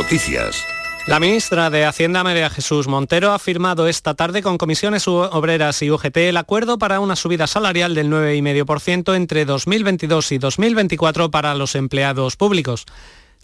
Noticias. 0.00 0.64
La 1.06 1.20
ministra 1.20 1.68
de 1.68 1.84
Hacienda, 1.84 2.24
María 2.24 2.48
Jesús 2.48 2.88
Montero, 2.88 3.32
ha 3.32 3.38
firmado 3.38 3.86
esta 3.86 4.14
tarde 4.14 4.40
con 4.40 4.56
comisiones 4.56 5.06
obreras 5.06 5.82
y 5.82 5.90
UGT 5.90 6.16
el 6.16 6.38
acuerdo 6.38 6.78
para 6.78 7.00
una 7.00 7.16
subida 7.16 7.46
salarial 7.46 7.94
del 7.94 8.08
9,5% 8.08 9.14
entre 9.14 9.44
2022 9.44 10.32
y 10.32 10.38
2024 10.38 11.30
para 11.30 11.54
los 11.54 11.74
empleados 11.74 12.36
públicos. 12.36 12.86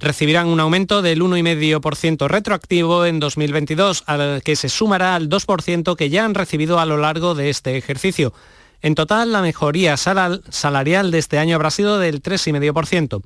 Recibirán 0.01 0.47
un 0.47 0.59
aumento 0.59 1.03
del 1.03 1.21
1,5% 1.21 2.27
retroactivo 2.27 3.05
en 3.05 3.21
2022, 3.21 4.05
al 4.07 4.41
que 4.43 4.57
se 4.57 4.71
sumará 4.71 5.15
al 5.15 5.29
2% 5.29 5.95
que 5.95 6.09
ya 6.09 6.25
han 6.25 6.35
recibido 6.35 6.81
a 6.81 6.87
lo 6.87 6.97
largo 6.97 7.35
de 7.35 7.51
este 7.51 7.77
ejercicio. 7.77 8.33
En 8.81 8.95
total, 8.95 9.31
la 9.31 9.43
mejoría 9.43 9.99
salarial 9.99 11.11
de 11.11 11.19
este 11.19 11.39
año 11.39 11.57
habrá 11.57 11.71
sido 11.71 11.99
del 11.99 12.23
3,5%. 12.23 13.21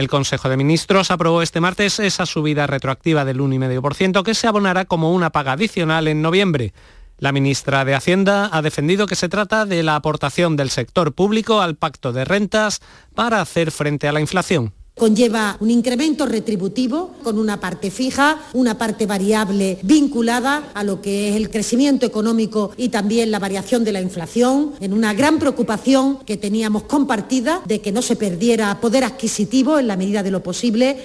El 0.00 0.08
Consejo 0.08 0.48
de 0.48 0.56
Ministros 0.56 1.10
aprobó 1.10 1.42
este 1.42 1.60
martes 1.60 1.98
esa 1.98 2.24
subida 2.24 2.66
retroactiva 2.66 3.26
del 3.26 3.38
1,5% 3.38 4.22
que 4.22 4.34
se 4.34 4.46
abonará 4.46 4.86
como 4.86 5.12
una 5.12 5.28
paga 5.28 5.52
adicional 5.52 6.08
en 6.08 6.22
noviembre. 6.22 6.72
La 7.18 7.32
ministra 7.32 7.84
de 7.84 7.94
Hacienda 7.94 8.48
ha 8.50 8.62
defendido 8.62 9.04
que 9.04 9.14
se 9.14 9.28
trata 9.28 9.66
de 9.66 9.82
la 9.82 9.96
aportación 9.96 10.56
del 10.56 10.70
sector 10.70 11.12
público 11.12 11.60
al 11.60 11.76
pacto 11.76 12.14
de 12.14 12.24
rentas 12.24 12.80
para 13.14 13.42
hacer 13.42 13.70
frente 13.70 14.08
a 14.08 14.12
la 14.12 14.22
inflación 14.22 14.72
conlleva 15.00 15.56
un 15.60 15.70
incremento 15.70 16.26
retributivo 16.26 17.14
con 17.22 17.38
una 17.38 17.58
parte 17.58 17.90
fija, 17.90 18.38
una 18.52 18.76
parte 18.76 19.06
variable 19.06 19.78
vinculada 19.82 20.64
a 20.74 20.84
lo 20.84 21.00
que 21.00 21.30
es 21.30 21.36
el 21.36 21.48
crecimiento 21.48 22.04
económico 22.04 22.72
y 22.76 22.90
también 22.90 23.30
la 23.30 23.38
variación 23.38 23.82
de 23.82 23.92
la 23.92 24.02
inflación, 24.02 24.74
en 24.78 24.92
una 24.92 25.14
gran 25.14 25.38
preocupación 25.38 26.18
que 26.26 26.36
teníamos 26.36 26.82
compartida 26.82 27.62
de 27.64 27.80
que 27.80 27.92
no 27.92 28.02
se 28.02 28.14
perdiera 28.14 28.78
poder 28.78 29.04
adquisitivo 29.04 29.78
en 29.78 29.86
la 29.86 29.96
medida 29.96 30.22
de 30.22 30.32
lo 30.32 30.42
posible. 30.42 30.98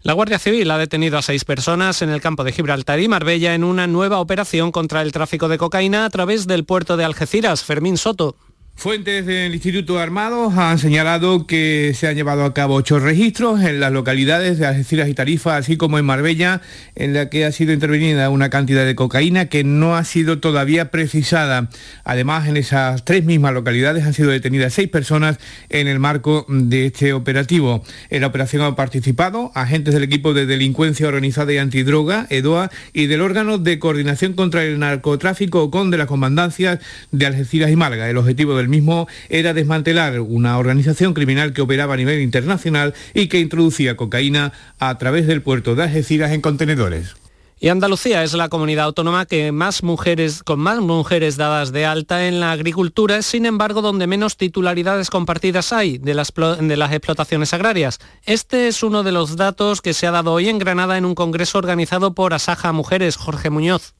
La 0.00 0.14
Guardia 0.14 0.38
Civil 0.38 0.70
ha 0.70 0.78
detenido 0.78 1.18
a 1.18 1.22
seis 1.22 1.44
personas 1.44 2.00
en 2.00 2.08
el 2.08 2.22
campo 2.22 2.42
de 2.42 2.52
Gibraltar 2.52 3.00
y 3.00 3.08
Marbella 3.08 3.54
en 3.54 3.64
una 3.64 3.86
nueva 3.86 4.20
operación 4.20 4.72
contra 4.72 5.02
el 5.02 5.12
tráfico 5.12 5.48
de 5.48 5.58
cocaína 5.58 6.06
a 6.06 6.10
través 6.10 6.46
del 6.46 6.64
puerto 6.64 6.96
de 6.96 7.04
Algeciras. 7.04 7.64
Fermín 7.64 7.98
Soto. 7.98 8.34
Fuentes 8.78 9.24
del 9.24 9.54
Instituto 9.54 9.98
Armados 9.98 10.52
han 10.58 10.78
señalado 10.78 11.46
que 11.46 11.92
se 11.94 12.08
han 12.08 12.14
llevado 12.14 12.44
a 12.44 12.52
cabo 12.52 12.74
ocho 12.74 12.98
registros 12.98 13.62
en 13.62 13.80
las 13.80 13.90
localidades 13.90 14.58
de 14.58 14.66
Algeciras 14.66 15.08
y 15.08 15.14
Tarifa, 15.14 15.56
así 15.56 15.78
como 15.78 15.98
en 15.98 16.04
Marbella, 16.04 16.60
en 16.94 17.14
la 17.14 17.30
que 17.30 17.46
ha 17.46 17.52
sido 17.52 17.72
intervenida 17.72 18.28
una 18.28 18.50
cantidad 18.50 18.84
de 18.84 18.94
cocaína 18.94 19.46
que 19.46 19.64
no 19.64 19.96
ha 19.96 20.04
sido 20.04 20.40
todavía 20.40 20.90
precisada. 20.90 21.70
Además, 22.04 22.48
en 22.48 22.58
esas 22.58 23.02
tres 23.06 23.24
mismas 23.24 23.54
localidades 23.54 24.04
han 24.04 24.12
sido 24.12 24.28
detenidas 24.28 24.74
seis 24.74 24.90
personas 24.90 25.38
en 25.70 25.88
el 25.88 25.98
marco 25.98 26.44
de 26.46 26.84
este 26.84 27.14
operativo. 27.14 27.82
En 28.10 28.20
la 28.20 28.26
operación 28.26 28.60
han 28.60 28.76
participado 28.76 29.52
agentes 29.54 29.94
del 29.94 30.02
equipo 30.02 30.34
de 30.34 30.44
delincuencia 30.44 31.08
organizada 31.08 31.50
y 31.50 31.56
antidroga, 31.56 32.26
EDOA, 32.28 32.70
y 32.92 33.06
del 33.06 33.22
órgano 33.22 33.56
de 33.56 33.78
coordinación 33.78 34.34
contra 34.34 34.64
el 34.64 34.78
narcotráfico 34.78 35.70
con 35.70 35.90
de 35.90 35.96
las 35.96 36.06
comandancias 36.06 36.78
de 37.10 37.24
Algeciras 37.24 37.70
y 37.70 37.76
Málaga. 37.76 38.10
El 38.10 38.18
objetivo 38.18 38.54
del 38.54 38.65
el 38.66 38.70
mismo 38.70 39.06
era 39.28 39.54
desmantelar 39.54 40.20
una 40.20 40.58
organización 40.58 41.14
criminal 41.14 41.52
que 41.52 41.62
operaba 41.62 41.94
a 41.94 41.96
nivel 41.96 42.20
internacional 42.20 42.94
y 43.14 43.28
que 43.28 43.40
introducía 43.40 43.96
cocaína 43.96 44.52
a 44.78 44.98
través 44.98 45.26
del 45.26 45.40
puerto 45.40 45.74
de 45.74 45.84
Algeciras 45.84 46.32
en 46.32 46.40
contenedores. 46.40 47.14
Y 47.58 47.68
Andalucía 47.68 48.22
es 48.22 48.34
la 48.34 48.50
comunidad 48.50 48.84
autónoma 48.84 49.24
que 49.24 49.50
más 49.50 49.82
mujeres, 49.82 50.42
con 50.42 50.58
más 50.60 50.80
mujeres 50.80 51.38
dadas 51.38 51.72
de 51.72 51.86
alta 51.86 52.28
en 52.28 52.38
la 52.38 52.52
agricultura, 52.52 53.22
sin 53.22 53.46
embargo 53.46 53.80
donde 53.80 54.06
menos 54.06 54.36
titularidades 54.36 55.08
compartidas 55.08 55.72
hay 55.72 55.96
de 55.96 56.12
las, 56.12 56.34
de 56.34 56.76
las 56.76 56.92
explotaciones 56.92 57.54
agrarias. 57.54 57.98
Este 58.24 58.68
es 58.68 58.82
uno 58.82 59.04
de 59.04 59.12
los 59.12 59.36
datos 59.36 59.80
que 59.80 59.94
se 59.94 60.06
ha 60.06 60.10
dado 60.10 60.32
hoy 60.32 60.50
en 60.50 60.58
Granada 60.58 60.98
en 60.98 61.06
un 61.06 61.14
congreso 61.14 61.56
organizado 61.56 62.14
por 62.14 62.34
Asaja 62.34 62.72
Mujeres, 62.72 63.16
Jorge 63.16 63.48
Muñoz. 63.48 63.94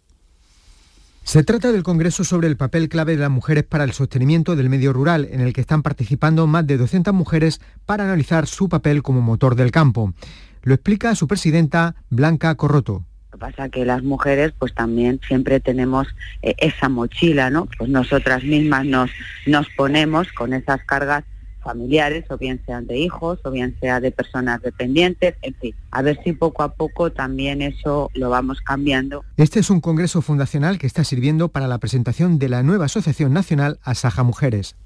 Se 1.27 1.43
trata 1.43 1.73
del 1.73 1.83
Congreso 1.83 2.23
sobre 2.23 2.47
el 2.47 2.57
papel 2.57 2.89
clave 2.89 3.17
de 3.17 3.23
las 3.23 3.31
mujeres 3.31 3.65
para 3.65 3.83
el 3.83 3.91
sostenimiento 3.91 4.55
del 4.55 4.71
medio 4.71 4.93
rural, 4.93 5.27
en 5.29 5.41
el 5.41 5.53
que 5.53 5.61
están 5.61 5.83
participando 5.83 6.47
más 6.47 6.65
de 6.69 6.77
200 6.77 7.13
mujeres 7.13 7.61
para 7.85 8.05
analizar 8.05 8.47
su 8.47 8.69
papel 8.69 9.03
como 9.03 9.21
motor 9.23 9.57
del 9.57 9.73
campo. 9.73 10.15
Lo 10.63 10.73
explica 10.73 11.17
su 11.17 11.27
presidenta 11.27 11.97
Blanca 12.11 12.55
Corroto. 12.55 13.05
Lo 13.33 13.39
que 13.39 13.39
pasa 13.39 13.69
que 13.69 13.85
las 13.85 14.05
mujeres 14.05 14.53
pues 14.57 14.73
también 14.73 15.21
siempre 15.27 15.59
tenemos 15.59 16.07
eh, 16.43 16.55
esa 16.59 16.89
mochila, 16.89 17.51
¿no? 17.51 17.67
Pues 17.77 17.91
nosotras 17.91 18.45
mismas 18.45 18.87
nos, 18.87 19.11
nos 19.47 19.67
ponemos 19.71 20.31
con 20.31 20.53
esas 20.53 20.81
cargas 20.85 21.25
familiares, 21.67 22.25
o 22.31 22.39
bien 22.39 22.63
sean 22.65 22.87
de 22.87 22.97
hijos, 22.97 23.41
o 23.45 23.51
bien 23.51 23.77
sea 23.81 24.01
de 24.01 24.13
personas 24.13 24.63
dependientes, 24.63 25.35
en 25.43 25.55
fin, 25.55 25.75
a 25.91 26.01
ver 26.01 26.19
si 26.23 26.33
poco 26.33 26.63
a 26.63 26.75
poco 26.75 27.11
también 27.11 27.61
eso 27.61 28.09
lo 28.15 28.31
vamos 28.31 28.61
cambiando. 28.61 29.25
Este 29.37 29.59
es 29.59 29.69
un 29.69 29.81
congreso 29.81 30.23
fundacional 30.23 30.79
que 30.79 30.87
está 30.87 31.03
sirviendo 31.03 31.49
para 31.49 31.67
la 31.67 31.79
presentación 31.79 32.39
de 32.39 32.49
la 32.49 32.63
nueva 32.63 32.85
Asociación 32.85 33.33
Nacional 33.33 33.81
Asaja 33.83 34.23
Mujeres. 34.23 34.77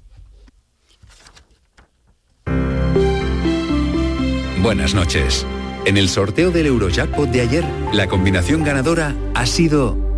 Buenas 4.63 4.93
noches. 4.93 5.45
En 5.85 5.97
el 5.97 6.09
sorteo 6.09 6.51
del 6.51 6.67
Eurojackpot 6.67 7.29
de 7.29 7.41
ayer, 7.41 7.65
la 7.93 8.07
combinación 8.07 8.63
ganadora 8.63 9.15
ha 9.33 9.45
sido 9.45 10.10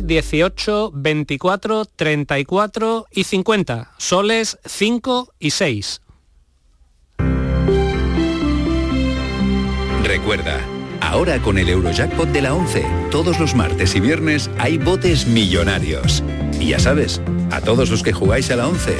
18, 0.00 0.92
24, 0.94 1.84
34 1.84 3.06
y 3.10 3.24
50. 3.24 3.92
Soles 3.98 4.58
5 4.64 5.32
y 5.38 5.50
6. 5.50 6.02
Recuerda, 10.04 10.60
ahora 11.00 11.40
con 11.42 11.58
el 11.58 11.68
Eurojackpot 11.68 12.28
de 12.28 12.42
la 12.42 12.54
11, 12.54 12.86
todos 13.10 13.40
los 13.40 13.54
martes 13.54 13.94
y 13.96 14.00
viernes 14.00 14.50
hay 14.58 14.78
botes 14.78 15.26
millonarios. 15.26 16.22
Y 16.60 16.68
ya 16.68 16.78
sabes, 16.78 17.20
a 17.50 17.60
todos 17.60 17.90
los 17.90 18.02
que 18.02 18.12
jugáis 18.12 18.50
a 18.50 18.56
la 18.56 18.68
11, 18.68 18.96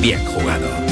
bien 0.00 0.24
jugado. 0.24 0.87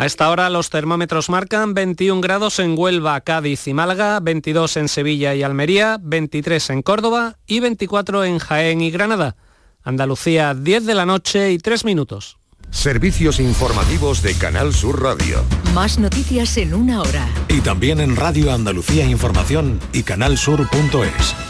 A 0.00 0.06
esta 0.06 0.30
hora 0.30 0.48
los 0.48 0.70
termómetros 0.70 1.28
marcan 1.28 1.74
21 1.74 2.22
grados 2.22 2.58
en 2.58 2.74
Huelva, 2.74 3.20
Cádiz 3.20 3.68
y 3.68 3.74
Málaga, 3.74 4.18
22 4.20 4.78
en 4.78 4.88
Sevilla 4.88 5.34
y 5.34 5.42
Almería, 5.42 5.98
23 6.00 6.70
en 6.70 6.80
Córdoba 6.80 7.36
y 7.46 7.60
24 7.60 8.24
en 8.24 8.38
Jaén 8.38 8.80
y 8.80 8.90
Granada. 8.90 9.36
Andalucía, 9.82 10.54
10 10.54 10.86
de 10.86 10.94
la 10.94 11.04
noche 11.04 11.52
y 11.52 11.58
3 11.58 11.84
minutos. 11.84 12.38
Servicios 12.70 13.40
informativos 13.40 14.22
de 14.22 14.32
Canal 14.36 14.72
Sur 14.72 15.02
Radio. 15.02 15.44
Más 15.74 15.98
noticias 15.98 16.56
en 16.56 16.72
una 16.72 17.02
hora. 17.02 17.28
Y 17.48 17.60
también 17.60 18.00
en 18.00 18.16
Radio 18.16 18.54
Andalucía 18.54 19.04
Información 19.04 19.78
y 19.92 20.02
canalsur.es. 20.02 21.49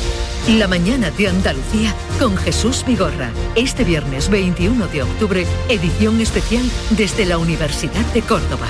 La 0.47 0.67
mañana 0.67 1.11
de 1.11 1.27
Andalucía 1.27 1.93
con 2.17 2.35
Jesús 2.35 2.83
Vigorra. 2.85 3.29
Este 3.55 3.83
viernes 3.83 4.27
21 4.27 4.87
de 4.87 5.03
octubre, 5.03 5.45
edición 5.69 6.19
especial 6.19 6.63
desde 6.89 7.27
la 7.27 7.37
Universidad 7.37 8.03
de 8.07 8.23
Córdoba. 8.23 8.65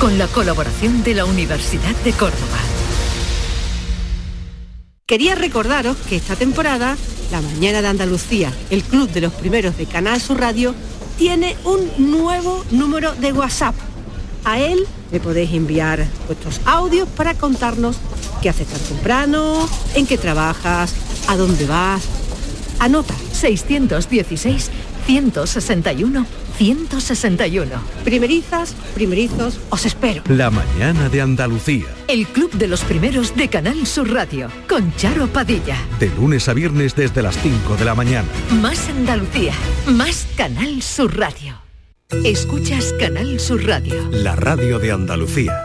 Con 0.00 0.16
la 0.16 0.28
colaboración 0.28 1.02
de 1.02 1.14
la 1.14 1.24
Universidad 1.24 1.94
de 2.04 2.12
Córdoba. 2.12 2.58
Quería 5.06 5.34
recordaros 5.34 5.96
que 6.08 6.14
esta 6.14 6.36
temporada, 6.36 6.96
La 7.32 7.42
Mañana 7.42 7.82
de 7.82 7.88
Andalucía, 7.88 8.52
el 8.70 8.84
club 8.84 9.10
de 9.10 9.22
los 9.22 9.32
primeros 9.32 9.76
de 9.76 9.86
Canal 9.86 10.20
Sur 10.20 10.38
Radio, 10.38 10.72
tiene 11.18 11.56
un 11.64 12.12
nuevo 12.12 12.64
número 12.70 13.12
de 13.16 13.32
WhatsApp. 13.32 13.74
A 14.44 14.60
él 14.60 14.86
le 15.10 15.18
podéis 15.18 15.52
enviar 15.52 16.06
vuestros 16.28 16.60
audios 16.64 17.08
para 17.08 17.34
contarnos 17.34 17.96
qué 18.40 18.50
haces 18.50 18.68
tan 18.68 18.80
temprano, 18.80 19.68
en 19.94 20.06
qué 20.06 20.16
trabajas, 20.16 20.94
a 21.28 21.36
dónde 21.36 21.66
vas. 21.66 22.02
Anota 22.80 23.14
616 23.32 24.70
161 25.06 26.26
161. 26.58 27.70
Primerizas, 28.04 28.74
primerizos, 28.94 29.60
os 29.70 29.86
espero. 29.86 30.24
La 30.28 30.50
mañana 30.50 31.08
de 31.08 31.20
Andalucía. 31.20 31.86
El 32.08 32.26
club 32.26 32.50
de 32.52 32.66
los 32.66 32.82
primeros 32.82 33.36
de 33.36 33.48
Canal 33.48 33.86
Sur 33.86 34.12
Radio 34.12 34.50
con 34.68 34.92
Charo 34.96 35.28
Padilla. 35.28 35.76
De 36.00 36.08
lunes 36.08 36.48
a 36.48 36.54
viernes 36.54 36.96
desde 36.96 37.22
las 37.22 37.38
5 37.40 37.76
de 37.76 37.84
la 37.84 37.94
mañana. 37.94 38.26
Más 38.60 38.88
Andalucía, 38.88 39.52
más 39.86 40.26
Canal 40.36 40.82
Sur 40.82 41.16
Radio. 41.16 41.62
Escuchas 42.24 42.92
Canal 42.98 43.38
Sur 43.38 43.64
Radio. 43.64 44.08
La 44.10 44.34
radio 44.34 44.80
de 44.80 44.90
Andalucía. 44.90 45.64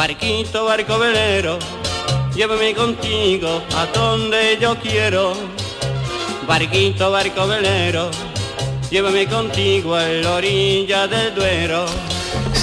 Barquito, 0.00 0.64
barco 0.64 0.98
velero, 0.98 1.58
llévame 2.34 2.74
contigo 2.74 3.60
a 3.76 3.84
donde 3.84 4.56
yo 4.58 4.74
quiero. 4.76 5.34
Barquito, 6.48 7.10
barco 7.10 7.46
velero, 7.46 8.10
llévame 8.90 9.26
contigo 9.28 9.94
a 9.94 10.04
la 10.04 10.36
orilla 10.36 11.06
del 11.06 11.34
Duero. 11.34 11.84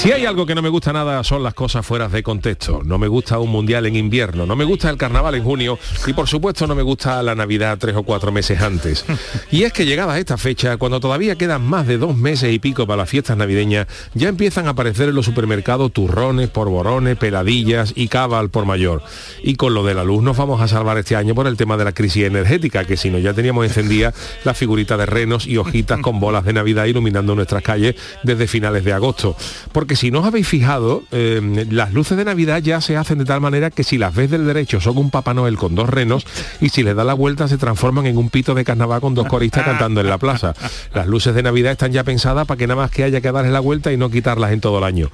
Si 0.08 0.14
hay 0.14 0.26
algo 0.26 0.46
que 0.46 0.56
no 0.56 0.62
me 0.62 0.70
gusta 0.70 0.94
nada 0.94 1.22
son 1.26 1.44
las 1.44 1.54
cosas 1.54 1.86
fuera 1.86 2.08
de 2.08 2.24
contexto. 2.24 2.82
No 2.86 2.98
me 2.98 3.10
gusta 3.10 3.40
un 3.40 3.50
mundial 3.50 3.88
en 3.88 3.98
invierno, 3.98 4.46
no 4.46 4.56
me 4.56 4.64
gusta 4.64 4.90
el 4.90 4.96
carnaval 4.96 5.36
en 5.36 5.44
junio 5.44 5.78
y 6.06 6.14
por 6.14 6.30
supuesto 6.30 6.66
no 6.66 6.76
me 6.76 6.82
gusta 6.82 7.22
la 7.22 7.36
Navidad 7.36 7.78
tres 7.78 7.94
o 7.94 8.04
cuatro 8.04 8.32
meses 8.32 8.62
antes. 8.62 9.04
Y 9.52 9.64
es 9.64 9.74
que 9.74 9.86
llegada 9.86 10.18
esta 10.18 10.38
fecha, 10.38 10.78
cuando 10.78 11.00
todavía 11.00 11.36
quedan 11.36 11.64
más 11.64 11.88
de 11.88 11.98
dos 11.98 12.16
meses 12.16 12.54
y 12.54 12.60
pico 12.60 12.86
para 12.86 12.98
las 12.98 13.10
fiestas 13.10 13.36
navideñas, 13.36 13.88
ya 14.14 14.30
empiezan 14.30 14.68
a 14.68 14.72
aparecer 14.72 15.10
en 15.10 15.16
los 15.16 15.26
supermercados 15.26 15.92
turrones, 15.92 16.50
porborones, 16.50 17.18
peladillas 17.18 17.92
y 17.96 18.08
cava 18.08 18.40
al 18.40 18.50
por 18.50 18.66
mayor. 18.66 19.04
Y 19.44 19.56
con 19.56 19.74
lo 19.74 19.84
de 19.84 19.94
la 19.94 20.04
luz 20.04 20.24
nos 20.24 20.38
vamos 20.38 20.62
a 20.62 20.68
salvar 20.70 20.98
este 20.98 21.16
año 21.18 21.36
por 21.36 21.48
el 21.48 21.58
tema 21.58 21.76
de 21.76 21.86
la 21.86 21.94
crisis 21.94 22.24
energética, 22.24 22.86
que 22.86 22.96
si 22.96 23.10
no 23.10 23.20
ya 23.20 23.34
teníamos 23.34 23.66
encendida 23.66 24.14
la 24.46 24.54
figurita 24.54 24.96
de 24.96 25.06
renos 25.06 25.48
y 25.48 25.58
hojitas 25.58 26.00
con 26.00 26.20
bolas 26.22 26.46
de 26.46 26.54
Navidad 26.54 26.86
iluminando 26.86 27.36
nuestras 27.36 27.64
calles 27.64 27.96
desde 28.24 28.48
finales 28.48 28.86
de 28.86 28.94
agosto. 28.94 29.36
Porque 29.72 29.97
si 29.98 30.12
no 30.12 30.20
os 30.20 30.26
habéis 30.26 30.48
fijado, 30.48 31.04
eh, 31.12 31.66
las 31.72 31.92
luces 31.92 32.18
de 32.18 32.24
Navidad 32.24 32.62
ya 32.62 32.80
se 32.82 32.96
hacen 32.96 33.18
de 33.18 33.26
tal 33.26 33.42
manera 33.42 33.72
que 33.72 33.84
si 33.84 33.98
las 33.98 34.14
ves 34.14 34.30
del 34.30 34.46
derecho 34.46 34.80
son 34.80 34.98
un 34.98 35.10
Papá 35.10 35.34
Noel 35.34 35.58
con 35.58 35.76
dos 35.76 35.90
renos 35.90 36.26
y 36.62 36.70
si 36.70 36.84
le 36.84 36.94
da 36.94 37.04
la 37.04 37.16
vuelta 37.16 37.48
se 37.48 37.58
transforman 37.58 38.06
en 38.06 38.18
un 38.18 38.30
pito 38.30 38.54
de 38.54 38.64
carnaval 38.64 39.02
con 39.02 39.16
dos 39.16 39.28
coristas 39.28 39.66
cantando 39.66 40.00
en 40.00 40.08
la 40.08 40.20
plaza. 40.20 40.54
Las 40.94 41.08
luces 41.08 41.34
de 41.34 41.44
Navidad 41.44 41.72
están 41.72 41.92
ya 41.92 42.04
pensadas 42.04 42.46
para 42.46 42.58
que 42.58 42.68
nada 42.68 42.82
más 42.82 42.92
que 42.92 43.04
haya 43.04 43.22
que 43.22 43.32
darle 43.32 43.52
la 43.52 43.60
vuelta 43.60 43.92
y 43.92 43.98
no 43.98 44.10
quitarlas 44.10 44.52
en 44.52 44.62
todo 44.62 44.78
el 44.78 44.84
año. 44.84 45.10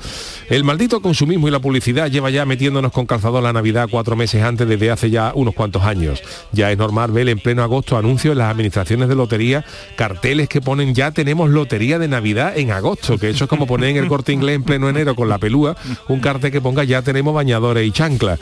El 0.50 0.66
maldito 0.66 1.02
consumismo 1.02 1.48
y 1.48 1.52
la 1.52 1.60
publicidad 1.60 2.12
lleva 2.12 2.30
ya 2.30 2.46
metiéndonos 2.46 2.92
con 2.92 3.06
calzador 3.06 3.42
la 3.42 3.54
Navidad 3.54 3.88
cuatro 3.90 4.18
meses 4.18 4.44
antes 4.44 4.68
desde 4.68 4.92
hace 4.92 5.10
ya 5.10 5.32
unos 5.34 5.54
cuantos 5.54 5.84
años. 5.84 6.22
Ya 6.52 6.72
es 6.72 6.78
normal 6.78 7.12
ver 7.12 7.30
en 7.30 7.40
pleno 7.40 7.64
agosto 7.64 7.98
anuncios 7.98 8.34
en 8.34 8.40
las 8.40 8.52
administraciones 8.52 9.08
de 9.08 9.16
lotería, 9.16 9.64
carteles 9.96 10.50
que 10.50 10.60
ponen 10.60 10.94
ya 10.94 11.12
tenemos 11.12 11.50
lotería 11.50 12.00
de 12.00 12.10
Navidad 12.10 12.58
en 12.58 12.72
agosto, 12.72 13.18
que 13.18 13.30
eso 13.30 13.46
es 13.46 13.50
como 13.50 13.66
poner 13.66 13.92
en 13.92 13.98
el 13.98 14.08
corte 14.10 14.34
inglés 14.34 14.56
en 14.56 14.64
pleno 14.74 14.90
enero 14.90 15.14
con 15.14 15.30
la 15.30 15.38
pelúa 15.38 15.76
un 16.08 16.20
cartel 16.20 16.52
que 16.52 16.60
ponga 16.60 16.84
ya 16.84 17.04
tenemos 17.04 17.32
bañadores 17.36 17.86
y 17.88 17.92
chanclas. 17.92 18.40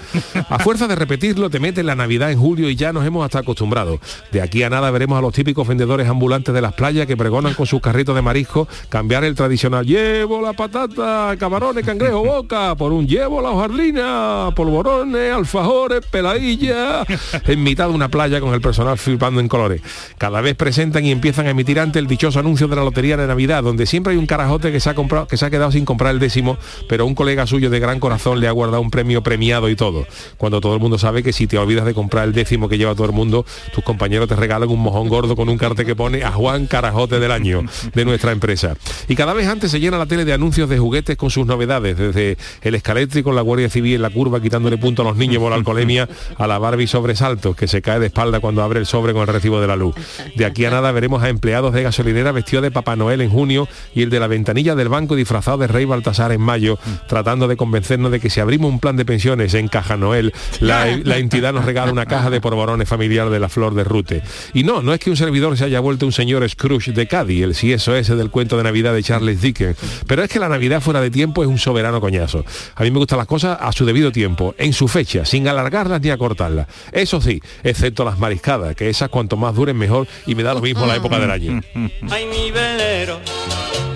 A 0.50 0.60
fuerza 0.60 0.88
de 0.88 0.96
repetirlo 0.96 1.50
te 1.50 1.60
meten 1.60 1.86
la 1.86 1.96
Navidad 1.96 2.32
en 2.32 2.40
julio 2.40 2.70
y 2.70 2.76
ya 2.78 2.94
nos 2.94 3.06
hemos 3.06 3.26
hasta 3.26 3.40
acostumbrado. 3.40 4.00
De 4.32 4.42
aquí 4.42 4.64
a 4.64 4.70
nada 4.70 4.90
veremos 4.92 5.18
a 5.18 5.22
los 5.22 5.34
típicos 5.34 5.68
vendedores 5.68 6.08
ambulantes 6.08 6.56
de 6.56 6.62
las 6.62 6.72
playas 6.72 7.06
que 7.06 7.18
pregonan 7.18 7.54
con 7.54 7.66
sus 7.66 7.82
carritos 7.82 8.16
de 8.16 8.22
marisco 8.22 8.66
cambiar 8.88 9.26
el 9.26 9.36
tradicional 9.36 9.86
llevo 9.86 10.42
la 10.42 10.54
patata, 10.54 11.36
camarones, 11.38 11.86
cangrejo, 11.86 12.24
boca 12.24 12.76
por 12.76 12.94
un 12.94 13.06
llevo 13.06 13.42
la 13.42 13.50
hojardina, 13.50 14.52
polvorones, 14.56 15.34
alfajores, 15.34 16.06
peladilla 16.06 17.04
en 17.46 17.62
mitad 17.62 17.90
de 17.90 17.94
una 17.94 18.08
playa 18.08 18.40
con 18.40 18.54
el 18.54 18.62
personal 18.62 18.98
flipando 18.98 19.42
en 19.42 19.50
colores. 19.50 19.82
Cada 20.18 20.40
vez 20.40 20.56
presentan 20.56 21.04
y 21.04 21.12
empiezan 21.12 21.48
a 21.48 21.50
emitir 21.50 21.78
ante 21.78 22.00
el 22.00 22.08
dichoso 22.08 22.40
anuncio 22.40 22.70
de 22.70 22.78
la 22.78 22.86
lotería 22.86 23.18
de 23.18 23.28
Navidad, 23.28 23.64
donde 23.64 23.86
siempre 23.86 24.14
hay 24.14 24.18
un 24.18 24.28
carajote 24.28 24.72
que 24.72 24.80
se 24.80 24.90
ha 24.90 24.96
comprado, 24.96 25.28
que 25.28 25.36
se 25.36 25.46
ha 25.46 25.50
quedado 25.50 25.74
sin 25.74 25.84
comprar 25.84 26.11
el 26.12 26.20
décimo, 26.20 26.58
pero 26.88 27.06
un 27.06 27.16
colega 27.16 27.48
suyo 27.48 27.70
de 27.70 27.80
gran 27.80 28.00
corazón 28.00 28.40
le 28.40 28.48
ha 28.48 28.52
guardado 28.52 28.82
un 28.82 28.92
premio 28.92 29.24
premiado 29.24 29.70
y 29.70 29.76
todo. 29.76 30.06
Cuando 30.38 30.62
todo 30.62 30.74
el 30.76 30.80
mundo 30.80 30.98
sabe 30.98 31.24
que 31.24 31.34
si 31.34 31.48
te 31.48 31.58
olvidas 31.58 31.86
de 31.86 31.94
comprar 31.94 32.26
el 32.26 32.34
décimo 32.34 32.70
que 32.70 32.78
lleva 32.78 32.94
todo 32.94 33.06
el 33.06 33.14
mundo, 33.14 33.46
tus 33.74 33.84
compañeros 33.84 34.28
te 34.28 34.36
regalan 34.36 34.70
un 34.70 34.80
mojón 34.80 35.10
gordo 35.10 35.36
con 35.36 35.50
un 35.50 35.58
cartel 35.58 35.86
que 35.86 35.96
pone 35.96 36.24
a 36.24 36.32
Juan 36.32 36.68
Carajote 36.68 37.20
del 37.20 37.32
año 37.32 37.64
de 37.94 38.06
nuestra 38.06 38.32
empresa. 38.32 38.76
Y 39.08 39.16
cada 39.16 39.34
vez 39.34 39.48
antes 39.48 39.72
se 39.72 39.80
llena 39.80 39.98
la 39.98 40.06
tele 40.06 40.26
de 40.26 40.34
anuncios 40.34 40.70
de 40.70 40.78
juguetes 40.78 41.18
con 41.18 41.30
sus 41.30 41.46
novedades, 41.46 41.98
desde 41.98 42.38
el 42.62 42.76
escaléctrico, 42.76 43.32
la 43.32 43.42
Guardia 43.42 43.70
Civil 43.70 43.96
en 43.96 44.02
la 44.02 44.10
curva 44.10 44.42
quitándole 44.42 44.78
punto 44.78 45.02
a 45.02 45.06
los 45.06 45.18
niños 45.18 45.40
por 45.42 45.50
la 45.50 45.56
alcoholemia, 45.56 46.08
a 46.38 46.48
la 46.48 46.60
Barbie 46.60 46.88
sobresaltos 46.88 47.56
que 47.56 47.68
se 47.68 47.82
cae 47.82 48.00
de 48.00 48.08
espalda 48.08 48.40
cuando 48.40 48.64
abre 48.64 48.80
el 48.80 48.86
sobre 48.86 49.14
con 49.14 49.22
el 49.24 49.28
recibo 49.28 49.62
de 49.62 49.68
la 49.68 49.76
luz. 49.76 49.96
De 50.36 50.46
aquí 50.46 50.66
a 50.66 50.72
nada 50.72 50.92
veremos 50.92 51.24
a 51.24 51.30
empleados 51.30 51.74
de 51.74 51.84
gasolinera 51.84 52.32
vestidos 52.32 52.64
de 52.64 52.72
Papá 52.72 52.96
Noel 52.96 53.22
en 53.22 53.30
junio 53.30 53.68
y 53.94 54.04
el 54.04 54.10
de 54.10 54.20
la 54.20 54.28
ventanilla 54.28 54.76
del 54.76 54.90
banco 54.90 55.16
disfrazado 55.16 55.58
de 55.58 55.68
Rey 55.68 55.86
Baltasar 56.02 56.32
en 56.32 56.42
mayo, 56.42 56.80
tratando 57.08 57.48
de 57.48 57.56
convencernos 57.56 58.12
de 58.12 58.20
que 58.20 58.32
si 58.32 58.40
abrimos 58.40 58.72
un 58.72 58.80
plan 58.80 58.96
de 58.96 59.06
pensiones 59.06 59.54
en 59.54 59.68
Caja 59.68 59.98
Noel, 59.98 60.34
la, 60.60 60.88
la 61.04 61.18
entidad 61.18 61.54
nos 61.54 61.64
regala 61.64 61.92
una 61.92 62.08
caja 62.08 62.32
de 62.32 62.42
porborones 62.42 62.90
familiar 62.90 63.30
de 63.30 63.40
la 63.40 63.50
flor 63.50 63.76
de 63.76 63.84
rute. 63.84 64.24
Y 64.56 64.64
no, 64.64 64.82
no 64.82 64.94
es 64.94 65.00
que 65.00 65.12
un 65.12 65.18
servidor 65.18 65.56
se 65.58 65.66
haya 65.66 65.80
vuelto 65.80 66.08
un 66.08 66.12
señor 66.12 66.48
Scrooge 66.50 66.92
de 66.92 67.08
Cádiz, 67.08 67.44
el 67.44 67.56
si 67.56 67.72
eso 67.72 67.96
ese 67.96 68.16
del 68.16 68.32
cuento 68.32 68.58
de 68.58 68.64
Navidad 68.64 68.94
de 68.94 69.04
Charles 69.04 69.42
Dickens, 69.42 69.78
pero 70.08 70.24
es 70.24 70.30
que 70.30 70.40
la 70.40 70.50
Navidad 70.50 70.82
fuera 70.82 71.02
de 71.02 71.12
tiempo 71.12 71.44
es 71.44 71.50
un 71.50 71.60
soberano 71.60 72.02
coñazo. 72.02 72.44
A 72.76 72.84
mí 72.84 72.90
me 72.90 72.98
gustan 72.98 73.20
las 73.20 73.28
cosas 73.28 73.60
a 73.62 73.72
su 73.72 73.86
debido 73.86 74.12
tiempo, 74.12 74.56
en 74.58 74.74
su 74.74 74.88
fecha, 74.88 75.24
sin 75.24 75.48
alargarlas 75.48 76.02
ni 76.02 76.10
acortarlas. 76.10 76.68
Eso 76.92 77.22
sí, 77.22 77.40
excepto 77.64 78.04
las 78.04 78.18
mariscadas, 78.18 78.76
que 78.76 78.90
esas 78.90 79.10
cuanto 79.10 79.38
más 79.38 79.54
duren 79.54 79.78
mejor 79.78 80.08
y 80.26 80.34
me 80.34 80.42
da 80.42 80.56
lo 80.56 80.62
mismo 80.62 80.88
la 80.88 80.96
época 80.96 81.20
del 81.20 81.30
año. 81.30 81.62
Ay, 82.10 82.26
mi 82.26 82.50
velero, 82.50 83.20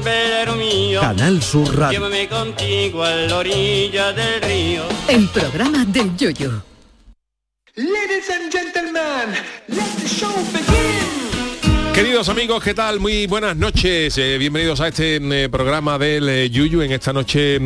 velero 0.06 0.56
mío. 0.56 1.02
Canal 1.02 1.42
Sur 1.42 1.76
Radio. 1.78 2.00
Llévame 2.00 2.30
contigo 2.30 3.04
a 3.04 3.12
la 3.12 3.38
orilla 3.38 4.14
del 4.14 4.42
río. 4.42 4.84
El 5.10 5.28
programa 5.30 5.84
del 5.86 6.16
Yoyo. 6.16 6.64
Ladies 7.76 8.30
and 8.30 8.52
gentlemen, 8.52 9.36
let 9.68 9.84
the 10.00 10.08
show 10.08 10.32
begin. 10.54 11.94
Queridos 11.94 12.30
amigos, 12.30 12.64
¿qué 12.64 12.74
tal? 12.74 13.00
Muy 13.00 13.26
buenas 13.26 13.56
noches. 13.56 14.18
Eh, 14.18 14.38
bienvenidos 14.38 14.80
a 14.82 14.90
este 14.90 15.16
eh, 15.16 15.50
programa 15.50 15.98
del 15.98 16.30
eh, 16.30 16.50
Yuyu 16.50 16.82
en 16.82 16.92
esta 16.92 17.12
noche 17.12 17.58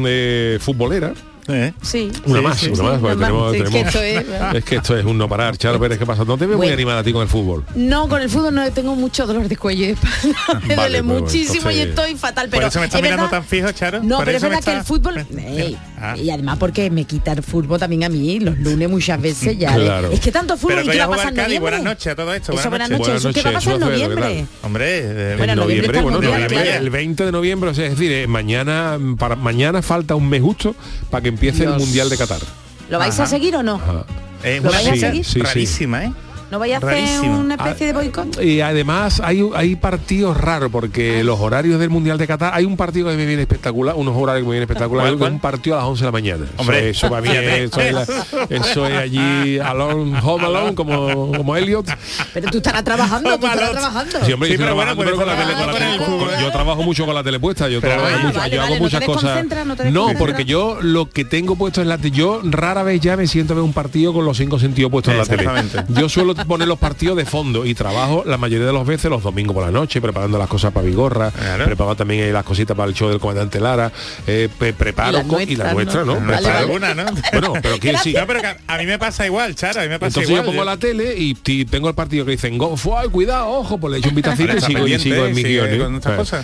eh. 1.54 1.74
Sí. 1.82 2.12
Una 2.26 2.40
Sí, 2.40 2.44
más, 2.46 2.58
sí, 2.58 2.68
una 2.68 2.76
sí. 2.76 2.82
más, 2.84 3.00
porque 3.00 3.16
Una 3.16 3.26
tenemos, 3.28 3.52
más. 3.58 3.62
Es 3.62 3.70
que 3.70 3.80
esto 3.82 4.02
es- 4.02 4.56
es 4.56 4.64
que 4.66 4.76
esto 4.78 4.98
es 4.98 5.06
un 5.06 5.18
no 5.18 5.28
parar. 5.30 5.58
Charo 5.58 5.80
Pérez, 5.80 5.98
¿qué 6.00 6.06
pasa? 6.06 6.24
No 6.26 6.38
te 6.38 6.46
veo 6.46 6.58
muy 6.58 6.70
animada 6.70 7.00
a 7.00 7.04
ti 7.04 7.12
con 7.14 7.22
el 7.22 7.28
fútbol. 7.30 7.66
No, 7.76 8.08
con 8.08 8.22
el 8.22 8.30
fútbol 8.30 8.54
no 8.56 8.72
tengo 8.72 8.96
mucho 8.96 9.26
dolor 9.28 9.48
de 9.48 9.58
cuello 9.58 9.84
y 9.84 9.88
de 9.88 9.94
espalda. 9.94 10.62
Me 10.68 10.76
Vale, 10.76 11.02
duele 11.02 11.04
pues, 11.04 11.22
muchísimo 11.22 11.72
y 11.72 11.80
estoy 11.80 12.16
fatal. 12.16 12.48
Por 12.50 12.58
Pero 12.58 12.68
eso 12.68 12.80
me 12.80 12.86
está 12.86 12.98
es 12.98 13.04
mirando 13.04 13.24
verdad- 13.26 13.40
tan 13.40 13.48
fijo, 13.48 13.72
Charo. 13.72 14.04
No, 14.04 14.20
pero 14.20 14.32
es 14.38 14.42
verdad 14.44 14.64
que 14.64 14.72
el 14.74 14.84
fútbol... 14.84 15.26
Ah. 16.02 16.16
Y 16.18 16.30
además 16.30 16.58
porque 16.58 16.90
me 16.90 17.06
quita 17.06 17.34
el 17.34 17.44
fútbol 17.44 17.80
también 17.80 18.04
a 18.04 18.10
mí 18.10 18.40
los 18.40 18.58
lunes 18.58 18.90
muchas 18.90 19.22
veces 19.22 19.58
ya. 19.58 19.74
Claro. 19.74 20.12
Es 20.12 20.20
que 20.20 20.32
tanto 20.32 20.56
fútbol 20.58 20.78
Pero 20.78 20.88
y 20.88 20.92
que 20.92 20.98
va 21.00 21.06
a 21.06 21.10
pasar 21.10 21.34
noviembre. 21.34 21.60
Buenas 21.60 21.84
noches 21.84 22.08
a 22.08 22.16
todo 22.16 22.34
esto. 22.34 22.54
Eso, 22.54 22.70
buenas 22.70 22.90
noches. 22.90 23.06
Buenas 23.08 23.26
¿Eso 23.26 23.34
qué 23.34 23.42
va 23.42 23.50
a 23.50 23.54
pasar 23.54 23.74
en 23.74 23.80
Suazo, 23.80 23.94
¿qué 23.94 24.04
noviembre? 24.06 24.46
Hombre, 24.64 25.00
eh, 25.00 25.36
Bueno, 25.38 25.54
en 25.54 25.60
noviembre, 25.60 25.88
está 25.88 26.02
bueno, 26.02 26.18
mundial, 26.18 26.42
noviembre, 26.42 26.64
claro. 26.64 26.84
el 26.84 26.90
20 26.90 27.26
de 27.26 27.32
noviembre, 27.32 27.70
o 27.70 27.74
sea, 27.74 27.86
es 27.86 27.92
decir, 27.92 28.12
eh, 28.12 28.28
mañana 28.28 28.98
para 29.18 29.36
mañana 29.36 29.82
falta 29.82 30.16
un 30.16 30.30
mes 30.30 30.42
justo 30.42 30.76
para 31.10 31.22
que 31.22 31.30
empiece 31.30 31.64
el. 31.64 31.72
Mundial 31.72 32.10
de 32.10 32.18
Qatar. 32.18 32.40
¿Lo 32.90 32.98
vais 33.00 33.14
Ajá. 33.14 33.24
a 33.24 33.28
seguir 33.28 33.56
o 33.56 33.64
no? 33.64 33.76
Ajá. 33.76 34.06
¿Lo 34.44 34.62
una 34.62 34.72
vais 34.72 34.88
a 34.88 34.96
seguir? 34.96 35.26
Sí, 35.26 35.42
¿No 36.52 36.60
vaya 36.60 36.76
a 36.76 36.78
hacer 36.80 37.30
una 37.30 37.56
especie 37.56 37.88
de 37.88 37.94
boicot? 37.94 38.38
Ah, 38.38 38.44
y 38.44 38.62
además 38.62 39.22
hay, 39.24 39.48
hay 39.56 39.76
partidos 39.76 40.38
raros, 40.38 40.72
porque 40.72 41.20
ah. 41.20 41.24
los 41.24 41.40
horarios 41.40 41.80
del 41.80 41.90
Mundial 41.90 42.18
de 42.18 42.28
Qatar, 42.28 42.54
hay 42.54 42.66
un 42.66 42.76
partido 42.76 43.10
que 43.10 43.16
me 43.16 43.26
viene 43.26 43.44
espectacular, 43.44 43.96
unos 43.96 44.16
horarios 44.16 44.44
que 44.44 44.48
me 44.50 44.52
vienen 44.56 44.70
espectaculares, 44.70 45.14
un 45.14 45.40
partido 45.40 45.78
a 45.78 45.80
las 45.80 45.88
11 45.88 46.02
de 46.02 46.06
la 46.06 46.12
mañana. 46.12 46.46
Hombre, 46.58 46.90
eso, 46.90 47.08
eso 47.08 47.10
para 47.10 47.22
mí 47.22 47.30
eso, 48.50 48.86
es 48.88 48.98
allí 48.98 49.60
alone, 49.60 50.20
home 50.22 50.46
alone, 50.46 50.76
como, 50.76 51.32
como 51.32 51.56
Elliot. 51.56 51.86
Pero 52.34 52.52
tú 52.52 52.58
estarás 52.58 52.84
trabajando, 52.84 53.40
tú 53.40 53.46
estarás 53.46 53.72
trabajando. 53.72 54.20
Sí, 54.26 54.34
hombre, 54.34 54.50
sí, 54.50 54.58
pero 54.58 54.76
con 54.76 54.86
la, 54.86 54.96
tele, 54.96 55.12
con 55.12 55.28
la 55.28 55.74
tele, 55.74 56.42
yo 56.42 56.52
trabajo 56.52 56.84
mucho 56.84 57.06
con 57.06 57.16
la 57.16 57.24
telepuesta, 57.24 57.70
yo, 57.70 57.80
trabajo 57.80 58.28
mucho, 58.28 58.48
yo 58.48 58.62
hago 58.62 58.76
muchas 58.76 59.04
cosas. 59.06 59.46
No, 59.92 60.10
porque 60.18 60.46
yo 60.46 60.80
lo 60.82 61.10
que 61.10 61.26
tengo 61.26 61.56
puesto 61.56 61.82
en 61.82 61.88
la 61.88 61.98
tele 61.98 62.10
yo 62.12 62.42
rara 62.44 62.84
vez 62.84 63.02
ya 63.02 63.18
me 63.18 63.28
siento 63.28 63.54
a 63.54 63.56
ver 63.56 63.64
un 63.64 63.74
partido 63.74 64.14
con 64.14 64.26
los 64.26 64.38
cinco 64.38 64.60
sentidos 64.60 64.92
puestos 64.92 65.14
en 65.14 65.20
la 65.20 65.26
tele. 65.26 65.48
Yo 65.90 66.10
suelo 66.10 66.36
poner 66.46 66.68
los 66.68 66.80
partidos 66.80 67.18
de 67.18 67.26
fondo 67.26 67.66
y 67.66 67.74
trabajo 67.74 68.24
la 68.26 68.38
mayoría 68.38 68.68
de 68.68 68.74
las 68.74 68.86
veces 68.86 69.10
los 69.10 69.24
domingos 69.24 69.54
por 69.54 69.66
la 69.66 69.72
noche, 69.72 70.02
preparando 70.02 70.38
las 70.38 70.48
cosas 70.48 70.72
para 70.72 70.86
Vigorra, 70.86 71.32
claro. 71.32 71.96
también 71.96 72.24
eh, 72.24 72.32
las 72.32 72.44
cositas 72.44 72.76
para 72.76 72.90
el 72.90 72.96
show 72.96 73.10
del 73.10 73.20
comandante 73.20 73.60
Lara, 73.60 73.92
eh, 74.28 74.50
preparo 74.58 75.20
y 75.48 75.56
la, 75.56 75.74
nuestra, 75.74 76.02
y 76.02 76.06
la 76.06 76.06
¿no? 76.06 76.20
¿no? 76.20 76.36
Alguna, 76.36 76.94
¿no? 76.94 77.06
Bueno, 77.32 77.54
pero 77.62 77.78
decir. 77.78 78.16
No, 78.18 78.28
pero 78.28 78.42
a 78.68 78.78
mí 78.78 78.86
me 78.86 79.00
pasa 79.00 79.26
igual, 79.26 79.56
Chara, 79.56 79.82
a 79.82 79.84
mí 79.84 79.90
me 79.90 80.00
pasa 80.00 80.08
Entonces 80.20 80.30
igual, 80.30 80.46
yo 80.46 80.52
pongo 80.52 80.64
la 80.64 80.78
tele 80.78 81.16
y, 81.18 81.36
tengo 81.66 81.90
el 81.90 81.96
partido 81.96 82.26
que 82.26 82.32
dicen, 82.32 82.58
go, 82.58 82.78
fue, 82.78 83.10
cuidado, 83.10 83.50
ojo, 83.50 83.78
pues 83.78 83.92
le 83.92 84.00
echo 84.00 84.10
un 84.10 84.16
vistacito 84.16 84.56
y 84.56 84.62
sigo, 84.62 84.88
y 84.88 85.00
sigo 85.00 85.26
en 85.26 85.36
mi. 85.36 85.42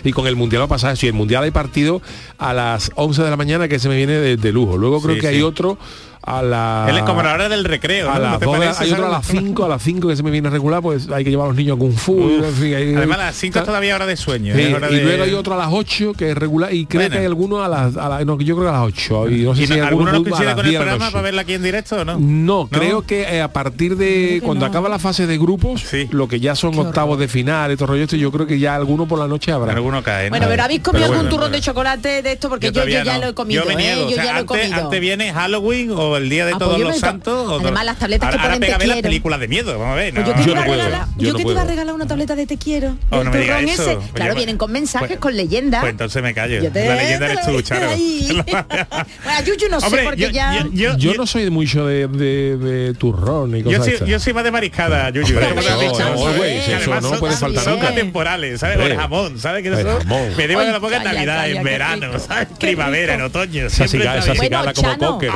Y 0.03 0.11
con 0.11 0.27
el 0.27 0.35
mundial 0.35 0.61
va 0.61 0.65
a 0.65 0.69
pasar, 0.69 0.97
si 0.97 1.07
el 1.07 1.13
mundial 1.13 1.43
hay 1.43 1.51
partido 1.51 2.01
a 2.37 2.53
las 2.53 2.91
11 2.95 3.23
de 3.23 3.29
la 3.29 3.37
mañana 3.37 3.67
que 3.67 3.79
se 3.79 3.89
me 3.89 3.95
viene 3.95 4.13
de, 4.13 4.37
de 4.37 4.51
lujo. 4.51 4.77
Luego 4.77 5.01
creo 5.01 5.19
que 5.19 5.27
hay 5.27 5.41
otro 5.41 5.77
a 6.25 6.41
la... 6.41 6.87
Él 6.89 6.97
es 6.97 7.03
como 7.03 7.21
la 7.21 7.33
hora 7.33 7.49
del 7.49 7.63
recreo. 7.63 8.09
A 8.11 8.19
las 8.19 8.41
hay 8.79 8.91
otro 8.91 9.05
a 9.05 9.09
las 9.09 9.27
5, 9.27 9.65
a 9.65 9.69
las 9.69 9.81
5 9.81 10.07
que 10.07 10.15
se 10.15 10.23
me 10.23 10.31
viene 10.31 10.49
regular, 10.49 10.81
pues 10.81 11.09
hay 11.09 11.23
que 11.23 11.29
llevar 11.29 11.45
a 11.45 11.47
los 11.49 11.57
niños 11.57 11.77
a 11.77 11.79
Kung 11.79 11.93
Fu. 11.93 12.41
Además 12.43 13.19
a 13.19 13.25
las 13.25 13.35
5 13.35 13.59
es 13.59 13.65
todavía 13.65 13.95
hora 13.95 14.05
de 14.05 14.17
sueño. 14.17 14.55
¿eh? 14.55 14.75
Y 14.91 14.99
luego 15.01 15.23
hay 15.23 15.33
otro 15.33 15.53
a 15.53 15.57
las 15.57 15.69
8 15.71 16.13
que 16.13 16.31
es 16.31 16.37
regular 16.37 16.73
y 16.73 16.85
creo 16.85 17.09
que 17.09 17.17
hay 17.19 17.25
alguno 17.25 17.63
a 17.63 17.67
las... 17.67 17.97
A 17.97 18.09
la, 18.09 18.25
no, 18.25 18.39
yo 18.39 18.55
creo 18.55 18.69
que 18.69 18.75
a 18.75 18.79
las 18.79 18.87
8. 18.87 19.29
Y 19.29 19.43
no 19.43 19.55
sé 19.55 19.63
¿Y 19.63 19.67
si 19.67 19.79
alguno, 19.79 20.09
alguno 20.11 20.35
con 20.35 20.47
el 20.47 20.55
programa 20.55 21.11
para 21.11 21.21
verla 21.21 21.41
aquí 21.41 21.53
en 21.53 21.63
directo 21.63 21.97
o 21.97 22.05
no. 22.05 22.17
No, 22.19 22.67
creo 22.67 23.03
que 23.03 23.23
eh, 23.23 23.41
a 23.41 23.51
partir 23.51 23.95
de... 23.97 24.41
Cuando 24.43 24.65
acaba 24.65 24.89
la 24.89 24.99
fase 24.99 25.27
de 25.27 25.37
grupos, 25.37 25.83
lo 26.11 26.27
que 26.27 26.39
ya 26.39 26.55
son 26.55 26.77
octavos 26.77 27.19
de 27.19 27.27
final, 27.27 27.71
estos 27.71 27.87
rollos, 27.87 28.09
yo 28.11 28.31
creo 28.31 28.47
que 28.47 28.59
ya 28.59 28.75
alguno 28.75 29.07
por 29.07 29.19
la 29.19 29.27
noche 29.27 29.51
habrá. 29.51 29.73
Alguno 29.73 30.03
cae. 30.03 30.29
Bueno, 30.29 30.47
pero 30.49 30.63
habéis 30.63 30.81
comido 30.81 31.05
algún 31.05 31.29
turrón 31.29 31.51
de 31.51 31.61
chocolate 31.61 32.21
de 32.21 32.31
esto 32.33 32.49
porque 32.49 32.71
yo 32.71 32.85
ya 32.85 33.17
lo 33.17 33.27
he 33.27 33.33
comido. 33.33 33.63
Antes 33.65 35.01
viene 35.01 35.33
Halloween 35.33 35.91
o 35.91 36.14
el 36.17 36.29
día 36.29 36.45
de 36.45 36.53
Apoyo 36.53 36.67
todos 36.67 36.79
los 36.79 36.99
santos. 36.99 37.47
O 37.49 37.59
Además, 37.59 37.85
las 37.85 37.99
tabletas 37.99 38.27
ahora, 38.27 38.37
que 38.37 38.47
ahora 38.47 38.59
pégame 38.59 38.87
las 38.87 39.01
películas 39.01 39.39
de 39.39 39.47
miedo, 39.47 39.77
vamos 39.77 39.93
a 39.93 39.95
ver. 39.95 40.13
No. 40.13 40.23
Pues 40.23 40.27
yo 40.27 40.35
que, 40.35 40.43
yo 40.43 40.53
te, 40.53 40.55
no 40.55 40.61
iba 40.61 40.65
puedo, 40.65 40.83
regalar, 40.83 41.07
yo 41.17 41.31
no 41.31 41.37
que 41.37 41.43
te 41.43 41.51
iba 41.51 41.61
a 41.61 41.65
regalar 41.65 41.95
una 41.95 42.07
tableta 42.07 42.35
de 42.35 42.45
te 42.45 42.57
quiero. 42.57 42.97
Oh, 43.09 43.23
no 43.23 43.31
me 43.31 43.39
diga 43.39 43.59
eso. 43.61 43.83
Ese. 43.83 43.95
Pues 43.95 44.11
claro, 44.13 44.35
vienen 44.35 44.57
con 44.57 44.71
mensajes, 44.71 45.07
pues, 45.07 45.19
con 45.19 45.35
leyendas. 45.35 45.81
Pues 45.81 45.91
entonces 45.91 46.23
me 46.23 46.33
callo. 46.33 46.61
Yo 46.61 46.69
la 46.73 46.95
leyenda 46.95 47.31
eres 47.31 47.45
tú, 47.45 47.61
Charo. 47.61 47.87
bueno, 47.95 49.41
Yuyu 49.45 49.69
no 49.69 49.79
sé 49.79 49.97
porque 50.03 50.31
ya. 50.31 50.65
Yo, 50.71 51.13
no 51.15 51.25
soy 51.25 51.49
mucho 51.49 51.85
de, 51.85 52.95
turrón 52.97 53.55
y 53.57 53.63
cosas. 53.63 54.01
Yo 54.05 54.19
soy, 54.19 54.33
más 54.33 54.43
de 54.43 54.51
mariscada, 54.51 55.09
Yuyu. 55.09 55.39
¿eh? 55.39 57.01
No 57.01 57.11
puede 57.19 57.35
faltar 57.35 57.67
nunca. 57.67 57.93
temporales, 57.93 58.59
¿sabes? 58.59 58.79
El 58.79 58.97
jamón, 58.97 59.39
¿sabes? 59.39 59.63
Que 59.63 59.69
eso 59.69 59.99
me 60.37 60.47
digo 60.47 60.61
que 60.61 60.71
la 60.71 60.79
poca 60.79 60.97
en 60.97 61.03
Navidad, 61.03 61.49
en 61.49 61.63
verano, 61.63 62.19
¿sabes? 62.19 62.47
Primavera, 62.59 63.15
en 63.15 63.21
otoño. 63.21 63.67
Esa 63.67 63.87
cigala 63.87 64.73
como 64.73 64.97
cocker. 64.97 65.31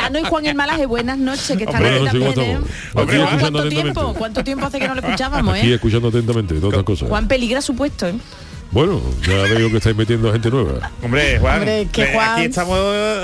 Chano 0.00 0.18
y 0.18 0.24
Juan 0.24 0.46
el 0.46 0.54
Malaje, 0.54 0.86
buenas 0.86 1.18
noches, 1.18 1.56
que 1.56 1.64
están 1.64 1.84
Hombre, 1.84 2.08
aquí 2.08 2.18
también. 2.18 2.62
¿eh? 2.62 3.38
¿cuánto 3.40 3.68
tiempo? 3.68 4.14
¿Cuánto 4.16 4.44
tiempo 4.44 4.66
hace 4.66 4.78
que 4.78 4.88
no 4.88 4.94
lo 4.94 5.00
escuchábamos, 5.00 5.56
eh? 5.58 5.74
Escuchando 5.74 6.08
atentamente 6.08 6.54
todas 6.54 6.72
estas 6.72 6.84
cosas. 6.84 7.08
Juan 7.08 7.28
peligra 7.28 7.60
su 7.60 7.74
puesto, 7.74 8.08
¿eh? 8.08 8.14
Bueno, 8.70 9.00
ya 9.26 9.34
veo 9.54 9.68
que 9.68 9.78
estáis 9.78 9.96
metiendo 9.96 10.32
gente 10.32 10.48
nueva. 10.48 10.90
Hombre, 11.02 11.38
Juan, 11.40 11.68
eh, 11.68 11.88
aquí 11.90 12.44
estamos 12.44 12.78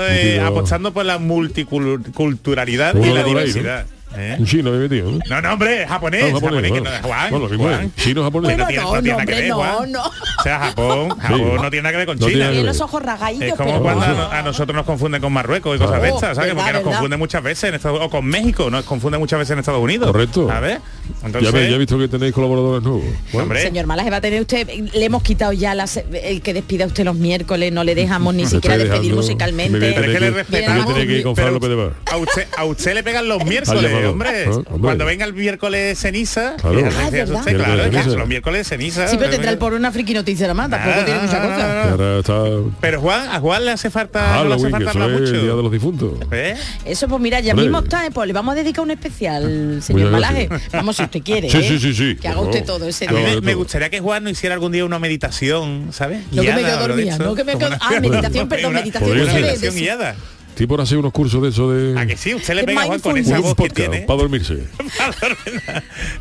eh, 0.09 0.41
apostando 0.45 0.91
por 0.91 1.05
la 1.05 1.17
multiculturalidad 1.17 2.95
y 2.95 3.13
la 3.13 3.23
diversidad. 3.23 3.85
¿Eh? 4.15 4.35
Un 4.39 4.45
chino 4.45 4.69
había 4.69 4.81
metido. 4.81 5.11
No, 5.29 5.41
no, 5.41 5.53
hombre, 5.53 5.85
japonés. 5.85 6.31
No, 6.31 6.39
japonés, 6.39 6.71
japonés 6.71 6.71
bueno. 6.71 6.85
que 6.85 7.01
no, 7.01 7.07
Juan, 7.07 7.59
bueno, 7.59 7.91
Chino, 7.97 8.23
japonés. 8.23 8.57
No, 8.57 8.67
tiene, 8.67 8.83
no, 8.83 8.95
no, 8.95 9.01
nada 9.01 9.25
que 9.25 9.31
ver, 9.33 9.49
No, 9.49 10.03
O 10.03 10.43
sea, 10.43 10.59
Japón, 10.59 11.09
Japón 11.19 11.55
no 11.55 11.69
tiene 11.69 11.81
nada 11.81 11.91
que 11.91 11.97
ver 11.97 12.07
con 12.07 12.19
China. 12.19 12.49
Tiene 12.49 12.63
los 12.63 12.81
ojos 12.81 13.01
Es 13.39 13.53
como 13.55 13.81
cuando 13.81 14.31
a, 14.31 14.41
nosotros 14.41 14.75
nos 14.75 14.85
confunden 14.85 15.21
con 15.21 15.33
Marruecos 15.33 15.75
y 15.75 15.79
cosas 15.79 16.01
de 16.01 16.09
estas, 16.09 16.35
¿sabes? 16.35 16.55
Verdad, 16.55 16.63
Porque 16.63 16.73
nos 16.73 16.93
confunden 16.93 17.19
muchas 17.19 17.43
veces 17.43 17.69
en 17.69 17.75
Estados 17.75 17.99
O 18.01 18.09
con 18.09 18.25
México, 18.25 18.69
nos 18.69 18.85
confunden 18.85 19.19
muchas 19.19 19.39
veces 19.39 19.51
en 19.51 19.59
Estados 19.59 19.81
Unidos. 19.81 20.11
Correcto. 20.11 20.49
A 20.49 20.59
ver. 20.59 20.81
Entonces, 21.23 21.51
ya, 21.51 21.59
ya, 21.59 21.75
he 21.75 21.77
visto 21.77 21.97
que 21.97 22.07
tenéis 22.07 22.33
colaboradores 22.33 22.83
nuevos. 22.83 23.61
Señor 23.61 23.85
Malaje, 23.85 24.09
va 24.09 24.17
a 24.17 24.21
tener 24.21 24.41
usted, 24.41 24.67
le 24.67 25.05
hemos 25.05 25.23
quitado 25.23 25.53
ya 25.53 25.75
las, 25.75 25.97
el 25.97 26.41
que 26.41 26.53
despida 26.53 26.85
usted 26.85 27.05
los 27.05 27.15
miércoles, 27.15 27.71
no 27.71 27.83
le 27.83 27.95
dejamos 27.95 28.33
ni 28.35 28.45
siquiera 28.47 28.77
dejando, 28.77 28.93
despedir 28.95 29.15
musicalmente. 29.15 29.77
Me 29.77 29.91
pero 29.91 30.05
es 30.05 30.13
que, 30.13 30.19
le 30.19 30.31
respetamos. 30.31 30.93
Que 30.93 31.91
a, 32.05 32.17
usted, 32.17 32.47
a 32.57 32.65
usted 32.65 32.93
le 32.93 33.03
pegan 33.03 33.27
los 33.27 33.43
miércoles, 33.45 33.91
hombre. 34.05 34.45
Ah, 34.45 34.51
hombre. 34.51 34.79
Cuando 34.79 35.05
venga 35.05 35.25
el 35.25 35.33
miércoles 35.33 35.99
ceniza, 35.99 36.55
claro, 36.57 36.79
ah, 36.85 37.07
usted, 37.07 37.55
claro, 37.55 38.17
los 38.17 38.27
miércoles 38.27 38.67
ceniza. 38.67 39.07
Sí, 39.07 39.17
pero 39.17 39.29
tendrá 39.29 39.51
el 39.51 39.57
por 39.57 39.73
una 39.73 39.91
friki 39.91 40.13
noticia 40.13 40.47
la 40.47 40.53
mata, 40.53 40.77
tampoco 40.77 41.05
tiene 41.05 41.19
mucha 41.21 41.41
cosa. 41.41 42.63
Pero 42.81 43.01
Juan, 43.01 43.29
a 43.29 43.39
Juan 43.39 43.65
le 43.65 43.71
hace 43.71 43.89
falta, 43.89 44.43
le 44.43 44.53
hace 44.53 44.69
falta 44.69 44.91
hablar 44.91 45.09
mucho. 45.09 45.33
El 45.33 45.41
día 45.41 45.55
de 45.55 45.63
los 45.63 45.71
difuntos. 45.71 46.13
¿Eh? 46.31 46.55
Eso, 46.85 47.07
pues 47.07 47.21
mira, 47.21 47.39
ya 47.39 47.53
mismo 47.53 47.79
está, 47.79 48.05
eh, 48.05 48.11
pues 48.11 48.27
le 48.27 48.33
vamos 48.33 48.53
a 48.53 48.55
dedicar 48.55 48.83
un 48.83 48.91
especial, 48.91 49.43
pues 49.73 49.85
señor 49.85 50.11
Malaje. 50.11 50.49
Vamos 50.71 50.96
si 50.97 51.03
usted 51.03 51.21
quiere. 51.23 51.49
Sí, 51.49 51.57
¿eh? 51.57 51.63
sí, 51.67 51.79
sí, 51.79 51.93
sí. 51.93 52.15
Que 52.15 52.27
haga 52.27 52.41
usted 52.41 52.65
todo 52.65 52.87
ese 52.87 53.07
día. 53.07 53.17
A 53.17 53.21
mí 53.21 53.35
me, 53.35 53.41
me, 53.41 53.53
gustaría 53.53 53.89
que 53.89 53.99
Juan 53.99 54.23
no 54.23 54.29
hiciera 54.29 54.55
algún 54.55 54.71
día 54.71 54.85
una 54.85 54.99
meditación, 54.99 55.89
¿sabes? 55.91 56.21
No 56.31 56.41
que 56.41 56.53
me 56.53 56.63
quedo 56.63 56.79
dormida, 56.79 57.17
no 57.17 57.35
que 57.35 57.43
me 57.43 57.57
quedo... 57.57 57.77
Ah, 57.79 57.99
meditación, 57.99 58.49
perdón, 58.49 58.73
meditación. 58.73 59.19
Una, 59.19 59.33
meditación 59.33 59.75
guiada. 59.75 60.15
Estoy 60.57 60.65
por 60.65 60.81
hacer 60.81 60.97
unos 60.97 61.11
cursos 61.11 61.39
de 61.43 61.49
eso 61.49 61.71
de... 61.71 61.99
¿A 61.99 62.07
que 62.07 62.17
sí? 62.17 62.33
Usted 62.33 62.55
le 62.55 62.63
pega, 62.63 62.81
Juan, 62.81 62.99
con 62.99 63.15
esa 63.15 63.37
voz. 63.37 63.53
Para 63.53 64.17
dormirse. 64.17 64.55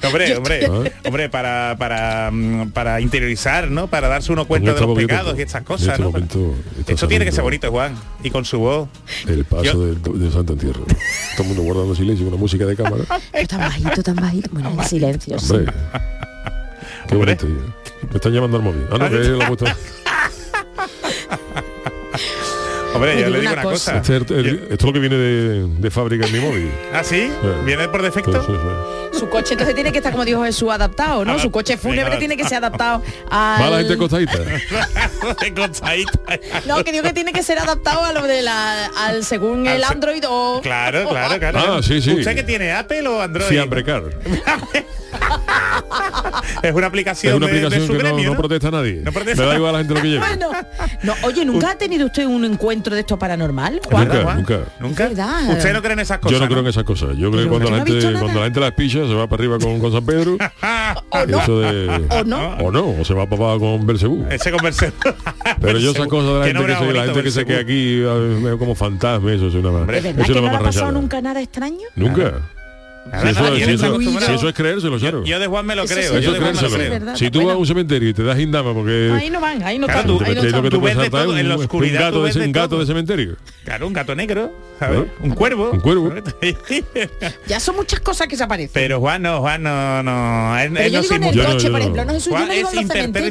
hombre, 0.07 0.37
hombre, 0.37 0.93
hombre, 1.07 1.31
para, 1.31 1.75
para, 1.79 2.31
mm, 2.31 2.71
para 2.73 3.01
interiorizar, 3.01 3.71
¿no? 3.71 3.87
Para 3.87 4.09
darse 4.09 4.31
uno 4.33 4.45
cuenta 4.45 4.73
este 4.73 4.83
de 4.83 4.87
los 4.89 4.99
pecados 4.99 5.39
y 5.39 5.41
estas 5.41 5.63
cosas, 5.63 5.99
este 5.99 6.03
¿no? 6.03 6.55
Esto 6.87 7.09
tiene 7.09 7.25
que 7.25 7.33
ser 7.33 7.45
bonito, 7.45 7.71
Juan. 7.71 7.99
Y 8.23 8.29
con 8.29 8.45
su 8.45 8.59
voz. 8.59 8.91
El 9.27 9.47
paso 9.47 9.87
del 9.87 10.03
de 10.03 10.31
Santo 10.31 10.53
Entierro. 10.53 10.85
Todo 10.85 11.43
el 11.43 11.49
mundo 11.49 11.63
guardando 11.63 11.95
silencio, 11.95 12.29
una 12.29 12.37
música 12.37 12.67
de 12.67 12.77
cámara. 12.77 13.05
tan 13.49 13.61
bajito, 13.61 14.03
tan 14.03 14.17
bajito. 14.17 14.51
Bueno, 14.53 14.71
en 14.79 14.85
silencio. 14.85 15.39
Hombre. 15.39 15.73
Qué 17.09 17.17
bonito. 17.17 17.47
¿eh? 17.47 17.57
Me 18.11 18.17
están 18.17 18.33
llamando 18.33 18.59
al 18.59 18.65
móvil. 18.65 18.83
Ah, 18.91 18.99
no, 18.99 19.09
que 19.09 19.17
la 19.17 19.47
puesta. 19.47 19.75
Hombre, 22.97 23.21
yo 23.21 23.29
le 23.29 23.41
digo 23.41 23.53
una 23.53 23.63
cosa. 23.63 23.99
esto 23.99 24.15
es 24.15 24.83
lo 24.83 24.93
que 24.93 24.99
viene 24.99 25.17
de, 25.17 25.69
de 25.69 25.91
fábrica 25.91 26.27
en 26.27 26.33
mi 26.33 26.41
móvil. 26.41 26.71
¿Ah, 26.93 27.05
sí? 27.05 27.17
Eh, 27.17 27.31
¿Viene 27.65 27.89
por 27.89 28.03
defecto? 28.03 28.33
Pues, 28.33 28.49
eh. 28.49 29.19
Su 29.19 29.29
coche 29.29 29.53
entonces 29.53 29.75
tiene 29.75 29.93
que 29.93 29.99
estar, 29.99 30.13
como 30.13 30.25
dijo 30.25 30.43
Jesús, 30.45 30.71
adaptado, 30.71 31.25
¿no? 31.25 31.39
Su 31.39 31.51
coche 31.51 31.77
fúnebre 31.77 32.17
tiene 32.17 32.37
que 32.37 32.45
ser 32.45 32.59
adaptado 32.59 33.03
a... 33.31 33.65
Al... 33.65 33.71
la 33.71 33.79
gente 33.79 33.97
costadita. 33.97 34.39
no, 36.67 36.85
que 36.85 36.93
digo 36.93 37.05
que 37.05 37.13
tiene 37.13 37.33
que 37.33 37.43
ser 37.43 37.59
adaptado 37.59 38.05
a 38.05 38.13
lo 38.13 38.27
de 38.27 38.43
la, 38.43 38.87
al 38.87 39.25
según 39.25 39.67
el 39.67 39.85
Android 39.85 40.25
o... 40.29 40.61
Claro, 40.63 41.09
claro, 41.09 41.37
claro. 41.41 41.59
Ah, 41.59 41.81
sí, 41.83 41.99
¿Usted 41.99 42.35
que 42.35 42.43
tiene 42.43 42.73
Apple 42.73 43.07
o 43.09 43.21
Android? 43.21 43.49
Siempre, 43.49 43.85
claro. 43.85 44.11
es 46.63 46.75
una 46.75 46.87
aplicación, 46.87 47.33
es 47.33 47.37
una 47.37 47.47
aplicación 47.47 47.87
que 47.87 48.25
no, 48.25 48.37
protesta 48.37 48.69
a 48.69 48.73
nadie. 48.73 49.03
No. 49.05 49.13
Me 49.13 49.35
da 49.35 49.57
igual 49.57 49.71
a 49.71 49.73
la 49.73 49.79
gente 49.79 49.95
lo 49.95 50.03
que 50.03 50.09
lleve. 50.09 50.27
Bueno, 50.27 50.51
no, 51.03 51.15
oye, 51.23 51.45
¿nunca 51.45 51.71
ha 51.73 51.79
tenido 51.79 52.07
usted 52.07 52.27
un 52.27 52.45
encuentro 52.45 52.95
de 52.95 53.01
esto 53.01 53.19
paranormal? 53.19 53.81
Nunca, 53.91 54.35
nunca. 54.35 54.61
¿Nunca? 54.81 55.09
¿Usted 55.51 55.73
no 55.73 55.83
cree 55.83 55.93
en 55.95 56.01
esas 56.01 56.19
cosas? 56.19 56.39
Yo 56.39 56.45
no, 56.45 56.49
creo 56.49 56.61
en 56.61 56.67
esas 56.67 56.85
cosas. 56.85 57.17
Yo 57.17 57.31
creo 57.31 57.45
que 57.45 57.49
cuando, 57.51 57.71
la, 57.71 57.85
gente, 57.85 58.13
cuando 58.19 58.41
la 58.41 58.45
gente 58.45 58.61
las 58.61 58.73
pilla 58.73 59.07
se 59.07 59.15
va 59.15 59.27
para 59.27 59.43
arriba 59.43 59.59
con, 59.59 59.81
con 59.81 59.93
San 59.93 60.05
Pedro. 60.05 60.37
o, 61.11 61.27
no. 62.25 62.57
O 62.59 62.73
no. 62.73 63.05
Se 63.05 63.15
va 63.15 63.27
para 63.27 63.43
abajo 63.43 63.61
con 63.61 63.87
Belcebú. 63.87 64.27
Ese 64.31 64.51
con 64.51 64.63
Belcebú. 64.63 64.95
Pero 65.61 65.79
yo 65.79 65.91
esas 65.97 66.07
cosas 66.07 66.47
de 66.47 66.53
la 66.53 66.61
gente, 66.61 66.67
que 66.67 66.79
se, 66.79 66.93
la 66.93 67.05
gente 67.05 67.23
que 67.23 67.31
se 67.31 67.45
queda 67.45 67.61
aquí 67.61 68.01
eh, 68.03 68.57
como 68.59 68.75
fantasma, 68.75 69.33
eso 69.33 69.49
es 69.49 69.55
una, 69.55 69.93
es 69.93 70.29
una 70.29 70.57
ha 70.57 70.61
pasado 70.61 70.93
nunca 70.93 71.21
nada 71.21 71.41
extraño? 71.41 71.87
Nunca. 71.95 72.43
Si 73.13 74.33
eso, 74.33 74.49
es 74.49 74.55
creérselo, 74.55 74.99
claro. 74.99 75.25
Yo, 75.25 75.39
de 75.39 75.47
Juan 75.47 75.65
me 75.65 75.77
lo 75.77 75.87
creo. 75.87 76.19
Yo 76.19 76.33
de 76.33 76.41
Juan 76.41 76.55
me 76.55 76.63
lo 76.63 76.71
creo. 76.71 77.17
Si 77.17 77.31
tú 77.31 77.45
vas 77.47 77.55
a 77.55 77.59
un 77.59 77.67
cementerio 77.67 78.09
y 78.09 78.15
te 78.15 78.23
das 78.23 78.39
indama 78.39 78.75
porque... 78.75 79.13
Ahí 79.13 79.31
no 79.31 79.41
van, 79.41 79.63
ahí 79.63 79.79
no 79.79 79.87
claro, 79.87 80.19
tú, 80.19 80.25
ahí 80.25 80.35
no 80.35 80.69
tú 80.69 80.79
un, 80.79 81.39
en 81.39 81.49
la 81.49 81.57
oscuridad. 81.57 82.13
Un 82.13 82.53
gato, 82.53 82.79
de, 82.79 82.87
cementerio. 82.87 83.37
Claro, 83.65 83.87
un 83.87 83.93
gato 83.93 84.15
negro, 84.15 84.53
¿sabes? 84.79 85.05
Un 85.21 85.31
cuervo. 85.31 85.71
Un 85.71 85.81
cuervo. 85.81 86.13
ya 87.47 87.61
son 87.61 87.77
muchas 87.77 88.01
cosas 88.01 88.27
que 88.27 88.37
se 88.37 88.45
aparecen. 88.45 88.73
Pero 88.75 89.01
Juan 89.01 89.23
no, 89.23 89.41
Juan 89.41 89.63
no... 89.63 90.03
no 90.03 90.57
yo 90.65 91.03
digo 91.03 91.15
en 91.15 91.25
el 91.25 91.45
coche, 91.45 91.71
por 91.71 91.81
ejemplo. 91.81 92.05
Juan 92.29 92.51
es 92.51 92.75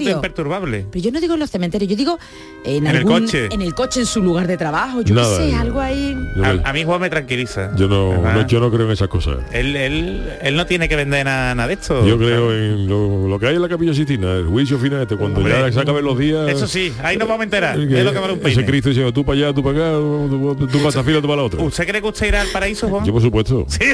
imperturbable. 0.02 0.86
Pero 0.92 1.06
yo 1.06 1.12
no 1.12 1.22
digo 1.22 1.34
en 1.34 1.40
los 1.40 1.50
cementerios, 1.50 1.90
yo 1.90 1.98
digo 1.98 2.20
en 2.64 2.88
el 2.88 3.04
coche. 3.04 3.50
En 3.52 3.62
el 3.62 3.74
coche, 3.74 4.02
en 4.02 4.06
su 4.06 4.22
lugar 4.22 4.48
de 4.48 4.58
trabajo, 4.58 5.02
yo 5.02 5.16
qué 5.16 5.50
sé, 5.50 5.56
algo 5.56 5.80
ahí... 5.80 6.18
A 6.64 6.74
mí 6.74 6.84
Juan 6.84 7.02
me 7.02 7.10
tranquiliza. 7.10 7.76
Yo 7.76 7.88
no 7.88 8.72
creo 8.72 8.86
en 8.86 8.92
esas 8.92 9.08
cosas. 9.08 9.38
Él 9.76 10.28
él, 10.42 10.56
no 10.56 10.66
tiene 10.66 10.88
que 10.90 10.96
vender 10.96 11.26
nada, 11.26 11.56
nada 11.56 11.68
de 11.68 11.74
esto. 11.76 12.06
Yo 12.06 12.18
creo 12.18 12.54
en 12.54 12.88
lo, 12.88 13.28
lo 13.28 13.40
que 13.40 13.48
hay 13.48 13.56
en 13.56 13.62
la 13.62 13.70
capilla 13.70 13.94
Sistina, 13.94 14.34
el 14.34 14.46
juicio 14.46 14.78
final 14.78 15.02
este, 15.02 15.16
cuando 15.16 15.40
Hombre. 15.40 15.54
ya 15.58 15.72
se 15.72 15.80
acaben 15.80 16.04
los 16.06 16.18
días. 16.18 16.48
Eso 16.50 16.68
sí, 16.68 16.94
ahí 17.04 17.18
nos 17.18 17.28
vamos 17.28 17.42
a 17.42 17.44
enterar. 17.46 17.78
que- 17.78 17.98
es 18.00 18.04
lo 18.06 18.12
que 18.14 18.20
vale 18.20 18.34
un 18.34 18.40
peine. 18.40 18.62
Ese 18.62 18.66
Cristo 18.70 18.90
dice, 18.90 19.12
tú 19.12 19.24
para 19.26 19.38
allá, 19.40 19.54
tú 19.54 19.64
para 19.64 19.78
acá, 19.80 19.92
tú, 19.98 20.56
tú, 20.60 20.68
tú 20.68 20.78
para 20.78 20.90
esta 20.90 21.04
fila, 21.04 21.22
tú 21.22 21.28
para 21.28 21.38
la 21.38 21.44
otra. 21.44 21.64
¿Usted 21.64 21.88
cree 21.88 22.02
que 22.02 22.08
usted 22.08 22.28
irá 22.28 22.42
al 22.42 22.48
paraíso, 22.50 22.88
Juan? 22.90 23.06
Yo 23.06 23.14
por 23.14 23.22
supuesto. 23.22 23.66
Sí. 23.76 23.86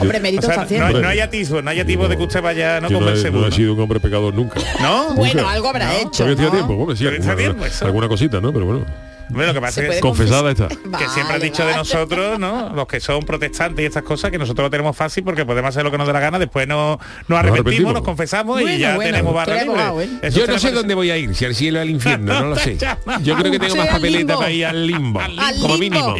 Hombre, 0.00 0.20
mérito 0.20 0.40
O 0.40 0.42
sea, 0.42 0.50
está 0.54 0.62
haciendo. 0.62 0.90
no, 0.92 1.00
no 1.00 1.08
hay 1.08 1.20
atisbo, 1.20 1.62
no 1.62 1.70
hay 1.70 1.80
atisbo 1.80 2.08
de 2.08 2.16
que 2.16 2.22
usted 2.24 2.42
vaya 2.42 2.80
no 2.80 2.88
Yo 2.88 3.00
no, 3.00 3.06
he, 3.06 3.12
converse 3.12 3.30
no 3.30 3.46
he 3.46 3.52
sido 3.52 3.74
un 3.74 3.80
hombre 3.80 4.00
pecador 4.00 4.34
nunca. 4.34 4.60
¿No? 4.80 5.14
Bueno, 5.14 5.48
algo 5.48 5.68
habrá 5.68 5.96
hecho. 6.00 6.10
Todavía 6.24 6.36
tiene 6.36 6.50
¿no? 6.50 6.56
tiempo, 6.56 6.74
hombre, 6.74 6.96
sí, 6.96 7.04
Todavía 7.04 7.18
alguna, 7.20 7.36
tiene 7.36 7.50
tiempo, 7.52 7.66
eso. 7.66 7.84
alguna 7.86 8.08
cosita, 8.08 8.40
¿no? 8.40 8.52
Pero 8.52 8.66
bueno. 8.66 8.86
Bueno, 9.30 9.48
lo 9.48 9.54
que 9.54 9.60
pasa 9.60 9.84
es 9.84 9.94
que, 9.96 10.00
Confesada 10.00 10.50
está. 10.50 10.68
que 10.68 10.76
siempre 11.08 11.20
han 11.22 11.28
Vale, 11.28 11.44
dicho 11.44 11.64
de 11.66 11.74
nosotros, 11.74 12.38
¿no? 12.38 12.72
Los 12.74 12.86
que 12.86 13.00
son 13.00 13.20
protestantes 13.24 13.82
y 13.82 13.86
estas 13.86 14.02
cosas, 14.02 14.30
que 14.30 14.38
nosotros 14.38 14.66
lo 14.66 14.70
tenemos 14.70 14.96
fácil 14.96 15.22
porque 15.24 15.44
podemos 15.44 15.68
hacer 15.70 15.84
lo 15.84 15.90
que 15.90 15.98
nos 15.98 16.06
dé 16.06 16.12
la 16.12 16.20
gana, 16.20 16.38
después 16.38 16.66
no, 16.66 16.98
nos 17.28 17.38
arrepentimos, 17.38 17.50
arrepentimos. 17.60 17.94
nos 17.94 18.02
confesamos 18.02 18.60
Bueno, 18.60 18.72
y 18.74 18.78
ya 18.78 18.94
bueno, 18.96 19.10
tenemos 19.12 19.34
barra 19.34 19.54
libre. 19.54 19.68
abogado, 19.68 20.02
¿eh? 20.02 20.08
Yo 20.22 20.28
no 20.28 20.30
sé 20.30 20.46
parece- 20.46 20.70
dónde 20.72 20.94
voy 20.94 21.10
a 21.10 21.16
ir, 21.16 21.34
si 21.34 21.44
al 21.44 21.54
cielo 21.54 21.78
o 21.78 21.82
al 21.82 21.90
infierno, 21.90 22.40
no 22.40 22.46
lo 22.50 22.56
sé. 22.56 22.76
Yo 23.22 23.36
creo 23.36 23.52
que 23.52 23.58
tengo 23.58 23.76
más 23.76 23.88
papeleta 23.88 24.36
para 24.36 24.50
ir 24.50 24.66
al 24.66 24.86
limbo, 24.86 25.20
Al 25.20 25.60
como 25.60 25.78
mínimo. 25.78 26.14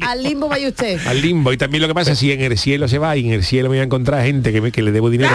Al 0.00 0.22
limbo 0.22 0.48
vaya 0.48 0.68
usted. 0.68 0.98
Al 1.06 1.20
limbo. 1.20 1.52
Y 1.52 1.56
también 1.56 1.82
lo 1.82 1.88
que 1.88 1.94
pasa, 1.94 2.14
si 2.14 2.32
en 2.32 2.40
el 2.40 2.58
cielo 2.58 2.88
se 2.88 2.98
va 2.98 3.16
y 3.16 3.26
en 3.26 3.32
el 3.32 3.44
cielo 3.44 3.68
me 3.68 3.76
voy 3.76 3.80
a 3.80 3.84
encontrar 3.84 4.22
gente 4.24 4.52
que, 4.52 4.60
me, 4.60 4.72
que 4.72 4.82
le 4.82 4.92
debo 4.92 5.10
dinero 5.10 5.32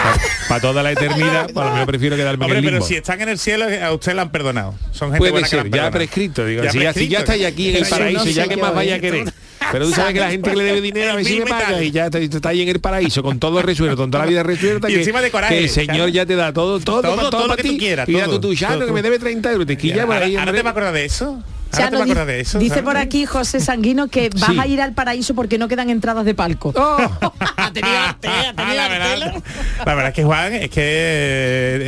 para 0.48 0.62
toda 0.62 0.83
la 0.83 0.91
eternidad, 0.91 1.50
pues 1.53 1.57
a 1.65 1.69
lo 1.69 1.71
mejor 1.74 1.88
prefiero 1.88 2.15
quedarme 2.15 2.45
Hombre, 2.45 2.59
en 2.59 2.65
el 2.65 2.69
pero 2.69 2.77
limbo. 2.77 2.88
si 2.88 2.95
están 2.95 3.21
en 3.21 3.29
el 3.29 3.39
cielo, 3.39 3.65
a 3.83 3.91
usted 3.93 4.13
le 4.13 4.21
han 4.21 4.31
perdonado. 4.31 4.75
Son 4.91 5.09
gente 5.09 5.17
Puede 5.19 5.31
buena 5.31 5.45
que 5.48 5.50
ser, 5.50 5.59
han 5.65 5.71
ya 5.71 5.91
prescrito. 5.91 6.45
Digo, 6.45 6.63
Ya 6.63 6.71
si, 6.71 6.79
ya, 6.79 6.93
si 6.93 7.07
ya 7.20 7.34
estáis 7.34 7.46
aquí 7.46 7.70
en 7.70 7.76
el 7.78 7.90
paraíso, 7.90 8.26
ya 8.26 8.48
que 8.48 8.58
más 8.58 8.74
vaya 8.74 8.96
a 8.96 9.00
querer. 9.00 9.34
Pero 9.72 9.86
tú 9.86 9.92
sabes 9.96 10.14
que 10.14 10.20
la 10.20 10.32
gente 10.32 10.50
que 10.50 10.56
le 10.56 10.64
debe 10.64 10.82
dinero 10.82 11.12
a 11.12 11.16
ver 11.16 11.26
si 11.26 11.40
me 11.40 11.46
paga 11.46 11.84
y 11.84 11.92
ya 11.92 12.06
está, 12.06 12.20
está 12.20 12.50
ahí 12.50 12.62
en 12.62 12.70
el 12.70 12.80
paraíso 12.80 13.22
con 13.22 13.40
todo 13.40 13.62
resuelto, 13.62 13.98
con 13.98 14.10
toda 14.10 14.24
la 14.24 14.30
vida 14.30 14.44
resuelta 14.44 14.90
Y 14.90 14.94
que, 14.94 15.00
encima 15.00 15.22
de 15.22 15.32
coraje, 15.32 15.58
que 15.58 15.64
el 15.64 15.70
señor 15.70 16.10
ya 16.12 16.26
te 16.26 16.36
da 16.36 16.54
todo, 16.54 16.80
todo, 16.80 17.02
Todo, 17.02 17.16
todo, 17.16 17.30
todo 17.30 17.48
lo 17.48 17.56
que 17.56 17.64
tú 17.64 17.78
quieras, 17.78 18.08
Mira 18.08 18.26
todo, 18.26 18.40
tú, 18.40 18.54
tú, 18.54 18.66
todo, 18.66 18.86
que 18.86 18.92
me 18.92 19.02
debe 19.02 19.20
30 19.20 19.52
euros, 19.52 19.68
te 19.68 19.78
quilla 19.78 20.06
por 20.06 20.16
ahora, 20.16 20.26
ahí. 20.26 20.36
ahora 20.36 20.54
te 20.54 20.64
me 20.64 20.70
acuerdas 20.70 20.94
de 20.94 21.06
eso. 21.06 21.44
Ahora 21.72 21.90
te 22.06 22.14
no 22.16 22.26
de 22.26 22.40
eso. 22.42 22.60
dice 22.60 22.70
¿sabes? 22.76 22.84
por 22.84 22.98
aquí 22.98 23.26
José 23.26 23.60
Sanguino 23.60 24.08
que 24.08 24.30
vas 24.30 24.50
Sí. 24.52 24.60
a 24.60 24.66
ir 24.68 24.82
al 24.82 24.94
paraíso 24.94 25.36
porque 25.36 25.58
no 25.58 25.68
quedan 25.68 25.90
entradas 25.90 26.26
de 26.26 26.34
palco. 26.34 26.74
ha 27.58 27.72
tenido 27.74 27.96
arte, 27.98 28.28
ha 28.28 28.50
Ah, 28.50 28.54
tenido 28.56 28.76
la, 28.76 28.88
verdad, 28.88 29.34
¿no? 29.34 29.44
la 29.86 29.96
verdad 29.96 30.08
es 30.10 30.14
que 30.16 30.24
Juan 30.24 30.54
es 30.56 30.70
que 30.70 30.82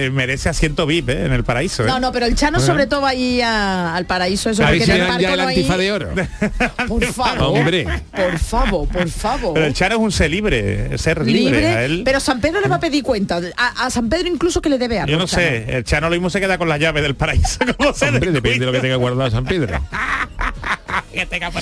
eh, 0.05 0.09
merece 0.13 0.49
asiento 0.49 0.85
VIP 0.85 1.09
eh, 1.09 1.25
en 1.25 1.33
el 1.33 1.43
paraíso. 1.43 1.83
¿eh? 1.83 1.87
No, 1.87 1.99
no, 1.99 2.11
pero 2.11 2.25
el 2.25 2.35
Chano 2.35 2.59
sobre 2.59 2.87
todo 2.87 3.01
va 3.01 3.09
a 3.09 3.15
ir 3.15 3.43
a- 3.43 3.95
al 3.95 4.05
paraíso 4.05 4.49
eso 4.49 4.63
porque 4.63 4.85
si 4.85 4.91
en 4.91 5.01
el 5.01 5.19
ya 5.19 5.33
el 5.33 5.39
no 5.41 5.47
hay- 5.47 5.63
de 5.63 5.91
oro. 5.91 6.09
Por 6.87 7.03
favor. 7.05 7.57
Hombre. 7.59 7.87
Por 8.15 8.37
favor, 8.39 8.87
por 8.87 9.09
favor. 9.09 9.53
Pero 9.53 9.65
el 9.65 9.73
Chano 9.73 9.95
es 9.95 10.01
un 10.01 10.11
ser 10.11 10.29
libre, 10.31 10.97
ser 10.97 11.25
libre. 11.25 11.41
libre, 11.59 11.67
a 11.67 11.83
él- 11.85 12.01
pero 12.05 12.19
San 12.19 12.39
Pedro 12.41 12.61
le 12.61 12.67
va 12.67 12.75
a 12.75 12.79
pedir 12.79 13.03
cuenta. 13.03 13.39
A, 13.57 13.85
a 13.85 13.89
San 13.89 14.09
Pedro 14.09 14.27
incluso 14.27 14.61
que 14.61 14.69
le 14.69 14.77
debe 14.77 14.99
algo. 14.99 15.11
yo 15.11 15.17
no 15.17 15.25
Chano. 15.27 15.41
sé, 15.43 15.77
el 15.77 15.83
Chano 15.83 16.07
lo 16.09 16.15
mismo 16.15 16.29
se 16.29 16.39
queda 16.39 16.57
con 16.57 16.69
la 16.69 16.77
llave 16.77 17.01
del 17.01 17.15
paraíso. 17.15 17.59
Hombre, 17.79 18.31
depende 18.31 18.59
de 18.59 18.65
lo 18.65 18.71
que 18.71 18.79
tenga 18.79 18.95
guardado 18.95 19.29
San 19.31 19.45
Pedro. 19.45 19.70
Que. 19.71 19.79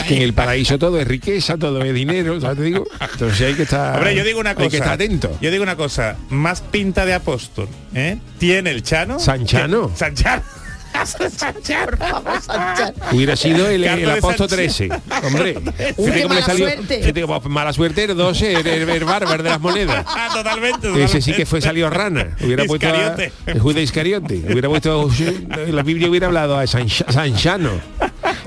Que 0.08 0.16
en 0.16 0.22
el 0.22 0.34
paraíso 0.34 0.78
todo 0.78 1.00
es 1.00 1.08
riqueza, 1.08 1.58
todo 1.58 1.84
es 1.84 1.94
dinero, 1.94 2.40
¿sabes? 2.40 2.58
Te 2.58 2.64
digo. 2.64 2.86
Entonces 3.00 3.48
hay 3.48 3.54
que 3.56 3.64
estar. 3.64 3.96
Hombre, 3.96 4.16
yo 4.16 4.24
digo 4.24 4.40
una 4.40 4.54
cosa. 4.54 4.64
Hay 4.64 4.70
que 4.70 4.78
estar 4.78 4.94
atento. 4.94 5.38
Yo 5.42 5.50
digo 5.50 5.64
una 5.64 5.76
cosa, 5.76 6.18
más 6.30 6.62
pinta 6.62 7.06
de 7.06 7.16
apóstol, 7.16 7.68
¿eh? 7.94 8.20
Tiene 8.38 8.72
el 8.72 8.84
Chano. 8.84 9.20
¿Sanchano? 9.20 9.92
Vamos 11.00 12.50
a 12.50 12.84
echar. 12.84 12.94
Hubiera 13.12 13.36
sido 13.36 13.68
el, 13.70 13.84
el 13.84 14.00
de 14.06 14.12
apóstol 14.12 14.50
Sánchez. 14.50 14.90
13. 14.90 15.28
Hombre, 15.28 15.54
fíjate 15.56 15.94
cómo 15.96 16.08
le 16.14 16.28
mala 16.28 16.42
salió. 16.46 16.66
suerte. 16.68 17.00
fíjate 17.00 17.22
cómo- 17.22 17.40
mala 17.50 17.74
suerte 17.74 18.04
el 18.04 18.18
12, 18.18 18.54
el, 18.54 18.68
el, 18.68 18.90
el 18.90 19.04
bárbaro 19.06 19.44
de 19.44 19.50
las 19.50 19.60
monedas. 19.62 20.06
Ah, 20.22 20.30
totalmente, 20.34 21.04
Ese 21.04 21.22
sí 21.22 21.34
que 21.34 21.46
fue 21.46 21.62
salió 21.62 21.90
rana. 21.90 22.36
Hubiera 22.42 22.66
puesto 22.66 22.88
a, 22.90 23.16
el 23.46 23.60
Judas 23.60 23.84
Iscariote. 23.84 24.36
Hubiera 24.50 24.68
puesto 24.70 25.10
la 25.68 25.82
Biblia 25.84 26.10
hubiera 26.10 26.28
hablado 26.28 26.58
a 26.58 26.68
San, 26.68 26.90
Sanchano. 26.90 27.72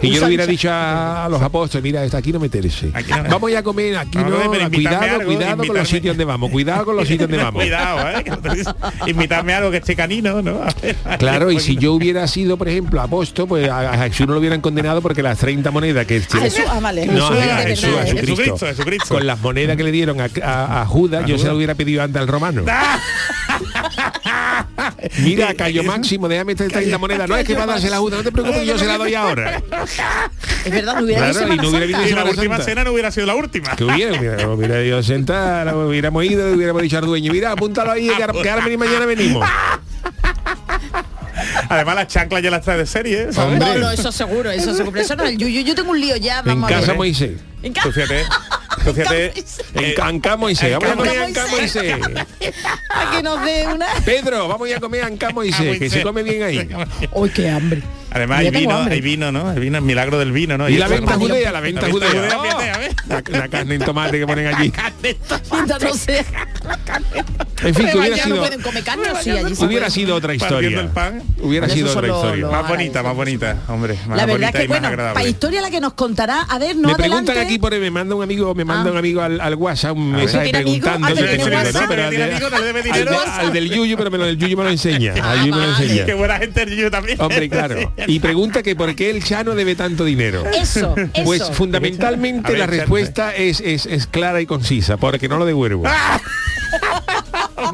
Y 0.02 0.10
yo 0.10 0.20
le 0.20 0.26
hubiera 0.26 0.46
dicho 0.46 0.70
a, 0.70 1.24
a 1.24 1.28
los 1.28 1.40
apóstoles, 1.40 1.82
mira, 1.82 2.02
hasta 2.02 2.18
aquí 2.18 2.32
no 2.32 2.40
meterse. 2.40 2.90
Aquí 2.92 3.10
no- 3.12 3.22
vamos 3.30 3.50
ya 3.50 3.60
a 3.60 3.62
comer, 3.62 3.96
aquí 3.96 4.18
no, 4.18 4.24
invitarme 4.44 4.70
cuidado, 4.76 5.02
algo, 5.20 5.24
cuidado 5.34 5.64
con 5.66 5.76
los 5.76 5.88
sitios 5.88 6.14
donde 6.16 6.24
vamos, 6.24 6.50
cuidado 6.50 6.84
con 6.84 6.96
los 6.96 7.08
sitios 7.08 7.28
donde 7.30 7.42
vamos. 7.44 7.62
Cuidado, 7.62 8.08
¿eh? 8.10 8.24
Invitarme 9.06 9.54
a 9.54 9.58
algo 9.58 9.70
que 9.70 9.76
esté 9.78 9.94
canino, 9.96 10.42
¿no? 10.42 10.62
A 10.62 10.68
ver, 10.82 10.96
a 11.04 11.18
Claro, 11.18 11.50
y 11.50 11.60
si 11.60 11.76
yo 11.76 11.92
hubiera 11.94 12.26
sido, 12.26 12.56
por 12.56 12.68
ejemplo, 12.68 13.00
apóstol, 13.00 13.46
pues 13.48 13.68
a, 13.68 13.92
a 13.92 13.98
Jesús 14.08 14.26
no 14.26 14.34
lo 14.34 14.40
hubieran 14.40 14.60
condenado 14.60 15.00
porque 15.02 15.22
las 15.22 15.38
30 15.38 15.70
monedas 15.70 16.06
que 16.06 16.16
A 16.16 16.38
Jesús, 16.40 16.64
ah, 16.68 16.80
vale. 16.80 17.06
No, 17.06 17.28
Jesús 17.28 17.42
a 17.52 17.56
Jesús, 17.58 17.84
verdad, 17.88 18.00
a. 18.00 18.04
Jesucristo. 18.04 18.34
Jesucristo, 18.34 18.66
Jesucristo. 18.66 19.14
Con 19.14 19.26
las 19.26 19.40
monedas 19.40 19.76
que 19.76 19.84
le 19.84 19.92
dieron 19.92 20.20
a, 20.20 20.28
a- 20.42 20.82
a 20.82 20.86
Judas, 20.86 21.26
yo 21.26 21.38
se 21.38 21.46
lo 21.46 21.56
hubiera 21.56 21.74
pedido 21.74 22.02
antes 22.02 22.20
al 22.20 22.28
romano. 22.28 22.62
Mira, 25.18 25.54
Cayo 25.54 25.82
Máximo, 25.84 26.28
déjame 26.28 26.52
estas 26.52 26.68
30 26.68 26.98
monedas. 26.98 27.28
No 27.28 27.36
es 27.36 27.46
que 27.46 27.54
va 27.54 27.64
a 27.64 27.66
darse 27.66 27.90
la 27.90 27.98
Judas, 27.98 28.18
no 28.18 28.24
te 28.24 28.32
preocupes, 28.32 28.66
yo 28.66 28.78
se 28.78 28.86
la 28.86 28.98
doy 28.98 29.14
ahora. 29.14 29.62
Es 30.64 30.70
verdad, 30.70 30.94
no 30.94 31.02
hubiera 31.04 31.30
Claro, 31.32 31.46
ido 31.46 31.54
y 31.54 31.56
no 31.56 31.68
hubiera 31.70 31.86
Y 32.08 32.12
la 32.12 32.24
última 32.24 32.54
Santa. 32.56 32.62
cena 32.70 32.84
no 32.84 32.92
hubiera 32.92 33.10
sido 33.10 33.26
la 33.26 33.34
última. 33.34 33.74
Que 33.74 33.82
hubiera, 33.84 34.16
hubiera, 34.18 34.48
hubiera 34.48 34.80
ido 34.84 34.98
a 34.98 35.02
sentar, 35.02 35.74
hubiéramos 35.74 36.24
ido, 36.24 36.52
hubiéramos 36.52 36.82
dicho 36.82 36.98
al 36.98 37.06
dueño, 37.06 37.32
mira, 37.32 37.50
apúntalo 37.50 37.90
ahí, 37.90 38.08
que 38.42 38.48
ahora, 38.50 38.70
y 38.70 38.76
mañana 38.76 39.04
venimos. 39.06 39.44
Además 41.68 41.94
las 41.96 42.06
chanclas 42.08 42.42
ya 42.42 42.50
las 42.50 42.62
trae 42.62 42.78
de 42.78 42.86
serie, 42.86 43.32
¿sabes? 43.32 43.58
No, 43.58 43.74
no, 43.76 43.90
eso 43.90 44.12
seguro, 44.12 44.50
eso 44.50 44.74
seguro. 44.74 45.00
Eso 45.00 45.16
no 45.16 45.24
es 45.24 45.30
el 45.30 45.38
yuyu. 45.38 45.62
Yo 45.62 45.74
tengo 45.74 45.90
un 45.90 46.00
lío 46.00 46.16
ya, 46.16 46.38
En 46.40 46.44
vamos 46.44 46.70
a 46.70 46.74
casa 46.74 46.88
ver. 46.88 46.96
Moisés. 46.96 47.40
En 47.62 47.72
casa. 47.72 47.90
fíjate, 47.90 48.24
fíjate, 48.78 49.32
En 49.74 49.84
eh, 49.84 49.94
Anca 50.00 50.36
Moisés. 50.36 50.72
Vamos 50.72 50.90
a 50.90 50.96
comer 50.96 51.18
Anca 51.18 51.42
Anca 51.42 51.56
Moisés. 51.56 51.98
Moisés. 51.98 52.24
A 52.90 53.10
que 53.10 53.22
nos 53.22 53.44
dé 53.44 53.66
una. 53.66 53.86
Pedro, 54.04 54.48
vamos 54.48 54.70
a 54.72 54.80
comer 54.80 55.04
Anca 55.04 55.30
Moisés, 55.30 55.78
que 55.78 55.90
se 55.90 56.02
come 56.02 56.22
bien 56.22 56.42
ahí. 56.42 56.68
¡Uy, 57.12 57.30
qué 57.30 57.50
hambre! 57.50 57.82
Además 58.14 58.38
hay 58.40 58.50
vino, 58.50 58.82
hay 58.82 59.00
vino, 59.00 59.32
¿no? 59.32 59.52
El 59.52 59.60
vino, 59.60 59.78
el 59.78 59.84
milagro 59.84 60.18
del 60.18 60.32
vino, 60.32 60.58
¿no? 60.58 60.68
Y 60.68 60.76
la 60.76 60.86
esto- 60.86 60.96
venta 60.96 61.14
judea, 61.14 61.52
la 61.52 61.60
venta 61.60 61.80
venta 61.82 61.92
judea. 61.92 62.10
judea, 62.10 62.38
Oh, 62.38 62.42
fíjate, 62.44 62.70
a 62.70 62.78
ver. 62.78 62.92
la, 63.08 63.22
la 63.38 63.48
carne 63.48 63.74
en 63.76 63.82
tomate 63.84 64.18
que 64.18 64.26
ponen 64.26 64.46
allí. 64.54 64.72
No. 65.52 65.76
En 67.68 67.74
fin, 67.76 67.86
que 67.90 67.96
hubiera 67.98 68.16
no 68.16 68.24
sido, 68.24 68.36
pueden 68.38 68.60
comer 68.62 68.82
carne 68.82 69.04
sí, 69.22 69.30
allí 69.30 69.54
se 69.54 69.64
hubiera 69.64 69.88
sido 69.90 70.16
otra 70.16 70.34
historia. 70.34 70.80
el 70.80 70.88
pan. 70.88 71.22
Hubiera 71.40 71.66
Pero 71.66 71.76
sido 71.76 71.90
otra 71.96 72.08
historia. 72.08 72.42
los- 72.42 72.50
Más 72.52 72.68
bonita, 72.68 73.02
más 73.04 73.14
bonita, 73.14 73.56
hombre. 73.68 73.94
Más 74.06 74.16
La 74.18 74.26
verdad 74.26 74.32
bonita 74.32 74.48
es 74.48 74.54
que, 74.54 74.64
y 74.64 74.68
más 74.68 74.68
bueno, 74.68 74.88
agradable. 74.88 75.14
para 75.14 75.28
historia 75.28 75.60
la 75.60 75.70
que 75.70 75.80
nos 75.80 75.92
contará, 75.94 76.42
a 76.42 76.58
ver, 76.58 76.76
no 76.76 76.88
me 76.88 76.94
preguntan 76.96 77.28
adelante. 77.30 77.40
aquí 77.40 77.58
por 77.58 77.72
me 77.78 77.90
manda 77.90 78.14
un 78.16 78.22
amigo, 78.22 78.54
me 78.54 78.64
manda 78.64 78.88
Ah. 78.88 78.92
un 78.92 78.98
amigo 78.98 79.22
al, 79.22 79.40
al 79.40 79.54
WhatsApp 79.54 79.96
un 79.96 80.12
mensaje 80.12 80.50
preguntando. 80.50 80.98
No, 81.00 81.06
al. 81.06 81.14
¿No 83.44 83.50
del 83.52 83.70
Yuyu, 83.70 83.96
pero 83.96 84.10
me 84.10 84.18
lo, 84.18 84.26
el 84.26 84.36
Yuyu 84.36 84.56
me 84.56 84.64
lo 84.64 84.70
enseña. 84.70 85.14
Ah, 85.22 85.32
Al 85.32 85.38
Yuyu 85.40 85.54
me 85.54 85.66
lo 85.66 85.70
enseña. 85.78 86.04
Qué 86.04 86.14
buena 86.14 86.38
gente 86.38 86.62
el 86.62 86.70
Yuyu 86.76 86.90
también. 86.90 87.20
Hombre, 87.20 87.48
claro. 87.48 87.92
Y 88.08 88.20
pregunta 88.20 88.62
que 88.62 88.74
por 88.76 88.94
qué 88.94 89.10
el 89.10 89.22
Chano 89.24 89.54
debe 89.54 89.74
tanto 89.74 90.04
dinero. 90.04 90.44
Eso, 90.46 90.94
eso. 91.14 91.24
Pues 91.24 91.50
fundamentalmente 91.52 92.50
ver, 92.50 92.58
la 92.60 92.66
respuesta 92.66 93.34
es, 93.34 93.60
es, 93.60 93.86
es 93.86 94.06
clara 94.06 94.40
y 94.40 94.46
concisa, 94.46 94.96
porque 94.96 95.28
no 95.28 95.38
lo 95.38 95.44
devuelvo. 95.46 95.84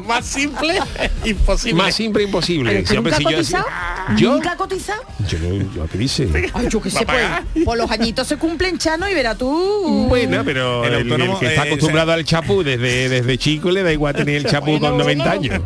Más 0.05 0.25
simple, 0.25 0.79
imposible. 1.25 1.73
Más 1.81 1.95
simple 1.95 2.23
imposible. 2.23 2.71
¿Pero 2.71 2.81
Sí, 2.87 2.91
que 2.93 2.97
hombre, 2.97 3.11
nunca 3.13 3.17
si 3.17 3.23
yo, 3.23 3.37
cotizado? 3.37 3.65
yo, 4.17 4.33
¿Nunca 4.33 4.51
ha 4.51 4.55
cotizado? 4.57 5.01
yo, 5.27 5.39
no- 5.39 5.73
yo, 5.75 5.87
¿qué 5.87 5.97
dice? 5.97 6.27
Ay, 6.53 6.67
yo 6.69 6.81
qué 6.81 6.89
sé, 6.89 7.05
pues, 7.05 7.25
pues 7.65 7.77
los 7.77 7.89
añitos 7.91 8.27
se 8.27 8.37
cumplen, 8.37 8.77
Chano, 8.77 9.09
y 9.09 9.13
verá 9.13 9.35
tú. 9.35 10.05
Bueno, 10.07 10.43
pero 10.45 10.83
El 10.85 10.93
el, 10.93 10.99
el 11.01 11.11
autónomo, 11.11 11.39
que 11.39 11.47
está 11.47 11.63
eh, 11.65 11.67
acostumbrado 11.69 12.11
al 12.11 12.23
chapú 12.23 12.63
desde, 12.63 13.09
desde 13.09 13.37
chico 13.37 13.71
le 13.71 13.83
da 13.83 13.91
igual 13.91 14.13
tener 14.15 14.35
el 14.35 14.45
chapú 14.45 14.77
Bueno, 14.77 14.89
con 14.89 14.97
90 14.99 15.35
bueno. 15.35 15.41
años. 15.41 15.61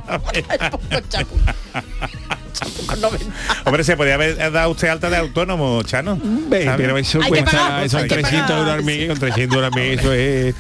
Ay, 2.62 2.72
poco 2.72 2.76
chapu. 2.76 2.84
Chapu 2.84 2.86
con 2.88 3.02
90. 3.02 3.26
Hombre, 3.66 3.84
se 3.84 3.98
podía 3.98 4.14
haber 4.16 4.52
dado 4.52 4.70
usted 4.72 4.88
alta 4.88 5.10
de 5.10 5.18
autónomo, 5.18 5.82
Chano. 5.84 6.20
Pero 6.50 6.98
eso 6.98 7.20
Hay 7.22 7.30
cuesta, 7.30 7.52
pagar, 7.52 7.90
son 7.90 8.02
hay 8.02 8.08
que 8.08 8.16
300 8.16 8.42
pagar. 8.42 8.58
euros 8.60 8.74
al 8.74 8.84
mes, 8.84 9.08
con 9.10 9.20
300 9.20 9.56
euros 9.56 9.74
al 9.74 9.80
mes, 9.80 10.00
eso 10.00 10.14
es... 10.14 10.56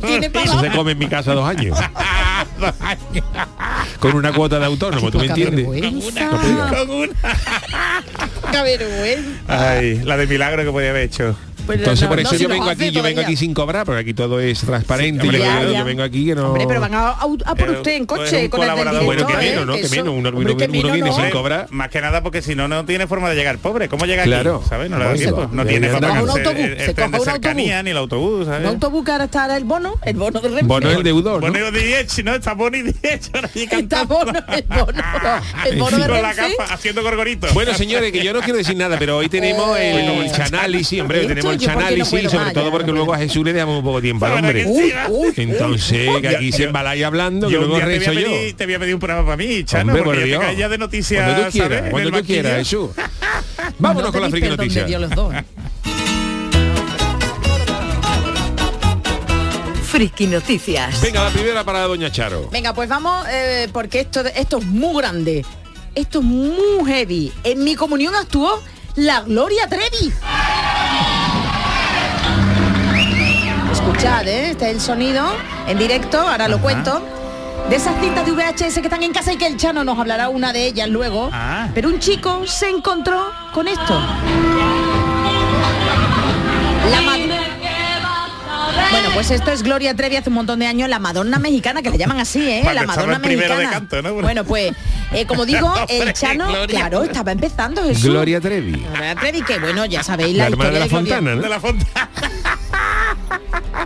Tiene 0.00 0.30
Eso 0.44 0.60
se 0.60 0.70
come 0.70 0.92
en 0.92 0.98
mi 0.98 1.06
casa 1.08 1.32
dos 1.34 1.48
años. 1.48 1.78
Con 4.00 4.14
una 4.14 4.32
cuota 4.32 4.58
de 4.58 4.66
autónomo, 4.66 5.10
¿tú 5.10 5.18
me 5.18 5.26
entiendes? 5.26 5.68
vergüenza. 5.68 6.28
Con 6.28 6.90
una. 6.90 7.12
Qué 8.52 8.62
vergüenza. 8.62 9.30
Ay, 9.48 10.00
la 10.04 10.16
de 10.16 10.26
milagro 10.26 10.64
que 10.64 10.70
podía 10.70 10.90
haber 10.90 11.02
hecho. 11.04 11.36
Pues 11.66 11.78
Entonces 11.78 12.02
no, 12.02 12.08
por 12.08 12.16
no, 12.16 12.22
eso 12.22 12.36
si 12.36 12.42
yo 12.42 12.48
vengo 12.48 12.68
aquí, 12.70 12.90
yo 12.90 13.02
vengo 13.02 13.16
todavía. 13.16 13.26
aquí 13.26 13.36
sin 13.36 13.52
cobrar, 13.54 13.84
porque 13.84 14.00
aquí 14.00 14.14
todo 14.14 14.40
es 14.40 14.60
transparente. 14.60 15.20
Sí, 15.22 15.26
hombre, 15.26 15.38
yo, 15.38 15.44
ya, 15.44 15.62
yo 15.64 15.72
ya. 15.72 15.84
vengo 15.84 16.02
aquí 16.02 16.26
que 16.26 16.34
no. 16.34 16.46
Hombre, 16.48 16.64
pero 16.68 16.80
van 16.80 16.94
a, 16.94 17.08
a- 17.08 17.12
a 17.44 17.54
por 17.54 17.68
Eh, 17.68 17.72
usted 17.72 17.92
en 17.92 18.06
pues 18.06 18.20
coche 18.20 18.44
un 18.44 18.48
con 18.48 18.62
el 18.62 18.74
del. 18.94 19.04
Bueno, 19.04 19.26
que 19.26 19.32
¿eh? 19.32 19.36
menos, 19.36 19.66
¿no? 19.66 19.72
Que 19.74 19.88
menos, 19.88 20.08
uno- 20.16 20.28
hombre, 20.30 20.30
uno- 20.52 20.56
que 20.56 20.64
uno 20.78 20.92
viene 20.92 21.10
no. 21.10 21.16
sin 21.16 21.30
cobrar. 21.30 21.66
Más 21.70 21.88
que 21.90 22.00
nada 22.00 22.22
porque 22.22 22.42
si 22.42 22.54
no, 22.54 22.68
no 22.68 22.84
tiene 22.84 23.06
forma 23.06 23.28
de 23.30 23.36
llegar 23.36 23.58
pobre. 23.58 23.88
¿Cómo 23.88 24.06
llega 24.06 24.22
Claro. 24.24 24.56
aquí? 24.60 24.68
¿Sabes? 24.68 24.90
No 24.90 24.98
le 24.98 25.04
da 25.04 25.14
tiempo. 25.14 25.48
No 25.52 25.64
de- 25.64 25.70
tiene 25.70 25.88
de 25.88 25.94
tren 26.94 27.10
de 27.10 27.18
coja 27.18 27.18
un 27.18 27.24
cercanía 27.34 27.78
autobús. 27.78 27.84
ni 27.84 27.90
el 27.90 27.96
autobús, 27.96 28.46
¿sabes? 28.46 28.60
Un 28.60 28.66
autobús 28.66 29.04
que 29.04 29.10
ahora 29.12 29.24
está 29.24 29.56
el 29.56 29.64
bono, 29.64 29.94
el 30.04 30.16
bono 30.16 30.40
de 30.40 30.48
Renfe. 30.48 30.64
Bueno, 30.64 30.90
el 30.90 31.02
deudor, 31.02 31.42
¿no? 31.42 31.50
Bueno, 31.50 31.70
Diech, 31.72 32.24
¿no? 32.24 32.34
Está 32.34 32.54
Diech. 32.54 33.30
ahora 33.34 33.48
allí 33.52 33.62
Está 33.64 33.76
cantando. 33.76 34.14
bono, 34.14 34.32
el 34.32 34.64
bono, 34.68 35.02
el 35.66 35.78
bono 35.78 35.98
de 35.98 36.06
Renfe. 36.08 36.56
haciendo 36.70 37.02
gorgoritos. 37.02 37.52
Bueno, 37.54 37.74
señores, 37.74 38.12
que 38.12 38.22
yo 38.24 38.32
no 38.32 38.40
quiero 38.40 38.58
decir 38.58 38.76
nada, 38.76 38.98
pero 38.98 39.16
hoy 39.18 39.28
tenemos 39.28 39.78
el, 39.78 40.30
chanálisis, 40.32 41.00
hombre, 41.00 41.26
tenemos 41.26 41.55
mucho 41.56 41.66
porque 41.66 41.80
no 41.82 41.86
análisis, 41.86 42.30
sobre 42.30 42.44
más, 42.44 42.52
todo 42.54 42.70
porque 42.70 42.86
no 42.86 42.92
luego 42.92 43.14
a 43.14 43.18
Jesús 43.18 43.44
le 43.44 43.52
damos 43.52 43.78
un 43.78 43.84
poco 43.84 43.96
de 43.96 44.02
tiempo 44.02 44.26
al 44.26 44.32
¿Verdad 44.32 44.50
hombre. 44.50 44.64
que 44.64 44.74
sí, 44.86 44.92
va? 44.92 45.06
Uy, 45.08 45.28
uy, 45.28 45.34
Entonces, 45.36 46.08
que 46.20 46.28
aquí 46.28 46.52
se 46.52 46.64
embalaya 46.64 47.06
hablando, 47.06 47.48
que 47.48 47.52
Yo 47.54 47.60
luego 47.60 47.76
día 47.76 47.84
te 47.86 47.90
voy, 47.90 47.96
a 47.96 47.98
rezo 48.10 48.12
yo. 48.20 48.26
pedir, 48.30 48.56
te 48.56 48.64
voy 48.66 48.74
a 48.74 48.78
pedir 48.78 48.94
un 48.94 49.00
programa 49.00 49.24
para 49.26 49.36
mí, 49.36 49.64
Chano, 49.64 49.96
porque 50.04 50.20
te 50.22 50.56
ya 50.56 50.68
de 50.68 50.78
noticias, 50.78 51.24
Cuando 51.24 51.44
tú 51.46 51.52
quieras, 51.52 51.90
cuando 51.90 52.10
tú 52.12 52.24
quieras. 52.24 52.58
Jesús. 52.58 52.90
Vámonos 53.78 54.08
No 54.08 54.12
con 54.12 54.22
la 54.22 54.30
friki 54.30 54.48
noticia. 54.48 54.86
Dos. 55.14 55.34
Friki 59.84 60.26
Noticias. 60.26 61.00
Venga, 61.00 61.24
la 61.24 61.30
primera 61.30 61.64
para 61.64 61.80
Doña 61.82 62.10
Charo. 62.10 62.48
Venga, 62.50 62.74
pues 62.74 62.88
vamos, 62.88 63.26
eh, 63.30 63.68
porque 63.72 64.00
esto, 64.00 64.20
esto 64.34 64.58
es 64.58 64.64
muy 64.66 65.00
grande. 65.00 65.44
Esto 65.94 66.18
es 66.18 66.24
muy 66.24 66.84
heavy. 66.86 67.32
En 67.44 67.64
mi 67.64 67.74
comunión 67.76 68.14
actuó 68.14 68.62
la 68.96 69.22
Gloria 69.22 69.66
Trevi. 69.68 70.12
Escuchad, 73.96 74.28
¿eh? 74.28 74.50
Este 74.50 74.66
es 74.68 74.74
el 74.74 74.80
sonido 74.82 75.24
en 75.66 75.78
directo, 75.78 76.20
ahora 76.20 76.48
lo 76.48 76.60
cuento. 76.60 77.02
De 77.70 77.76
esas 77.76 77.98
cintas 77.98 78.26
de 78.26 78.32
VHS 78.32 78.74
que 78.74 78.80
están 78.82 79.02
en 79.02 79.12
casa 79.14 79.32
y 79.32 79.38
que 79.38 79.46
el 79.46 79.56
Chano 79.56 79.84
nos 79.84 79.98
hablará 79.98 80.28
una 80.28 80.52
de 80.52 80.66
ellas 80.66 80.86
luego. 80.90 81.30
Ah. 81.32 81.68
Pero 81.74 81.88
un 81.88 81.98
chico 81.98 82.46
se 82.46 82.68
encontró 82.68 83.32
con 83.54 83.66
esto. 83.68 83.98
La 86.90 87.00
bueno, 88.90 89.08
pues 89.14 89.30
esto 89.30 89.50
es 89.50 89.62
Gloria 89.62 89.94
Trevi 89.94 90.16
hace 90.16 90.28
un 90.28 90.34
montón 90.36 90.58
de 90.58 90.66
años, 90.66 90.88
la 90.90 90.98
Madonna 90.98 91.38
mexicana, 91.38 91.80
que 91.82 91.90
le 91.90 91.96
llaman 91.98 92.20
así, 92.20 92.46
¿eh? 92.48 92.62
La 92.74 92.82
Madonna 92.84 93.18
de 93.18 93.34
mexicana. 93.36 93.70
canto, 93.70 94.02
¿no? 94.02 94.12
Bueno, 94.14 94.44
pues, 94.44 94.72
eh, 95.12 95.24
como 95.26 95.44
digo, 95.46 95.72
el 95.88 96.12
Chano, 96.12 96.48
claro, 96.68 97.02
estaba 97.02 97.32
empezando 97.32 97.82
Jesús. 97.82 98.04
Gloria 98.04 98.40
Trevi. 98.42 98.72
Gloria 98.72 99.14
Trevi, 99.16 99.42
que 99.42 99.58
bueno, 99.58 99.86
ya 99.86 100.02
sabéis 100.02 100.36
La 100.36 100.44
la, 100.44 100.48
hermana 100.50 100.70
de 100.70 100.84
historia 100.84 101.16
la 101.18 101.20
Gloria- 101.30 101.32
Fontana, 101.32 101.34
¿no? 101.34 101.42
De 101.42 101.48
la 101.48 101.60
fontana. 101.60 102.10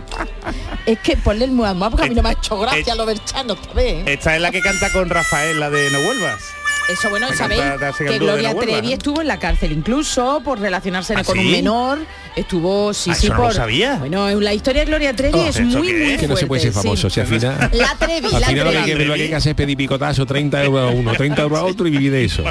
Es 0.85 0.99
que 0.99 1.17
ponle 1.17 1.45
el 1.45 1.51
muamá 1.51 1.89
porque 1.89 2.05
a 2.05 2.09
mí 2.09 2.15
no 2.15 2.23
me 2.23 2.29
ha 2.29 2.33
hecho 2.33 2.57
gracia 2.59 2.95
lo 2.95 3.05
del 3.05 3.23
Chano 3.23 3.53
esta 3.53 3.73
vez. 3.73 4.07
Esta 4.07 4.35
es 4.35 4.41
la 4.41 4.51
que 4.51 4.61
canta 4.61 4.91
con 4.91 5.09
Rafael, 5.09 5.59
la 5.59 5.69
de 5.69 5.89
No 5.91 6.01
vuelvas. 6.01 6.41
Eso 6.89 7.09
bueno, 7.09 7.31
sabéis 7.33 7.61
que 7.97 8.19
Gloria 8.19 8.53
Trevi 8.55 8.93
estuvo 8.93 9.21
en 9.21 9.27
la 9.27 9.39
cárcel 9.39 9.71
incluso 9.71 10.41
por 10.43 10.59
relacionarse 10.59 11.13
¿Ah, 11.15 11.23
con 11.23 11.37
un 11.39 11.51
menor. 11.51 11.99
Estuvo, 12.35 12.93
sí, 12.93 13.09
Ah, 13.11 13.15
sí, 13.15 13.25
eso 13.25 13.33
no 13.33 13.39
lo 13.41 13.45
por. 13.47 13.53
sabía. 13.55 13.95
Bueno, 13.95 14.29
la 14.39 14.53
historia 14.53 14.81
de 14.81 14.85
Gloria 14.87 15.13
Trevi 15.15 15.37
Oh, 15.37 15.41
es 15.47 15.57
¿esto 15.57 15.77
muy, 15.79 15.93
muy 15.93 16.11
es? 16.13 16.19
Que 16.19 16.27
no 16.29 16.37
se 16.37 16.45
puede 16.47 16.61
ser 16.61 16.71
fuerte, 16.71 16.87
famoso, 16.87 17.09
sí. 17.09 17.15
si 17.15 17.19
al 17.19 17.27
final... 17.27 17.69
La 17.73 17.95
Trevi, 17.99 18.27
Al 18.33 18.41
la 18.41 18.47
final 18.47 18.65
lo 18.65 18.71
que, 18.71 18.77
hay 18.77 18.83
Trevi. 18.83 18.99
que, 18.99 19.05
lo 19.05 19.13
que 19.15 19.21
hay 19.23 19.29
que 19.29 19.35
hacer 19.35 19.49
es 19.51 19.55
pedir 19.57 19.75
picotazo, 19.77 20.25
30 20.25 20.63
euros 20.63 20.91
a 20.91 20.95
uno, 20.95 21.11
30 21.13 21.41
euros 21.41 21.59
a 21.59 21.63
otro 21.65 21.87
y 21.87 21.91
vivir 21.91 22.11
de 22.13 22.23
eso. 22.25 22.43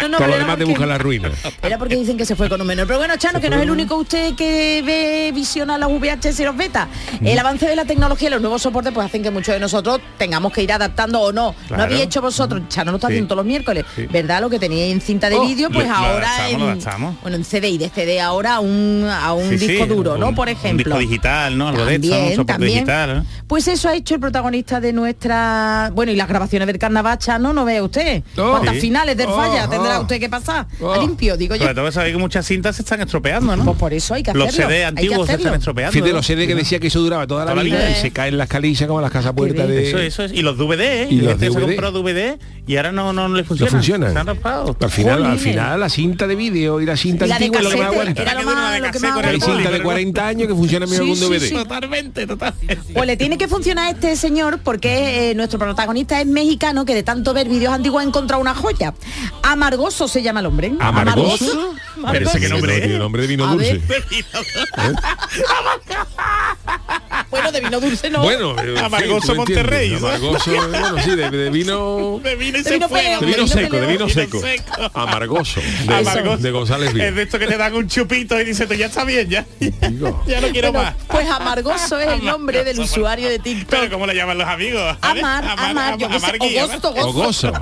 No, 0.00 0.08
no, 0.08 0.18
Todo 0.18 0.26
lo 0.28 0.34
demás 0.38 0.56
te 0.56 0.64
porque- 0.64 0.64
busca 0.64 0.86
la 0.86 0.98
ruina. 0.98 1.30
Era 1.62 1.78
porque 1.78 1.96
dicen 1.96 2.16
que 2.16 2.24
se 2.24 2.34
fue 2.34 2.48
con 2.48 2.60
un 2.60 2.66
menor. 2.66 2.86
Pero 2.88 2.98
bueno, 2.98 3.16
Chano, 3.16 3.40
que 3.40 3.48
no 3.48 3.56
es 3.56 3.62
el 3.62 3.70
único 3.70 3.94
usted 3.96 4.34
que 4.34 4.82
ve, 4.84 5.30
visiona 5.32 5.78
los 5.78 5.90
VHS 5.92 6.40
y 6.40 6.44
los 6.44 6.56
beta. 6.56 6.88
Mm. 7.20 7.26
El 7.28 7.38
avance 7.38 7.66
de 7.66 7.76
la 7.76 7.84
tecnología 7.84 8.28
y 8.28 8.30
los 8.32 8.40
nuevos 8.40 8.60
soportes 8.62 8.92
pues 8.92 9.06
hacen 9.06 9.22
que 9.22 9.30
muchos 9.30 9.54
de 9.54 9.60
nosotros 9.60 10.00
tengamos 10.18 10.52
que 10.52 10.62
ir 10.62 10.72
adaptando 10.72 11.20
o 11.20 11.32
no. 11.32 11.54
Claro. 11.68 11.76
¿No 11.76 11.82
habéis 11.84 12.02
hecho 12.02 12.20
vosotros? 12.20 12.62
Chano 12.68 12.90
lo 12.90 12.96
está 12.96 13.06
Sí. 13.08 13.12
haciendo 13.14 13.28
todos 13.28 13.38
los 13.38 13.46
miércoles. 13.46 13.84
¿Verdad? 14.10 14.40
Lo 14.40 14.50
que 14.50 14.58
teníais 14.58 14.92
en 14.92 15.00
cinta 15.00 15.28
de 15.30 15.36
Oh, 15.36 15.46
vídeo, 15.46 15.70
pues 15.70 15.86
lo- 15.86 15.92
lo 15.92 15.96
ahora 15.98 16.26
adaptamos, 16.28 16.52
lo 16.60 16.64
en, 16.66 16.70
adaptamos. 16.80 17.14
bueno, 17.22 17.36
en 17.36 17.44
CD 17.44 17.68
y 17.68 17.78
de 17.78 17.88
CD 17.88 18.20
ahora 18.20 18.54
a 18.56 18.60
un, 18.60 19.06
a 19.28 19.32
un 19.34 19.48
Sí, 19.50 19.58
sí, 19.58 19.66
disco 19.68 19.86
duro, 19.86 20.16
¿no? 20.18 20.28
un- 20.28 20.34
Por 20.34 20.48
Un 20.48 20.52
ejemplo. 20.54 20.84
disco 20.96 20.98
digital, 20.98 21.56
¿no? 21.56 21.68
Algo 21.68 21.84
de 21.86 21.94
esto, 21.96 22.08
También, 22.08 22.24
un 22.24 22.30
soporte 22.36 22.52
también. 22.52 22.72
digital. 22.74 23.14
¿no? 23.18 23.26
Pues 23.46 23.68
eso 23.68 23.88
ha 23.88 23.94
hecho 23.94 24.14
el 24.14 24.20
protagonista 24.20 24.80
de 24.80 24.92
nuestra... 24.92 25.90
Bueno, 25.94 26.12
y 26.12 26.16
las 26.16 26.28
grabaciones 26.28 26.66
del 26.66 26.78
carnaval, 26.78 27.18
Chano, 27.18 27.52
no 27.52 27.64
ve 27.64 27.80
usted. 27.82 28.22
Oh. 28.36 28.50
¿Cuántas 28.50 28.74
Sí. 28.74 28.80
finales 28.82 29.16
del 29.16 29.28
Oh, 29.28 29.36
falla 29.36 29.66
oh. 29.66 29.68
tendrá 29.70 30.00
usted 30.00 30.20
que 30.20 30.28
pasar? 30.28 30.66
Oh. 30.80 30.92
A 30.92 30.98
limpio, 30.98 31.36
digo 31.36 31.54
yo. 31.54 31.62
Sobre 31.62 31.74
todo 31.74 31.86
que 31.86 31.92
sabéis 31.92 32.14
que 32.14 32.20
muchas 32.20 32.46
cintas 32.46 32.76
se 32.76 32.82
están 32.82 33.00
estropeando, 33.00 33.56
¿no? 33.56 33.64
Pues 33.64 33.76
por 33.78 33.92
eso 33.92 34.14
hay 34.14 34.22
que 34.22 34.30
hacerlo. 34.30 34.46
Los 34.46 34.54
CD 34.54 34.84
antiguos 34.84 35.26
se 35.26 35.34
están 35.34 35.54
estropeando. 35.54 35.92
Fíjate, 35.92 36.10
¿no? 36.10 36.16
los 36.16 36.26
CD 36.26 36.46
que 36.46 36.54
decía 36.54 36.78
que 36.78 36.86
eso 36.88 37.00
duraba 37.00 37.26
toda 37.26 37.44
la 37.44 37.50
Toda 37.52 37.56
la 37.56 37.62
vida 37.64 37.78
vida. 37.78 37.90
y 37.90 37.94
se 38.00 38.10
caen 38.10 38.36
las 38.38 38.48
calillas 38.48 38.86
como 38.88 39.00
las 39.00 39.10
casas 39.10 39.32
puertas 39.32 39.66
bien. 39.66 39.78
de... 39.80 39.88
Eso, 39.88 39.98
eso 39.98 40.24
es. 40.24 40.32
Y 40.32 40.42
los 40.42 40.56
DVD, 40.56 40.80
¿eh? 41.04 41.08
Y 41.10 41.20
los 41.20 41.32
Este 41.34 41.46
se 41.50 41.58
DVD. 41.58 41.62
compró 41.76 41.92
DVD 41.92 42.38
y 42.66 42.76
ahora 42.76 42.92
no, 42.92 43.12
no 43.12 43.28
le 43.28 43.42
No 43.42 43.48
funciona. 43.48 43.70
funcionan. 43.72 44.12
Se 44.12 44.18
han 44.18 44.26
raspado. 44.26 44.76
Al 44.80 44.90
final, 44.90 45.24
al 45.26 45.38
final 45.38 45.80
la 45.80 45.88
cinta 45.88 46.26
de 46.26 46.34
vídeo 46.36 46.80
y 46.80 46.86
la 46.86 46.96
cinta 46.96 47.24
Y 47.26 47.28
la 47.28 47.38
de 47.38 47.44
antigua 47.46 47.62
lo 47.62 47.70
que 47.70 47.76
más 47.76 47.86
casete, 47.86 48.00
aguanta. 48.02 48.22
era 48.22 48.32
lo 48.34 48.38
Que 48.38 48.44
dura 48.44 48.56
más, 48.56 48.72
de 48.72 48.78
lo 48.80 48.84
que 48.86 48.90
cassette 48.92 49.08
más 49.10 49.17
con 49.22 49.30
el 49.34 49.38
boli, 49.38 49.62
de 49.64 49.68
pero- 49.70 49.84
40 49.84 50.26
años 50.26 50.48
que 50.48 50.54
funcionan 50.54 50.88
bien 50.88 51.02
Sí, 51.02 51.10
algún 51.10 51.16
sí, 51.16 51.24
DVD. 51.24 51.48
sí. 51.48 51.54
Totalmente, 51.54 52.26
totalmente. 52.26 52.78
Pues 52.92 53.06
le 53.06 53.16
tiene 53.16 53.38
que 53.38 53.48
funcionar 53.48 53.86
a 53.86 53.90
este 53.90 54.16
señor 54.16 54.60
porque 54.62 55.30
eh, 55.30 55.34
nuestro 55.34 55.58
protagonista 55.58 56.20
es 56.20 56.26
mexicano 56.26 56.84
que 56.84 56.94
de 56.94 57.02
tanto 57.02 57.32
ver 57.34 57.48
vídeos 57.48 57.72
antiguos 57.72 58.02
ha 58.02 58.06
encontrado 58.06 58.40
una 58.40 58.54
joya. 58.54 58.94
Amargoso 59.42 60.08
se 60.08 60.22
llama 60.22 60.40
el 60.40 60.46
hombre. 60.46 60.72
¿Amargoso? 60.80 61.74
Pero 62.12 62.28
ese 62.28 62.40
qué 62.40 62.48
nombre 62.48 62.92
es. 62.94 62.98
nombre 62.98 63.22
de 63.22 63.28
vino 63.28 63.46
A 63.46 63.52
dulce. 63.52 63.80
Bueno, 67.30 67.52
de 67.52 67.60
vino 67.60 67.80
dulce 67.80 68.10
no. 68.10 68.22
Bueno, 68.22 68.54
eh, 68.62 68.78
Amargoso. 68.82 69.34
Monterrey. 69.34 69.94
Amargoso, 69.94 70.52
eh, 70.52 70.58
bueno, 70.68 71.02
sí, 71.02 71.10
de, 71.16 71.30
de 71.30 71.50
vino... 71.50 72.20
De 72.22 72.36
vino 72.36 72.58
y 72.58 72.62
De 72.62 72.68
se 72.68 72.74
vino 72.74 72.88
De 72.88 73.02
de 73.02 73.26
vino 73.26 73.46
seco, 73.46 73.76
de 73.76 73.86
vino 73.86 74.08
seco. 74.08 74.40
seco. 74.40 74.90
Amargoso. 74.94 75.60
De, 75.86 75.94
Amargoso. 75.94 76.36
de 76.38 76.50
González 76.50 76.94
Es 76.94 77.14
de 77.14 77.22
esto 77.22 77.38
que 77.38 77.46
te 77.46 77.56
dan 77.56 77.74
un 77.74 77.88
chupito 77.88 78.40
y 78.40 78.44
dices, 78.44 78.66
tú 78.68 78.74
ya 78.74 78.86
está 78.86 79.04
bien, 79.04 79.28
ya. 79.28 79.46
Ya 79.60 80.40
no 80.40 80.48
quiero 80.52 80.72
Bueno, 80.72 80.84
más. 80.90 80.94
pues 81.06 81.28
Amargoso 81.28 81.98
es 81.98 82.08
el 82.08 82.24
nombre 82.24 82.64
del 82.64 82.78
usuario 82.80 83.28
de 83.28 83.38
TikTok. 83.38 83.68
Pero 83.70 83.90
¿cómo 83.92 84.06
le 84.06 84.14
llaman 84.14 84.38
los 84.38 84.46
amigos? 84.48 84.96
Amar, 85.00 85.44
amar, 85.58 85.98
yo. 85.98 86.08
Ogoso. 86.08 87.52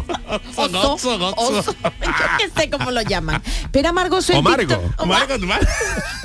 Gozo, 0.55 1.19
gozo. 1.19 1.35
Oso. 1.37 1.75
Yo 1.83 2.01
qué 2.39 2.61
sé 2.61 2.71
cómo 2.71 2.91
lo 2.91 3.03
llaman. 3.03 3.43
Pero 3.71 3.89
Amargoso 3.89 4.33
es 4.33 4.39
O 4.39 4.43
Margo. 4.43 4.83
Margo. 5.05 5.35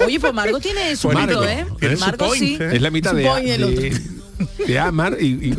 Oye, 0.05 0.19
pues 0.19 0.33
Margo 0.33 0.59
tiene 0.59 0.95
su 0.95 1.09
punto, 1.09 1.43
¿eh? 1.47 1.65
Tiene 1.79 1.95
su 1.97 2.05
Margo 2.05 2.33
sí. 2.33 2.57
¿eh? 2.59 2.69
Es 2.73 2.81
la 2.81 2.89
mitad 2.89 3.11
Su 3.11 3.17
de, 3.21 3.29
point 3.29 3.47
el 3.47 3.63
otro. 3.63 4.20
De, 4.57 4.65
de 4.65 4.79
Amar 4.79 5.17
y, 5.19 5.27
y. 5.49 5.55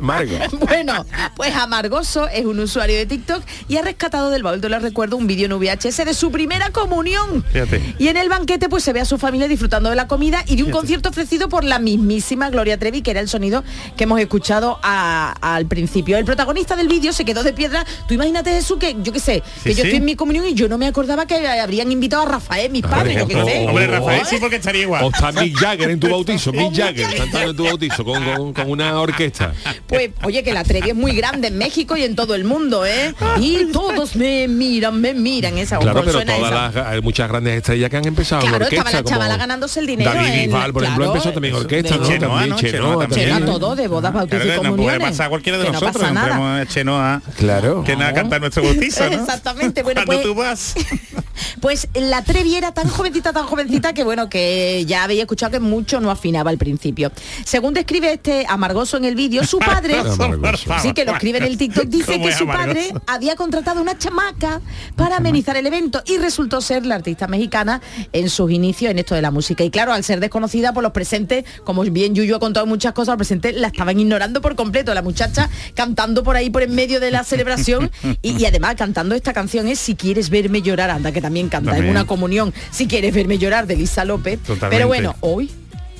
Margo. 0.00 0.36
Bueno, 0.66 1.04
pues 1.36 1.54
Amargoso 1.54 2.28
es 2.28 2.44
un 2.44 2.58
usuario 2.60 2.96
de 2.96 3.06
TikTok 3.06 3.42
y 3.68 3.76
ha 3.76 3.82
rescatado 3.82 4.30
del 4.30 4.42
baúl 4.42 4.60
de 4.60 4.68
los 4.68 4.82
recuerdos 4.82 5.18
un 5.18 5.26
vídeo 5.26 5.46
en 5.46 5.58
VHS 5.58 6.04
de 6.04 6.14
su 6.14 6.30
primera 6.30 6.70
comunión. 6.70 7.44
Fíjate. 7.52 7.94
Y 7.98 8.08
en 8.08 8.16
el 8.16 8.28
banquete 8.28 8.68
pues 8.68 8.84
se 8.84 8.92
ve 8.92 9.00
a 9.00 9.04
su 9.04 9.18
familia 9.18 9.48
disfrutando 9.48 9.90
de 9.90 9.96
la 9.96 10.06
comida 10.06 10.44
y 10.46 10.56
de 10.56 10.62
un 10.62 10.70
concierto 10.70 11.08
ofrecido 11.08 11.48
por 11.48 11.64
la 11.64 11.78
mismísima 11.78 12.50
Gloria 12.50 12.78
Trevi, 12.78 13.02
que 13.02 13.10
era 13.10 13.20
el 13.20 13.28
sonido 13.28 13.64
que 13.96 14.04
hemos 14.04 14.20
escuchado 14.20 14.78
a- 14.82 15.34
al 15.40 15.66
principio. 15.66 16.16
El 16.18 16.24
protagonista 16.24 16.76
del 16.76 16.88
vídeo 16.88 17.12
se 17.12 17.24
quedó 17.24 17.42
de 17.42 17.52
piedra. 17.52 17.84
Tú 18.06 18.14
imagínate 18.14 18.50
Jesús 18.50 18.78
que 18.78 18.96
yo 19.02 19.12
qué 19.12 19.20
sé, 19.20 19.42
que 19.62 19.70
Sí, 19.70 19.76
yo 19.76 19.84
estoy 19.84 19.98
en 19.98 20.04
mi 20.04 20.16
comunión 20.16 20.46
y 20.46 20.54
yo 20.54 20.68
no 20.68 20.78
me 20.78 20.86
acordaba 20.86 21.26
que 21.26 21.46
habrían 21.48 21.90
invitado 21.92 22.22
a 22.22 22.26
Rafael, 22.26 22.70
mis 22.70 22.82
padres, 22.82 23.18
yo 23.18 23.26
qué 23.26 23.34
sé. 23.44 23.66
Hombre. 23.68 23.86
Rafael 23.86 24.22
sí 24.26 24.36
porque 24.40 24.56
estaría 24.56 24.82
igual. 24.82 25.04
O 25.04 25.10
está 25.10 25.32
Mick 25.32 25.56
Jagger 25.56 25.90
en 25.90 26.00
tu 26.00 26.08
bautizo, 26.08 26.52
Mick 26.52 26.74
Jagger 26.74 27.06
en 27.42 27.56
tu 27.56 27.64
bautizo 27.64 28.04
con, 28.04 28.24
con- 28.24 28.52
con 28.52 28.70
una 28.70 28.98
orquesta. 29.00 29.52
Pues, 29.86 30.10
oye, 30.24 30.42
que 30.42 30.52
la 30.52 30.64
Trevi 30.64 30.90
es 30.90 30.96
muy 30.96 31.14
grande 31.14 31.48
en 31.48 31.58
México 31.58 31.96
y 31.96 32.02
en 32.04 32.14
todo 32.16 32.34
el 32.34 32.44
mundo, 32.44 32.84
¿eh? 32.86 33.14
Y 33.40 33.66
todos 33.72 34.16
me 34.16 34.48
miran, 34.48 35.00
me 35.00 35.14
miran. 35.14 35.58
Esa 35.58 35.78
Claro, 35.78 36.00
¿cómo 36.00 36.12
pero 36.12 36.24
todas 36.24 36.74
las, 36.74 36.86
hay 36.86 37.00
muchas 37.00 37.28
grandes 37.28 37.56
estrellas 37.58 37.90
que 37.90 37.96
han 37.96 38.06
empezado 38.06 38.42
en 38.42 38.48
Claro, 38.48 38.64
orquesta. 38.64 38.84
estaba 38.88 39.02
la 39.02 39.08
chavala 39.08 39.34
como 39.34 39.38
ganándose 39.40 39.80
el 39.80 39.86
dinero 39.86 40.12
David 40.12 40.28
en- 40.28 40.44
Bisbal, 40.46 40.72
por 40.72 40.82
ejemplo, 40.84 41.04
claro, 41.04 41.16
empezó 41.18 41.32
también 41.32 41.54
orquesta, 41.54 41.96
¿no? 41.96 42.02
hecho. 42.02 42.12
Chenoa, 42.12 42.28
También 42.30 42.50
¿no? 42.50 42.56
Chenoa, 42.56 42.72
Chenoa 42.72 43.06
también. 43.08 43.28
Chenoa 43.38 43.58
todo, 43.58 43.76
de 43.76 43.88
bodas, 43.88 44.12
bautizos 44.12 44.42
Claro, 44.44 44.54
y 44.54 44.58
que 44.62 44.64
no 44.64 44.70
comuniones. 44.70 44.98
puede 45.00 45.10
pasar 45.10 45.28
cualquiera 45.28 45.58
de 45.58 45.64
Que 45.64 45.72
nosotros. 45.72 45.94
No 45.94 46.00
pasa 46.00 46.12
nada. 46.38 46.66
Chenoa, 46.66 47.22
Claro. 47.36 47.84
que 47.84 47.96
nada 47.96 48.12
cantar 48.14 48.40
nuestro 48.40 48.62
bautizo, 48.62 49.08
¿no? 49.10 49.16
Exactamente, 49.20 49.82
bueno, 49.82 50.02
Cuando 50.06 50.22
pues- 50.22 50.26
tú 50.26 50.34
vas. 50.34 50.74
Pues 51.60 51.88
la 51.94 52.22
Trevi 52.22 52.54
era 52.56 52.72
tan 52.72 52.88
jovencita, 52.88 53.32
tan 53.32 53.46
jovencita 53.46 53.92
que 53.92 54.04
bueno, 54.04 54.28
que 54.28 54.84
ya 54.86 55.02
había 55.04 55.22
escuchado 55.22 55.50
que 55.52 55.60
mucho 55.60 56.00
no 56.00 56.10
afinaba 56.10 56.50
al 56.50 56.58
principio. 56.58 57.10
Según 57.44 57.74
describe 57.74 58.12
este 58.12 58.46
amargoso 58.48 58.96
en 58.96 59.04
el 59.04 59.14
vídeo, 59.14 59.44
su 59.44 59.58
padre, 59.58 59.96
sí 60.82 60.92
que 60.92 61.04
lo 61.04 61.12
escribe 61.12 61.38
en 61.38 61.44
el 61.44 61.56
TikTok, 61.56 61.84
dice 61.86 62.14
¿Cómo 62.14 62.26
que 62.26 62.32
su 62.32 62.46
padre 62.46 62.92
había 63.06 63.36
contratado 63.36 63.80
una 63.80 63.98
chamaca 63.98 64.60
para 64.96 65.16
amenizar 65.16 65.56
el 65.56 65.66
evento 65.66 66.02
y 66.06 66.18
resultó 66.18 66.60
ser 66.60 66.86
la 66.86 66.96
artista 66.96 67.26
mexicana 67.26 67.80
en 68.12 68.30
sus 68.30 68.50
inicios 68.50 68.90
en 68.90 68.98
esto 68.98 69.14
de 69.14 69.22
la 69.22 69.30
música. 69.30 69.64
Y 69.64 69.70
claro, 69.70 69.92
al 69.92 70.04
ser 70.04 70.20
desconocida 70.20 70.72
por 70.72 70.82
los 70.82 70.92
presentes, 70.92 71.44
como 71.64 71.82
bien 71.82 72.14
Yuyu 72.14 72.36
ha 72.36 72.40
contado 72.40 72.66
muchas 72.66 72.92
cosas, 72.92 73.12
los 73.12 73.18
presentes 73.18 73.54
la 73.54 73.68
estaban 73.68 73.98
ignorando 73.98 74.40
por 74.40 74.54
completo. 74.54 74.94
La 74.94 75.02
muchacha 75.02 75.48
cantando 75.74 76.22
por 76.22 76.36
ahí 76.36 76.50
por 76.50 76.62
en 76.62 76.74
medio 76.74 77.00
de 77.00 77.10
la 77.10 77.24
celebración 77.24 77.90
y, 78.22 78.40
y 78.40 78.46
además 78.46 78.74
cantando 78.76 79.14
esta 79.14 79.32
canción 79.32 79.68
es 79.68 79.78
Si 79.78 79.94
quieres 79.94 80.30
verme 80.30 80.62
llorar, 80.62 80.90
anda 80.90 81.12
que 81.12 81.20
también 81.20 81.48
canta 81.48 81.76
en 81.76 81.88
una 81.88 82.06
comunión, 82.06 82.52
Si 82.70 82.86
quieres 82.86 83.14
verme 83.14 83.38
llorar 83.38 83.66
de 83.66 83.76
Lisa 83.76 84.04
López. 84.04 84.40
Totalmente. 84.40 84.76
Pero 84.76 84.88
bueno, 84.88 85.14
hoy 85.20 85.50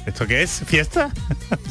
¿Esto 0.07 0.27
qué 0.27 0.43
es? 0.43 0.63
¿Fiesta? 0.67 1.11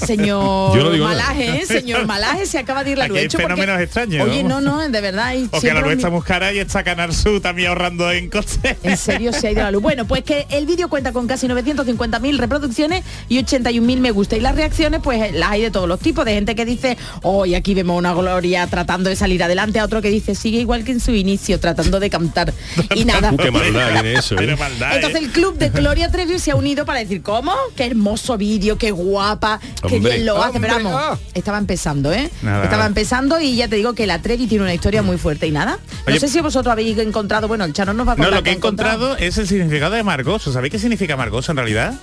Señor 0.05 0.75
Yo 0.75 0.83
no 0.83 0.89
digo 0.91 1.05
Malaje, 1.05 1.45
nada. 1.47 1.57
¿eh? 1.59 1.65
señor 1.65 2.05
Malaje, 2.07 2.45
se 2.45 2.57
acaba 2.57 2.83
de 2.83 2.91
ir 2.91 2.97
la 2.97 3.05
Aquí 3.05 3.09
luz. 3.11 3.19
hay 3.19 3.25
Hecho 3.25 3.37
porque- 3.37 3.53
fenómenos 3.53 3.81
extraños, 3.81 4.27
Oye, 4.27 4.43
no, 4.43 4.59
no, 4.61 4.79
de 4.89 5.01
verdad. 5.01 5.33
O 5.51 5.61
que 5.61 5.73
la 5.73 5.81
luz 5.81 5.93
está 5.93 6.09
muy 6.09 6.21
cara 6.21 6.51
y 6.53 6.59
está 6.59 6.83
Canal 6.83 7.13
Sur 7.13 7.41
también 7.41 7.69
ahorrando 7.69 8.11
en 8.11 8.29
coste. 8.29 8.77
En 8.83 8.97
serio 8.97 9.31
se 9.33 9.47
ha 9.47 9.51
ido 9.51 9.61
la 9.63 9.71
luz. 9.71 9.81
Bueno, 9.81 10.05
pues 10.05 10.23
que 10.23 10.47
el 10.49 10.65
vídeo 10.65 10.89
cuenta 10.89 11.11
con 11.11 11.27
casi 11.27 11.47
950.000 11.47 12.37
reproducciones 12.37 13.03
y 13.29 13.37
81.000 13.43 13.99
me 13.99 14.11
gusta. 14.11 14.35
Y 14.35 14.39
las 14.39 14.55
reacciones, 14.55 14.99
pues 15.03 15.33
las 15.33 15.51
hay 15.51 15.61
de 15.61 15.71
todos 15.71 15.87
los 15.87 15.99
tipos. 15.99 16.25
De 16.25 16.33
gente 16.33 16.55
que 16.55 16.65
dice, 16.65 16.97
hoy 17.21 17.53
aquí 17.55 17.73
vemos 17.73 17.97
una 17.97 18.13
Gloria 18.13 18.65
tratando 18.67 19.09
de 19.09 19.15
salir 19.15 19.43
adelante. 19.43 19.79
A 19.79 19.85
otro 19.85 20.01
que 20.01 20.09
dice, 20.09 20.33
sigue 20.35 20.59
igual 20.59 20.83
que 20.83 20.91
en 20.93 20.99
su 20.99 21.11
inicio, 21.11 21.59
tratando 21.59 21.99
de 21.99 22.09
cantar. 22.09 22.53
Y 22.95 23.05
nada. 23.05 23.31
Qué 23.37 23.51
maldad 23.51 23.91
tiene 23.93 24.13
eso. 24.13 24.39
¿eh? 24.39 24.55
Entonces 24.93 25.15
¿eh? 25.15 25.23
el 25.25 25.29
club 25.31 25.57
de 25.57 25.69
Gloria 25.69 26.09
Trevi 26.09 26.39
se 26.39 26.51
ha 26.51 26.55
unido 26.55 26.85
para 26.85 26.99
decir, 26.99 27.21
¿cómo? 27.21 27.53
Qué 27.75 27.85
hermoso 27.85 28.22
vídeo, 28.37 28.77
qué 28.77 28.91
guapa, 28.91 29.59
qué 29.87 29.99
bien 29.99 30.25
lo 30.25 30.41
hace. 30.41 30.59
Pero 30.59 30.75
vamos, 30.83 31.19
estaba 31.33 31.57
empezando, 31.57 32.11
¿eh? 32.11 32.29
Nada, 32.41 32.63
estaba 32.63 32.85
empezando 32.85 33.39
y 33.39 33.55
ya 33.55 33.67
te 33.67 33.75
digo 33.75 33.93
que 33.93 34.07
la 34.07 34.21
Trevi 34.21 34.47
tiene 34.47 34.63
una 34.63 34.73
historia 34.73 35.01
muy 35.01 35.17
fuerte 35.17 35.47
y 35.47 35.51
nada. 35.51 35.77
No 36.05 36.11
Oye, 36.11 36.19
sé 36.19 36.27
si 36.29 36.41
vosotros 36.41 36.71
habéis 36.71 36.97
encontrado, 36.97 37.47
bueno, 37.47 37.65
el 37.65 37.73
Chano 37.73 37.93
nos 37.93 38.07
va 38.07 38.13
a 38.13 38.15
No, 38.15 38.23
contar 38.23 38.37
lo 38.39 38.43
que 38.43 38.49
he 38.49 38.53
encontrado. 38.53 38.93
encontrado 39.07 39.27
es 39.27 39.37
el 39.37 39.47
significado 39.47 39.95
de 39.95 40.03
Margoso. 40.03 40.51
¿Sabéis 40.51 40.71
qué 40.71 40.79
significa 40.79 41.15
Margoso 41.17 41.51
en 41.51 41.57
realidad? 41.57 41.93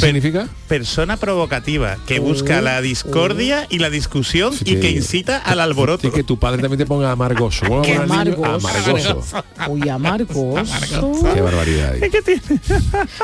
¿Qué 0.00 0.06
significa? 0.06 0.48
Persona 0.68 1.16
provocativa, 1.16 1.96
que 2.06 2.18
busca 2.18 2.60
la 2.60 2.80
discordia 2.82 3.66
y 3.70 3.78
la 3.78 3.88
discusión 3.90 4.52
Sí, 4.52 4.64
y 4.66 4.74
que- 4.74 4.80
que 4.80 4.90
incita 4.90 5.38
al 5.38 5.60
alboroto. 5.60 6.06
Y 6.08 6.10
que 6.10 6.22
tu 6.22 6.38
padre 6.38 6.60
también 6.60 6.78
te 6.78 6.86
ponga 6.86 7.10
amargoso. 7.10 7.66
¿Cómo 7.66 7.82
Qué 7.82 7.94
amargoso. 7.94 8.44
Amargoso. 8.68 9.44
Uy, 9.68 9.88
amargoso. 9.88 11.32
Qué 11.34 11.40
barbaridad. 11.40 11.94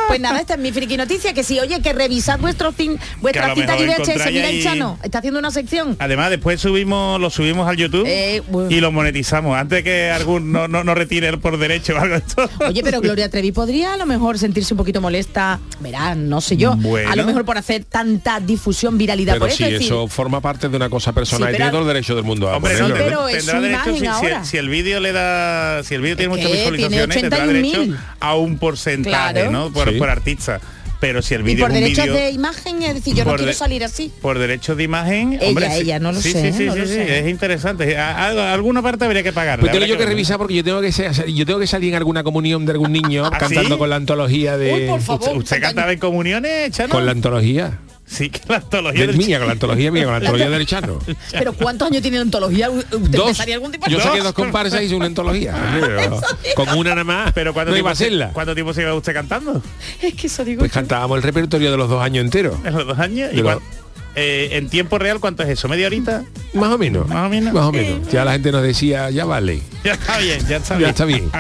Pues 0.09 0.21
nada, 0.21 0.41
esta 0.41 0.55
es 0.55 0.61
mi 0.61 0.73
friki 0.73 0.97
noticia, 0.97 1.33
que 1.35 1.43
si 1.45 1.59
oye, 1.61 1.81
que 1.81 1.93
revisad 1.93 2.39
vuestro 2.41 2.73
cin, 2.73 2.97
Que 2.99 3.03
a 3.05 3.17
vuestra 3.21 3.49
lo 3.49 3.55
cita 3.55 3.77
mejor 3.77 4.07
de 4.07 4.13
VHS, 4.15 4.33
mira 4.33 4.49
el 4.51 4.63
Chano, 4.63 4.99
está 5.03 5.19
haciendo 5.19 5.39
una 5.41 5.51
sección. 5.51 5.97
Además, 5.99 6.31
después 6.31 6.61
subimos, 6.61 7.21
lo 7.21 7.31
subimos 7.31 7.69
al 7.69 7.77
YouTube 7.77 8.05
Eh, 8.07 8.43
bueno. 8.49 8.71
y 8.71 8.81
lo 8.81 8.93
monetizamos. 8.93 9.57
Antes 9.57 9.79
de 9.79 9.85
que 9.85 10.11
algún 10.11 10.53
no, 10.53 10.69
no, 10.69 10.85
no 10.85 10.95
retire 10.95 11.29
el 11.29 11.39
por 11.39 11.59
derecho 11.59 11.95
o 11.95 11.99
algo 11.99 12.15
de 12.15 12.21
esto. 12.27 12.49
Oye, 12.69 12.83
pero 12.83 13.01
Gloria 13.03 13.29
Trevi 13.31 13.53
podría 13.53 13.95
a 13.95 13.97
lo 13.97 14.07
mejor 14.07 14.39
sentirse 14.39 14.75
un 14.75 14.79
poquito 14.79 15.01
molesta, 15.01 15.61
verá, 15.81 16.15
no 16.15 16.41
sé 16.41 16.57
yo, 16.57 16.62
Bueno. 16.71 17.11
a 17.11 17.17
lo 17.17 17.25
mejor 17.25 17.45
por 17.45 17.59
hacer 17.59 17.85
tanta 17.85 18.41
difusión, 18.41 18.97
viralidad 18.97 19.35
Pero 19.35 19.47
por 19.47 19.51
si 19.51 19.63
esto, 19.63 19.67
es 19.67 19.73
decir, 19.81 19.87
eso 19.93 20.09
forma 20.09 20.41
parte 20.41 20.69
de 20.69 20.77
una 20.77 20.89
cosa 20.89 21.13
personal 21.13 21.49
Sí, 21.49 21.55
y 21.55 21.57
tiene 21.57 21.71
pero- 21.71 21.79
todo 21.81 21.89
el 21.91 21.95
derecho 21.95 22.15
del 22.15 22.25
mundo 22.25 22.49
a 22.51 22.57
Hombre, 22.57 22.79
no, 22.79 22.89
pero 22.89 23.11
¿no? 23.23 23.29
es 23.29 23.45
tendrá 23.47 23.61
derecho 23.61 23.93
si, 24.21 24.27
si- 24.43 24.51
si 24.51 24.57
el 24.57 24.69
vídeo 24.69 25.01
le 25.01 25.13
da 25.13 25.83
si 25.83 25.95
el 25.95 26.01
vídeo 26.03 26.17
tiene 26.17 26.29
muchas 26.31 26.47
que 26.47 26.53
tiene 26.53 26.71
visualizaciones 26.77 27.21
tendrá 27.21 27.39
81.000. 27.45 27.53
derecho 27.87 28.03
a 28.21 28.35
un 28.37 28.59
porcentaje 28.59 29.33
Claro. 29.33 29.51
no 29.51 29.73
por, 29.73 29.91
Sí. 29.93 29.99
por 29.99 30.09
artista 30.11 30.61
pero 31.03 31.21
si 31.21 31.35
el 31.35 31.43
vídeo 31.43 31.67
por 31.67 31.73
derechos 31.75 32.07
de 32.07 32.31
imagen, 32.31 32.81
es 32.85 32.95
decir, 32.95 33.17
yo 33.17 33.25
no 33.25 33.35
quiero 33.35 33.53
salir 33.53 33.83
así. 33.83 34.13
por 34.23 34.39
derechos 34.39 34.77
de 34.77 34.85
imagen 34.85 35.33
Ella, 35.33 35.49
hombre, 35.49 35.77
ella, 35.77 35.99
no 35.99 36.13
lo 36.13 36.21
sí, 36.21 36.31
sé, 36.31 36.53
sí, 36.53 36.59
sí, 36.59 36.65
no 36.67 36.75
sí, 36.75 36.79
lo 36.79 36.87
sí, 36.87 36.93
sé. 36.95 37.19
es 37.19 37.29
interesante 37.29 37.99
A- 37.99 38.29
a- 38.29 38.53
alguna 38.55 38.83
parte 38.83 39.05
habría 39.05 39.25
que 39.25 39.33
pagar 39.33 39.59
Pues 39.59 39.73
tengo 39.73 39.85
yo 39.85 39.99
que 39.99 40.07
revisar 40.07 40.39
porque 40.39 40.55
yo 40.55 40.63
tengo 40.63 40.81
que 40.81 40.93
ser- 40.93 41.27
yo 41.27 41.45
tengo 41.45 41.59
que 41.59 41.67
salir 41.67 41.89
en 41.89 41.97
alguna 41.97 42.23
comunión 42.23 42.65
de 42.67 42.71
algún 42.71 42.93
niño 42.93 43.25
¿Ah, 43.33 43.37
cantando 43.37 43.75
sí? 43.75 43.79
con 43.79 43.91
la 43.91 43.97
antología 43.97 44.57
de 44.57 44.75
Uy, 44.75 44.87
por 44.87 45.01
favor. 45.01 45.23
¿Usted, 45.23 45.37
usted 45.39 45.61
cantaba 45.61 45.93
en 45.93 45.99
comuniones 45.99 46.71
Chano? 46.71 46.91
con 46.95 47.05
la 47.05 47.11
antología 47.11 47.81
sí 48.13 48.31
que 48.31 48.41
la 48.49 48.57
antología 48.57 49.01
de 49.01 49.07
del 49.09 49.17
mía, 49.17 49.39
con 49.39 49.47
la 49.47 49.53
antología 49.55 49.91
mía, 49.91 50.03
con 50.05 50.13
la 50.13 50.19
antología 50.19 50.51
del 50.51 50.67
Chano. 50.67 50.99
Pero 51.33 51.53
¿cuántos 51.55 51.89
años 51.89 52.03
tiene 52.03 52.21
ontología? 52.21 52.71
¿Usted 52.71 52.99
Dos. 52.99 53.21
empezaría 53.29 53.55
algún 53.55 53.73
tipo 53.73 53.87
de 53.87 53.93
Yo 53.93 54.01
saqué 54.01 54.21
Dos. 54.21 54.33
comparsas 54.35 54.83
y 54.83 54.85
hice 54.85 54.95
una 54.95 55.07
antología. 55.07 55.55
Con 56.57 56.69
una 56.79 56.91
nada 56.91 57.05
más. 57.05 57.33
pero 57.33 57.53
¿cuánto, 57.55 57.71
no 57.71 57.75
tiempo 57.77 57.89
iba 57.89 57.93
a 57.93 57.95
se- 57.97 58.05
hacerla. 58.05 58.31
¿cuánto 58.33 58.55
tiempo 58.55 58.75
se 58.75 58.81
lleva 58.83 58.95
usted 58.95 59.15
cantando? 59.15 59.63
Es 60.01 60.15
que 60.15 60.27
eso 60.27 60.45
digo 60.45 60.61
Pues 60.61 60.71
yo. 60.71 60.75
cantábamos 60.75 61.17
el 61.17 61.23
repertorio 61.23 61.71
de 61.71 61.77
los 61.77 61.89
dos 61.89 62.03
años 62.03 62.25
enteros. 62.25 62.57
en 62.65 62.75
los 62.75 62.87
dos 62.87 62.99
años 62.99 63.31
De 63.33 63.43
cuán- 63.43 63.57
lo- 63.57 63.63
eh, 64.15 64.51
en 64.53 64.69
tiempo 64.69 64.99
real 64.99 65.21
cuánto 65.21 65.43
es 65.43 65.49
eso 65.49 65.69
media 65.69 65.87
horita 65.87 66.23
Más 66.53 66.71
o 66.71 66.77
menos. 66.79 67.09
Más 67.09 67.27
o 67.27 67.31
menos. 67.31 67.55
Más 67.55 67.65
o 67.65 67.73
menos. 67.73 68.07
Ya 68.13 68.25
la 68.27 68.33
gente 68.33 68.53
nos 68.53 68.63
decía, 68.63 69.09
ya 69.11 69.25
vale. 69.25 69.63
ya 69.85 69.93
está 69.95 70.19
bien 70.19 70.47
ya 70.47 70.57
está 70.59 70.75
Ya 70.75 70.79
bien 70.79 70.91
está 70.91 71.05
bien. 71.07 71.31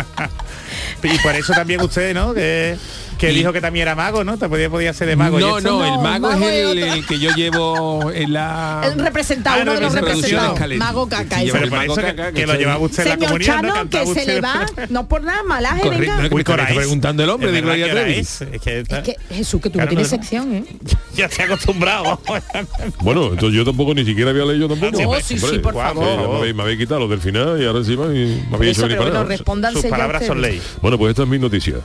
y 1.02 1.18
por 1.18 1.34
eso 1.34 1.52
también 1.52 1.80
usted 1.82 2.14
no 2.14 2.32
que 2.32 2.76
que 3.22 3.30
Y- 3.32 3.36
dijo 3.36 3.52
que 3.52 3.60
también 3.60 3.82
era 3.82 3.94
mago 3.94 4.24
no 4.24 4.36
te 4.36 4.48
podía 4.48 4.68
podía 4.68 4.92
ser 4.92 5.06
de 5.06 5.14
mago 5.14 5.38
no, 5.38 5.58
esto. 5.58 5.70
no, 5.70 5.84
el 5.84 5.92
No, 5.92 6.00
mago, 6.02 6.28
mago 6.28 6.44
es 6.44 6.52
el, 6.72 6.78
el 6.82 7.06
que 7.06 7.20
yo 7.20 7.30
llevo 7.36 8.10
en 8.12 8.32
la... 8.32 8.80
El 8.92 8.98
representado, 8.98 9.58
Ah, 9.58 9.62
uno 9.62 9.74
de 9.74 9.80
los 9.80 9.92
representados. 9.94 10.60
Mago 10.76 11.08
caca. 11.08 11.38
Sí, 11.38 11.48
pero 11.52 11.68
por 11.70 11.84
eso 11.84 11.94
que, 11.94 12.02
caca, 12.02 12.32
que 12.32 12.40
que 12.40 12.46
lo 12.48 12.54
llevaba 12.56 12.78
usted 12.78 13.06
en 13.06 13.20
la 13.20 13.28
¿no? 13.30 13.38
Chano, 13.38 13.74
Cantaba 13.74 14.04
que 14.04 14.14
se 14.14 14.26
le 14.26 14.40
va, 14.40 14.66
no 14.88 15.06
por 15.06 15.22
nada, 15.22 15.42
malaje, 15.44 15.82
Correcto, 15.82 16.00
venga. 16.00 16.28
no, 16.28 16.34
Uy, 16.34 16.74
preguntando 16.74 17.22
el 17.22 17.30
hombre 17.30 17.48
Es 17.50 17.54
de 17.54 17.60
Gloria 17.60 17.90
Trevi. 17.92 18.12
es, 18.14 18.40
es 18.42 18.60
que 18.60 18.80
está- 18.80 18.98
Es 18.98 19.04
que 19.04 19.16
Jesús, 19.34 19.60
que 19.62 19.70
tú 19.70 19.74
Claro, 19.74 19.86
no 19.86 19.96
tienes 19.96 20.10
no, 20.10 20.16
sección, 20.18 20.54
¿eh? 20.56 20.64
ya 21.14 21.26
estoy 21.26 21.44
acostumbrado 21.44 22.20
Bueno, 23.02 23.26
entonces 23.32 23.52
yo 23.56 23.64
tampoco 23.64 23.94
ni 23.94 24.04
siquiera 24.04 24.30
había 24.30 24.44
leído 24.44 24.68
tampoco. 24.68 24.98
Ah, 25.00 25.06
Oh, 25.06 25.20
sí, 25.20 25.38
sí, 25.38 25.58
por 25.58 25.74
favor. 25.74 26.44
Sí, 26.46 26.52
me, 26.54 26.62
habéis, 26.62 26.78
quitado 26.78 27.00
los 27.00 27.10
del 27.10 27.20
final 27.20 27.60
y 27.62 27.66
ahora 27.66 27.78
encima 27.78 28.06
me 28.06 28.56
habéis 28.56 28.72
hecho 28.78 28.82
venir 28.82 28.98
para 28.98 29.10
bueno, 29.22 29.36
nada. 29.54 29.72
sus 29.72 29.84
palabras 29.84 30.26
son 30.26 30.40
ley 30.40 30.60
Bueno, 30.80 30.98
pues 30.98 31.10
esta 31.10 31.22
es 31.22 31.28
mi 31.28 31.38
noticia. 31.38 31.76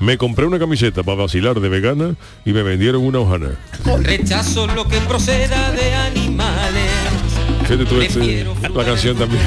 Me 0.00 0.18
compré 0.18 0.46
una 0.46 0.58
camiseta 0.58 0.81
para 0.90 1.14
vacilar 1.14 1.60
de 1.60 1.68
vegana 1.68 2.16
y 2.44 2.52
me 2.52 2.62
vendieron 2.62 3.02
una 3.02 3.20
hojana. 3.20 3.50
Rechazo 4.00 4.66
lo 4.66 4.88
que 4.88 4.98
proceda 5.02 5.70
de 5.70 5.94
animales. 5.94 6.90
Fíjate 7.62 7.84
tú 7.84 8.00
este, 8.00 8.44
la 8.74 8.84
canción 8.84 9.16
también. 9.16 9.42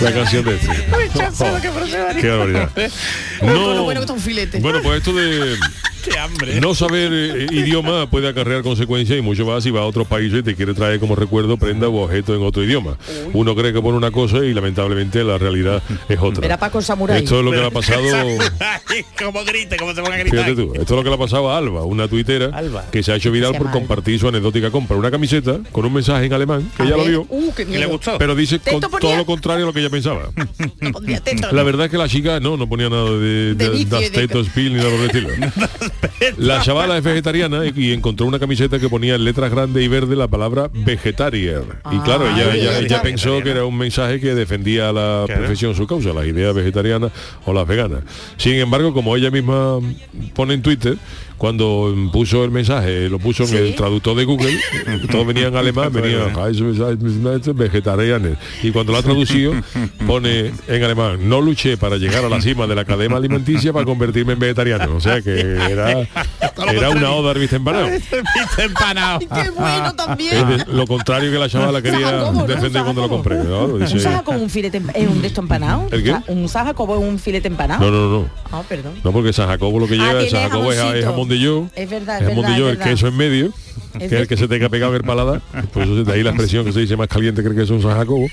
La 0.00 0.12
canción 0.12 0.44
de 0.44 0.54
este. 0.54 0.68
Qué 2.20 2.28
barbaridad. 2.28 2.70
Con 3.40 3.76
lo 3.76 3.82
bueno 3.82 4.00
que 4.00 4.04
está 4.04 4.12
un 4.12 4.20
filete. 4.20 4.60
Bueno, 4.60 4.80
pues 4.82 4.98
esto 4.98 5.12
de 5.12 5.56
qué 6.02 6.18
hambre 6.18 6.60
no 6.60 6.74
saber 6.74 7.10
eh, 7.12 7.46
idioma 7.50 8.08
puede 8.10 8.28
acarrear 8.28 8.62
consecuencias 8.62 9.18
y 9.18 9.22
mucho 9.22 9.44
más 9.46 9.62
si 9.64 9.70
va 9.70 9.80
a 9.80 9.84
otros 9.84 10.06
países 10.06 10.40
y 10.40 10.42
te 10.42 10.54
quiere 10.56 10.74
traer 10.74 10.98
como 11.00 11.14
recuerdo 11.16 11.56
prenda 11.56 11.88
o 11.88 12.02
objeto 12.04 12.34
en 12.34 12.42
otro 12.42 12.62
idioma. 12.64 12.96
Uno 13.32 13.54
cree 13.54 13.72
que 13.72 13.80
pone 13.80 13.96
una 13.96 14.10
cosa 14.10 14.38
y 14.44 14.52
lamentablemente 14.54 15.22
la 15.24 15.38
realidad 15.38 15.82
es 16.08 16.18
otra. 16.20 16.44
Era 16.44 16.58
Paco 16.58 16.80
Samurai. 16.82 17.22
Esto 17.22 17.38
es 17.38 17.44
lo 17.44 17.50
que 17.50 17.56
le 17.58 17.66
ha 17.66 17.70
pasado 17.70 18.02
Ay, 18.88 19.04
como 19.18 19.44
grite 19.44 19.76
como 19.76 19.94
se 19.94 20.02
ponga 20.02 20.14
a 20.16 20.18
gritar 20.18 20.44
Fíjate 20.44 20.54
tú, 20.56 20.72
esto 20.74 20.82
es 20.82 20.90
lo 20.90 21.02
que 21.02 21.08
le 21.08 21.14
ha 21.14 21.18
pasado 21.18 21.50
a 21.50 21.58
Alba, 21.58 21.84
una 21.84 22.08
tuitera 22.08 22.46
Alba. 22.52 22.84
que 22.90 23.02
se 23.02 23.12
ha 23.12 23.16
hecho 23.16 23.30
viral 23.30 23.52
por 23.52 23.68
Alba. 23.68 23.72
compartir 23.72 24.18
su 24.18 24.28
anecdótica 24.28 24.70
compra. 24.70 24.96
Una 24.96 25.10
camiseta 25.10 25.58
con 25.72 25.84
un 25.84 25.92
mensaje 25.92 26.26
en 26.26 26.32
alemán, 26.32 26.70
que 26.76 26.82
A 26.82 26.86
ella 26.86 26.96
lo 26.96 27.04
vio, 27.04 27.26
Uh, 27.28 27.52
qué 27.54 27.62
¿Y 27.62 27.76
le 27.78 27.86
gustó 27.86 28.18
pero 28.18 28.34
dice 28.34 28.58
Teto 28.58 28.80
con 28.80 28.90
ponía- 28.90 29.00
todo 29.00 29.16
lo 29.16 29.26
contrario 29.26 29.64
a 29.64 29.66
lo 29.66 29.72
que 29.72 29.80
ella 29.80 29.90
pensaba. 29.90 30.30
No 30.80 30.92
La 31.52 31.62
verdad 31.62 31.86
es 31.86 31.90
que 31.90 31.98
la 31.98 32.08
chica 32.08 32.40
no, 32.40 32.56
no 32.56 32.68
ponía 32.68 32.88
nada 32.88 33.10
de, 33.10 33.54
De 33.54 33.70
de, 33.70 33.84
das 33.84 34.10
tetos 34.10 34.48
pil 34.48 34.72
ni 34.72 34.78
nada 34.78 34.90
por 34.90 35.00
el 35.00 35.06
estilo. 35.06 35.28
La 36.38 36.60
chavala 36.62 36.96
es 36.98 37.04
vegetariana 37.04 37.64
y, 37.66 37.72
y 37.76 37.92
encontró 37.92 38.26
una 38.26 38.38
camiseta 38.38 38.78
que 38.78 38.88
ponía 38.88 39.14
en 39.14 39.24
letras 39.24 39.50
grandes 39.50 39.82
y 39.82 39.88
verdes 39.88 40.16
la 40.16 40.28
palabra 40.28 40.70
vegetarian. 40.72 41.62
Y 41.90 41.96
Ah, 41.96 42.02
claro, 42.04 42.26
ella, 42.28 42.78
ella, 42.78 43.02
pensó 43.02 43.42
que 43.42 43.50
era 43.50 43.64
un 43.64 43.76
mensaje 43.76 44.20
que 44.20 44.34
defendía 44.34 44.92
la 44.92 45.24
Claro. 45.26 45.40
profesión, 45.42 45.74
su 45.74 45.86
causa, 45.86 46.12
las 46.12 46.26
ideas 46.26 46.54
vegetarianas 46.54 47.10
o 47.44 47.52
las 47.52 47.66
veganas. 47.66 48.00
Sin 48.36 48.54
embargo, 48.54 48.92
como 48.94 49.16
ella 49.16 49.30
misma 49.30 49.78
pone 50.34 50.54
en 50.54 50.62
Twitter, 50.62 50.96
cuando 51.40 51.94
puso 52.12 52.44
el 52.44 52.50
mensaje, 52.50 53.08
lo 53.08 53.18
puso 53.18 53.44
en 53.44 53.56
el 53.56 53.74
traductor 53.74 54.14
de 54.14 54.26
Google, 54.26 54.58
todo 55.10 55.24
venía 55.24 55.46
en 55.46 55.56
alemán, 55.56 55.90
venía 55.90 56.18
vegetarianes. 57.56 58.36
Y 58.62 58.70
cuando 58.72 58.92
lo 58.92 58.98
ha 58.98 59.02
traducido, 59.02 59.54
pone 60.06 60.52
en 60.68 60.84
alemán, 60.84 61.26
no 61.30 61.40
luché 61.40 61.78
para 61.78 61.96
llegar 61.96 62.26
a 62.26 62.28
la 62.28 62.42
cima 62.42 62.66
de 62.66 62.74
la 62.74 62.84
cadena 62.84 63.16
alimenticia 63.16 63.72
para 63.72 63.86
convertirme 63.86 64.34
en 64.34 64.38
vegetariano. 64.38 64.94
O 64.94 65.00
sea 65.00 65.22
que 65.22 65.40
era, 65.40 65.92
era 66.72 66.90
una 66.90 67.10
oda 67.12 67.30
al 67.30 67.56
empanado. 67.56 67.88
Empanado 68.58 69.18
qué 69.20 69.50
bueno 69.50 69.86
Es 69.88 69.96
también. 69.96 70.46
de- 70.58 70.64
lo 70.66 70.86
contrario 70.86 71.30
que 71.32 71.38
la 71.38 71.48
chavala 71.48 71.80
quería 71.80 72.00
Sajacobo, 72.10 72.32
¿no? 72.40 72.46
defender 72.46 72.82
cuando 72.82 73.00
lo 73.02 73.08
compré. 73.08 73.36
¿no? 73.44 73.78
Dice- 73.78 73.94
¿Un 73.94 74.00
saja 74.00 74.22
como 74.22 74.38
un 74.40 74.50
filete 74.50 74.82
es 74.94 75.08
un 75.08 75.22
de 75.22 75.28
esto 75.28 75.40
empanado? 75.40 75.86
¿El 75.90 76.02
qué? 76.04 76.14
¿Un 76.28 76.48
saja 76.50 76.74
como 76.74 76.94
un 76.98 77.18
filete 77.18 77.48
empanado? 77.48 77.80
no, 77.80 77.90
no, 77.90 78.18
no. 78.20 78.28
Ah, 78.52 78.62
perdón. 78.68 78.92
No, 79.02 79.12
porque 79.12 79.32
San 79.32 79.48
Jacobo 79.48 79.78
lo 79.78 79.86
que 79.86 79.94
Ah, 79.94 80.08
lleva, 80.08 80.20
tiene 80.20 80.30
San 80.30 80.42
Jacobo 80.50 80.70
es, 80.72 80.78
es 80.96 81.04
jamón 81.04 81.29
de 81.30 81.38
yo, 81.40 81.68
Es 81.74 81.88
verdad, 81.88 82.16
es 82.16 82.22
es 82.22 82.28
jamón 82.28 82.42
verdad, 82.42 82.54
de 82.56 82.60
yo, 82.60 82.66
es 82.66 82.72
el 82.72 82.78
verdad. 82.78 82.92
queso 82.92 83.08
en 83.08 83.16
medio, 83.16 83.46
Es 83.94 83.98
que 83.98 84.04
es 84.06 84.12
el 84.12 84.28
que 84.28 84.36
se 84.36 84.46
te 84.48 84.62
ha 84.64 84.68
pegado 84.68 84.92
en 84.92 84.96
el 85.00 85.04
paladar. 85.06 85.40
Pues 85.72 86.06
de 86.06 86.12
ahí 86.12 86.22
la 86.22 86.30
expresión 86.30 86.64
que 86.66 86.72
se 86.72 86.80
dice 86.80 86.96
más 86.96 87.08
caliente 87.08 87.42
que 87.42 87.48
el 87.48 87.54
queso 87.56 87.74
en 87.74 87.82
San 87.82 87.92
Jacobo. 87.96 88.26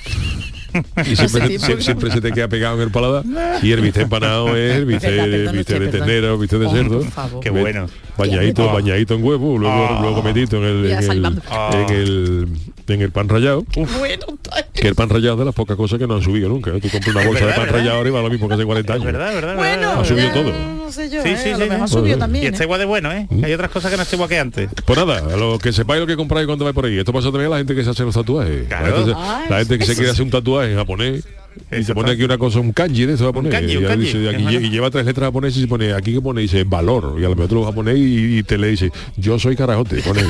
Y 1.05 1.15
siempre, 1.15 1.47
que 1.47 1.81
siempre 1.81 2.11
se 2.11 2.21
te 2.21 2.31
queda 2.33 2.47
pegado 2.49 2.75
en 2.75 2.81
el 2.83 2.91
paladar. 2.91 3.23
Y 3.63 3.71
el 3.71 3.81
bistec 3.81 4.03
empanado 4.03 4.55
es 4.55 4.75
el 4.75 4.85
bistec, 4.85 5.11
de 5.11 5.63
perdón. 5.63 5.91
ternera, 5.91 6.33
o 6.33 6.37
bistec 6.37 6.59
de 6.59 6.65
Oh, 6.67 6.71
cerdo. 6.71 6.99
por 6.99 7.11
favor. 7.11 7.43
Qué 7.43 7.49
bueno. 7.49 7.87
Bañadito, 8.17 8.69
Oh. 8.69 8.73
bañadito 8.73 9.13
en 9.15 9.23
huevo, 9.23 9.57
luego, 9.57 9.75
Oh. 9.91 10.01
luego 10.01 10.23
metido 10.23 10.57
en 10.57 10.63
el, 10.63 10.91
en 10.91 10.97
el, 11.11 11.25
en 11.73 11.89
el, 11.89 12.47
en 12.87 13.01
el 13.01 13.11
pan 13.11 13.29
rallado. 13.29 13.63
Bueno, 13.75 14.25
Que 14.73 14.87
el 14.87 14.95
pan 14.95 15.09
rallado 15.09 15.33
es 15.33 15.39
de 15.39 15.45
las 15.45 15.53
pocas 15.55 15.75
cosas 15.77 15.99
que 15.99 16.07
no 16.07 16.15
han 16.15 16.21
subido 16.21 16.49
nunca. 16.49 16.71
¿eh? 16.71 16.79
Tú 16.81 16.89
compras 16.89 17.15
una 17.15 17.25
bolsa 17.25 17.45
verdad, 17.45 17.47
de 17.47 17.55
pan 17.55 17.65
¿verdad? 17.65 17.79
rallado 17.79 17.97
ahora 17.97 18.09
y 18.09 18.11
va 18.13 18.21
lo 18.21 18.29
mismo 18.29 18.47
que 18.47 18.53
hace 18.53 18.65
40 18.65 18.93
Es 18.93 19.01
años. 19.01 19.05
verdad, 19.13 19.33
verdad, 19.33 19.55
bueno, 19.55 19.77
verdad, 19.87 19.99
Ha 20.01 20.05
subido 20.05 20.27
ya 20.27 20.33
todo. 20.33 20.51
No 20.87 20.91
sé 20.91 21.09
yo, 21.09 21.21
Sí, 21.21 21.29
¿eh? 21.29 21.37
sí, 21.37 21.43
sí, 21.55 21.61
ha 21.63 21.87
sí. 21.87 21.93
subido 21.93 22.17
también. 22.17 22.43
y 22.45 22.47
este 22.47 22.63
¿eh? 22.63 22.65
igual 22.65 22.79
de 22.79 22.85
bueno 22.85 23.11
¿eh? 23.11 23.27
Hay 23.43 23.53
otras 23.53 23.71
cosas 23.71 23.91
que 23.91 23.97
no 23.97 24.03
estoy 24.03 24.15
igual 24.17 24.29
que 24.29 24.39
antes 24.39 24.69
Pues 24.85 24.97
nada, 24.97 25.17
a 25.33 25.35
lo 25.37 25.59
que 25.59 25.73
sepáis 25.73 25.99
lo 25.99 26.07
que 26.07 26.15
compráis 26.15 26.45
cuando 26.47 26.63
vais 26.63 26.73
por 26.75 26.85
ahí. 26.85 26.97
Esto 26.97 27.11
pasa 27.11 27.25
también 27.29 27.47
a 27.47 27.49
la 27.49 27.57
gente 27.57 27.75
que 27.75 27.83
se 27.83 27.89
hace 27.89 28.03
los 28.03 28.15
tatuajes. 28.15 28.67
Claro. 28.67 28.85
La 28.87 28.95
gente, 28.95 29.11
se- 29.11 29.49
la 29.51 29.57
gente 29.59 29.77
que 29.79 29.85
se 29.85 29.95
quiere 29.95 30.11
hacer 30.11 30.23
un 30.23 30.31
tatuaje 30.31 30.71
en 30.71 30.77
japonés 30.77 31.23
Y 31.71 31.83
se 31.83 31.93
pone 31.93 32.11
aquí 32.11 32.23
una 32.23 32.37
cosa, 32.37 32.59
un 32.59 32.71
kanji 32.71 33.05
de 33.05 33.13
eso 33.13 33.23
va 33.25 33.29
a 33.31 33.33
poner. 33.33 33.51
kanji, 33.51 33.77
un 33.77 33.83
y, 33.83 33.85
ya 33.85 33.89
kanji, 33.89 34.05
dice, 34.05 34.17
aquí 34.29 34.35
es 34.37 34.41
lle- 34.41 34.45
verdad. 34.53 34.61
y 34.61 34.69
lleva 34.69 34.89
tres 34.91 35.05
letras 35.05 35.27
japonesas 35.27 35.57
y 35.57 35.61
se 35.61 35.67
pone, 35.67 35.93
aquí 35.93 36.13
que 36.13 36.21
pone, 36.21 36.41
dice 36.41 36.63
valor. 36.63 37.15
Y 37.19 37.25
a 37.25 37.29
lo 37.29 37.35
mejor 37.35 37.47
te 37.49 37.55
lo 37.55 37.65
japonés 37.65 37.97
y, 37.97 38.37
y 38.39 38.43
te 38.43 38.57
le 38.57 38.67
dice, 38.67 38.91
yo 39.17 39.37
soy 39.39 39.55
carajote, 39.55 39.97
pone. 40.01 40.21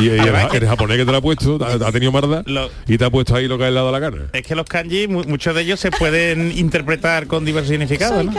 y, 0.00 0.04
y 0.04 0.08
el, 0.08 0.20
ja- 0.32 0.48
el 0.52 0.66
japonés 0.66 0.96
que 0.98 1.04
te 1.04 1.10
lo 1.12 1.18
ha 1.18 1.20
puesto, 1.20 1.58
ha, 1.64 1.72
ha 1.88 1.92
tenido 1.92 2.12
marda 2.12 2.42
Lo- 2.46 2.70
y 2.86 2.96
te 2.96 3.04
ha 3.04 3.10
puesto 3.10 3.34
ahí 3.34 3.48
lo 3.48 3.58
que 3.58 3.64
ha 3.64 3.70
dado 3.70 3.90
la 3.92 3.98
gana. 3.98 4.18
Es 4.32 4.42
que 4.42 4.54
los 4.54 4.64
kanji, 4.66 5.08
mu- 5.08 5.24
muchos 5.24 5.54
de 5.54 5.62
ellos 5.62 5.80
se 5.80 5.90
pueden 5.90 6.52
interpretar 6.56 7.26
con 7.26 7.44
diversos 7.44 7.70
significados, 7.70 8.24
¿no? 8.24 8.32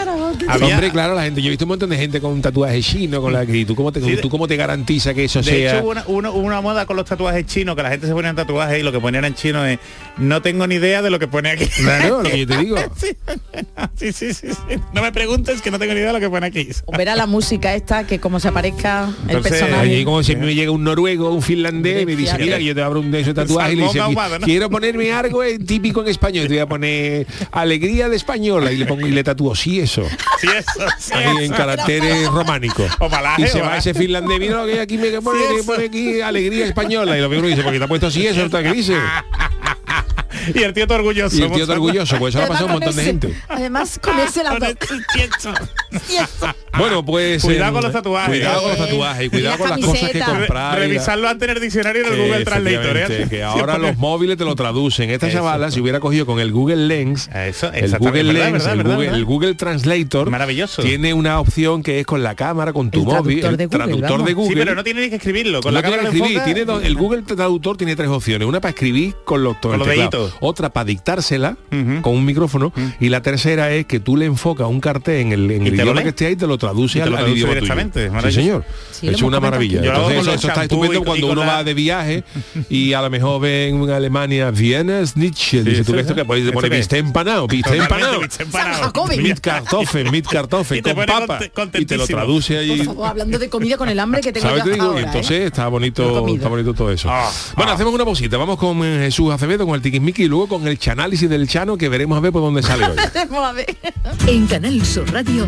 Había- 0.48 0.68
Hombre, 0.76 0.92
claro, 0.92 1.14
la 1.16 1.24
gente, 1.24 1.42
yo 1.42 1.48
he 1.48 1.52
visto 1.52 1.66
un 1.66 1.70
montón 1.70 1.90
de 1.90 1.98
gente 1.98 2.20
con 2.22 2.32
un 2.32 2.42
tatuaje 2.42 2.82
chino, 2.82 3.22
con 3.22 3.34
la 3.34 3.46
que 3.46 3.66
tú 3.66 3.76
cómo 3.76 3.92
te, 3.92 4.02
Sí, 4.02 4.18
tú 4.22 4.30
cómo 4.30 4.48
te 4.48 4.56
garantiza 4.56 5.14
que 5.14 5.26
eso 5.26 5.40
De 5.40 5.46
sea. 5.46 5.72
hecho, 5.78 5.84
hubo 5.84 5.92
una, 5.92 6.04
una, 6.08 6.32
una 6.32 6.62
moda 6.62 6.86
con 6.86 6.96
los 6.96 7.06
tatuajes 7.06 7.46
chinos, 7.46 7.76
que 7.76 7.84
la 7.84 7.90
gente 7.92 8.08
se 8.08 8.14
ponía 8.14 8.30
en 8.30 8.36
tatuajes 8.36 8.80
y 8.80 8.84
lo 8.84 8.92
que 8.92 9.00
ponían 9.00 9.26
en 9.26 9.36
chino 9.36 9.66
es 9.66 9.78
no 10.22 10.42
tengo 10.42 10.68
ni 10.68 10.76
idea 10.76 11.02
de 11.02 11.10
lo 11.10 11.20
que 11.20 11.28
pone 11.28 11.50
aquí. 11.50 11.66
Claro, 11.66 12.22
lo 12.22 12.30
que 12.30 12.40
yo 12.40 12.48
te 12.48 12.58
digo. 12.58 12.78
sí, 13.96 14.12
sí, 14.14 14.34
sí, 14.34 14.50
sí. 14.50 14.76
No 14.94 15.02
me 15.02 15.12
preguntes 15.12 15.62
que 15.62 15.72
no 15.72 15.80
tengo 15.80 15.94
ni 15.94 16.00
idea 16.00 16.08
de 16.10 16.14
lo 16.14 16.20
que 16.20 16.30
pone 16.30 16.48
aquí. 16.48 16.70
Verá 16.98 17.16
la 17.16 17.28
música 17.28 17.74
esta, 17.74 18.06
que 18.06 18.20
como 18.20 18.40
se 18.40 18.48
aparezca 18.48 19.10
el 19.28 19.42
personaje. 19.42 20.04
Como 20.06 20.24
si 20.24 20.36
me 20.36 20.54
llega 20.54 20.72
un 20.72 20.84
noruego, 20.84 21.32
un 21.34 21.42
finlandés, 21.42 22.04
y 22.04 22.06
me 22.06 22.16
dice, 22.16 22.38
mira, 22.38 22.58
que 22.58 22.66
yo 22.66 22.76
te 22.76 22.82
abro 22.82 23.00
un 23.00 23.12
de 23.12 23.22
esos 23.22 23.34
tatuajes 23.34 23.74
y 23.74 23.76
le 23.78 23.82
Salmón 23.82 23.94
dice, 23.94 24.00
ahumado, 24.02 24.40
¿no? 24.40 24.46
quiero 24.46 24.70
ponerme 24.70 25.12
algo 25.12 25.42
típico 25.66 26.02
en 26.02 26.08
español, 26.10 26.48
te 26.48 26.54
voy 26.54 26.60
a 26.60 26.68
poner 26.68 27.28
alegría 27.52 28.10
de 28.10 28.16
española 28.16 28.72
y 28.72 28.78
le 28.78 28.86
pongo 28.86 29.08
y 29.08 29.12
le 29.12 29.24
tatúo, 29.24 29.56
sí 29.56 29.80
eso. 29.80 30.04
Sí, 30.40 30.48
eso, 30.48 30.88
sí, 30.98 31.14
Ahí 31.14 31.46
en 31.46 31.52
caracteres 31.52 32.28
románicos. 32.28 32.92
O 33.00 33.10
malaje, 33.10 33.44
y 33.44 33.48
se 33.48 33.62
o 33.62 33.66
va 33.66 33.78
ese 33.78 33.94
finlandés, 33.94 34.40
mira 34.40 34.62
lo 34.62 34.66
que 34.66 34.74
hay 34.74 34.80
aquí 34.80 34.98
me 34.98 35.10
pone, 35.22 35.40
Sí, 35.40 35.46
me 35.54 35.56
eso. 35.60 35.66
pone 35.66 35.86
aquí 35.86 36.22
alegría 36.22 36.66
española. 36.66 37.18
Y 37.18 37.22
lo 37.22 37.30
primero 37.30 37.48
dice, 37.48 37.64
porque 37.64 37.80
te 37.80 37.86
ha 37.86 37.88
puesto 37.88 38.08
así 38.08 38.26
eso, 38.26 38.50
¿qué 38.50 38.74
dice? 38.74 38.96
Y 40.54 40.64
el 40.64 40.74
tío 40.74 40.88
todo 40.88 41.00
orgulloso. 41.00 41.36
Y 41.36 41.42
el 41.44 41.52
tío 41.52 41.66
orgulloso, 41.72 42.18
pues 42.18 42.36
eso 42.36 42.40
le 42.40 42.46
ha 42.46 42.48
pasado 42.48 42.66
a 42.66 42.68
un 42.68 42.80
montón 42.80 42.96
de 42.96 43.04
gente. 43.04 43.42
Además, 43.48 44.00
con 44.02 44.20
ese 44.20 44.44
la. 44.44 44.58
Bueno, 46.78 47.04
pues... 47.06 47.42
Cuidado 47.44 47.68
em, 47.68 47.74
con 47.74 47.84
los 47.84 47.92
tatuajes. 47.92 48.30
Cuidado 48.38 48.62
con 48.62 48.70
los 48.70 48.78
tatuajes 48.78 49.26
y 49.26 49.30
cuidado 49.30 49.58
con 49.58 49.70
las 49.70 49.80
cosas 49.80 50.10
que 50.10 50.20
comprar. 50.22 50.80
Revisarlo 50.80 51.28
antes 51.28 51.50
en 51.50 51.56
el 51.58 51.62
diccionario 51.62 52.06
en 52.08 52.14
el 52.14 52.20
Google 52.28 52.46
Translator. 52.46 52.98
¿eh? 52.98 53.28
Que 53.30 53.44
ahora 53.44 53.78
los 53.78 53.98
móviles 53.98 54.38
te 54.38 54.46
lo 54.46 54.56
traducen. 54.56 55.10
Esta 55.10 55.30
chavala, 55.32 55.70
si 55.72 55.80
hubiera 55.82 56.00
cogido 56.00 56.26
con 56.26 56.40
el 56.40 56.52
Google 56.52 56.88
Lens, 56.88 57.30
Eso, 57.34 57.72
el 57.74 57.98
Google 57.98 58.24
Lens, 58.24 58.52
verdad, 58.54 58.72
el, 58.74 58.78
verdad, 58.78 58.84
Google, 58.94 58.98
verdad. 59.06 59.16
el 59.20 59.26
Google 59.26 59.56
Translator, 59.56 60.30
Maravilloso. 60.30 60.82
tiene 60.82 61.14
una 61.14 61.40
opción 61.40 61.84
que 61.84 62.00
es 62.00 62.06
con 62.06 62.24
la 62.24 62.36
cámara, 62.36 62.72
con 62.74 62.90
tu 62.90 63.02
El 63.02 63.06
móvil, 63.06 63.42
traductor 63.42 63.52
el 63.52 63.58
de 63.58 63.66
Google, 63.66 63.78
traductor 63.78 64.12
vamos. 64.12 64.26
de 64.28 64.34
Google. 64.34 64.50
Sí, 64.50 64.56
pero 64.60 64.76
no 64.76 64.84
tiene 64.84 65.02
ni 65.02 65.10
que 65.10 65.16
escribirlo. 65.18 65.62
Con 65.62 65.74
No 65.74 65.82
la 65.82 65.88
tiene 65.88 65.98
cámara 65.98 66.10
escribir, 66.16 66.38
enfoca- 66.38 66.46
tiene 66.46 66.66
dos- 66.66 66.84
el 66.84 66.96
Google 66.96 67.22
Traductor 67.24 67.78
tiene 67.78 67.96
tres 67.96 68.10
opciones, 68.10 68.48
una 68.48 68.62
para 68.62 68.70
escribir 68.70 69.14
con 69.26 69.44
los, 69.44 69.58
Con 69.58 69.78
los 69.78 69.88
deditos. 69.88 70.34
otra 70.40 70.70
para 70.72 70.86
dictársela 70.86 71.58
con 72.02 72.14
un 72.16 72.26
micrófono 72.26 72.72
y 73.00 73.10
la 73.10 73.22
tercera 73.22 73.72
es 73.72 73.86
que 73.86 74.00
tú 74.00 74.16
le 74.16 74.26
enfocas 74.26 74.68
un 74.68 74.80
cartel 74.80 75.16
en 75.22 75.32
el, 75.34 75.52
en 75.52 75.66
¿Y 75.66 75.70
el 75.70 75.76
te 75.78 75.81
lo 75.81 75.81
idioma 75.84 76.00
lee? 76.00 76.04
que 76.04 76.10
esté 76.10 76.26
ahí 76.28 76.34
y 76.34 76.36
te 76.36 76.48
lo 76.48 76.58
traduce 76.58 76.98
Y 76.98 77.02
te 77.02 77.04
al, 77.04 77.10
lo 77.12 77.17
al 77.17 77.24
traduce 77.24 77.38
idioma 77.38 77.54
tuyo. 77.54 77.62
directamente, 77.62 78.06
Sí, 78.06 78.10
maravilloso. 78.12 78.41
señor. 78.41 78.65
Sí, 78.91 79.08
es 79.08 79.22
una 79.22 79.39
maravilla. 79.39 79.80
Entonces 79.84 80.20
eso, 80.22 80.34
eso 80.34 80.48
está 80.48 80.63
estupendo 80.63 81.04
cuando 81.04 81.28
uno 81.32 81.41
la- 81.41 81.48
va 81.54 81.63
de 81.63 81.74
viaje 81.74 82.24
y 82.70 82.94
a 82.94 83.02
lo 83.02 83.10
mejor 83.10 83.41
ve 83.41 83.70
en 83.70 83.89
Alemania 83.89 84.52
Viena 84.52 85.06
Schnitzel. 85.06 85.63
Dice 85.65 85.84
tú 85.84 85.96
esto 85.96 86.12
es. 86.13 86.17
que 86.17 86.26
puedes 86.26 86.44
¿Esto 86.44 86.54
poner 86.54 86.70
qué 86.72 86.78
es? 86.78 86.82
bistec 86.88 87.00
empanado, 87.06 87.48
Totalmente, 87.48 88.44
empanado. 88.44 88.82
Mit 89.17 89.39
kartoffeln, 89.39 90.12
mit 90.12 90.28
kartoffeln, 90.28 90.82
con 90.84 90.94
pone 90.94 91.08
papa. 91.08 91.39
Y 91.74 91.86
te 91.86 91.98
lo 91.98 92.06
traduce 92.06 92.58
allí. 92.58 92.88
hablando 93.04 93.39
de 93.39 93.50
comida 93.50 93.78
con 93.78 93.89
el 93.89 94.00
hambre 94.00 94.22
que 94.22 94.32
tengo 94.32 94.48
¿Sabes? 94.48 94.63
yo 94.65 94.72
y 94.72 95.00
¿eh? 95.00 95.04
entonces 95.06 95.41
está 95.41 95.67
bonito, 95.67 96.28
está 96.28 96.48
bonito 96.48 96.74
todo 96.74 96.91
eso. 96.91 97.10
Ah, 97.10 97.30
bueno, 97.56 97.72
ah. 97.72 97.76
hacemos 97.76 97.94
una 97.94 98.06
posita. 98.06 98.38
Vamos 98.38 98.58
con 98.58 98.84
eh, 98.84 99.00
Jesús 99.06 99.32
Acevedo, 99.34 99.65
con 99.65 99.76
el 99.76 99.82
tiquismiqui 99.82 100.24
y 100.24 100.28
luego 100.28 100.48
con 100.48 100.67
el 100.67 100.78
chanálisis 100.78 101.30
del 101.30 101.48
Chano 101.48 101.78
que 101.78 101.89
veremos 101.89 102.17
a 102.17 102.22
ver 102.22 102.32
por 102.32 102.41
dónde 102.41 102.62
sale 102.62 102.86
hoy. 102.86 102.98
En 104.28 104.48
Canal 104.48 104.86
Sur 104.86 105.12
Radio, 105.12 105.48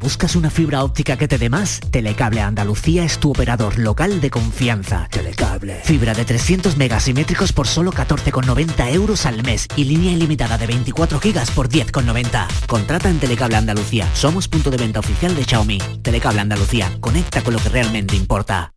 ¿Buscas 0.00 0.34
una 0.34 0.48
fibra 0.48 0.82
óptica 0.82 1.18
que 1.18 1.28
te 1.28 1.36
dé 1.36 1.50
más? 1.50 1.78
Telecable 1.90 2.40
Andalucía 2.40 3.04
es 3.04 3.18
tu 3.18 3.32
operador 3.32 3.78
local 3.78 4.22
de 4.22 4.30
confianza. 4.30 5.06
Telecable. 5.10 5.82
Fibra 5.84 6.14
de 6.14 6.24
300 6.24 6.78
megasimétricos 6.78 7.52
por 7.52 7.66
solo 7.66 7.92
14,90 7.92 8.94
euros 8.94 9.26
al 9.26 9.42
mes 9.42 9.68
y 9.76 9.84
línea 9.84 10.12
ilimitada 10.12 10.56
de 10.56 10.66
24 10.68 11.20
gigas 11.20 11.50
por 11.50 11.68
10,90. 11.68 12.46
Contrata 12.66 13.10
en 13.10 13.18
Telecable 13.18 13.56
Andalucía. 13.56 14.08
Somos 14.14 14.48
punto 14.48 14.70
de 14.70 14.78
venta 14.78 15.00
oficial 15.00 15.36
de 15.36 15.44
Xiaomi. 15.44 15.78
Telecable 16.00 16.40
Andalucía. 16.40 16.90
Conecta 17.00 17.42
con 17.42 17.52
lo 17.52 17.60
que 17.60 17.68
realmente 17.68 18.16
importa. 18.16 18.72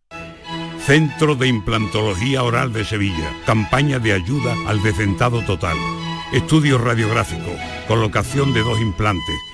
Centro 0.84 1.36
de 1.36 1.48
Implantología 1.48 2.42
Oral 2.42 2.74
de 2.74 2.84
Sevilla. 2.84 3.32
Campaña 3.46 3.98
de 3.98 4.12
ayuda 4.12 4.54
al 4.66 4.82
decentado 4.82 5.42
total. 5.46 5.78
Estudio 6.34 6.76
radiográfico, 6.76 7.50
colocación 7.88 8.52
de 8.52 8.60
dos 8.60 8.78
implantes 8.78 9.53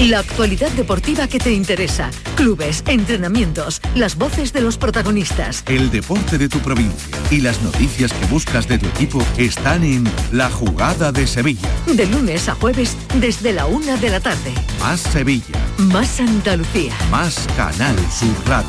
La 0.00 0.18
actualidad 0.18 0.70
deportiva 0.72 1.28
que 1.28 1.38
te 1.38 1.52
interesa. 1.52 2.10
Clubes, 2.34 2.82
entrenamientos, 2.88 3.80
las 3.94 4.16
voces 4.16 4.52
de 4.52 4.60
los 4.60 4.76
protagonistas. 4.76 5.62
El 5.66 5.90
deporte 5.90 6.36
de 6.36 6.48
tu 6.48 6.58
provincia 6.58 7.16
y 7.30 7.40
las 7.40 7.62
noticias 7.62 8.12
que 8.12 8.26
buscas 8.26 8.66
de 8.66 8.78
tu 8.78 8.86
equipo 8.86 9.22
están 9.38 9.84
en 9.84 10.04
La 10.32 10.50
Jugada 10.50 11.12
de 11.12 11.26
Sevilla. 11.28 11.68
De 11.86 12.06
lunes 12.06 12.48
a 12.48 12.54
jueves 12.56 12.96
desde 13.20 13.52
la 13.52 13.66
una 13.66 13.96
de 13.96 14.10
la 14.10 14.18
tarde. 14.20 14.52
Más 14.80 15.00
Sevilla, 15.00 15.44
Más 15.78 16.18
Andalucía. 16.18 16.92
más 17.10 17.46
Canal 17.56 17.96
Sur 18.10 18.34
Radio. 18.46 18.68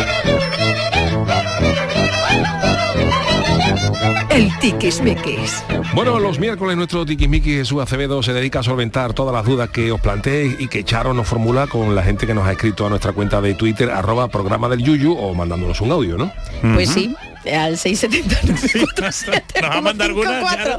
Tiquismiquis. 4.91 5.63
Bueno, 5.93 6.19
los 6.19 6.37
miércoles 6.37 6.75
nuestro 6.75 7.05
tiquismiqui 7.05 7.53
Jesús 7.53 7.81
Acevedo 7.81 8.21
se 8.21 8.33
dedica 8.33 8.59
a 8.59 8.63
solventar 8.63 9.13
todas 9.13 9.33
las 9.33 9.45
dudas 9.45 9.69
que 9.69 9.91
os 9.91 10.01
planteéis 10.01 10.59
y 10.59 10.67
que 10.67 10.83
Charo 10.83 11.13
nos 11.13 11.27
formula 11.27 11.67
con 11.67 11.95
la 11.95 12.03
gente 12.03 12.27
que 12.27 12.33
nos 12.33 12.45
ha 12.45 12.51
escrito 12.51 12.85
a 12.85 12.89
nuestra 12.89 13.13
cuenta 13.13 13.39
de 13.39 13.53
Twitter, 13.53 13.89
arroba 13.89 14.27
programa 14.27 14.67
del 14.67 14.83
Yuyu 14.83 15.13
o 15.13 15.33
mandándonos 15.33 15.79
un 15.79 15.91
audio, 15.91 16.17
¿no? 16.17 16.31
Pues 16.73 16.89
sí, 16.89 17.15
al 17.45 17.77
670 17.77 19.61
¿Nos 19.61 19.75
ha 19.75 19.81
mandado? 19.81 20.13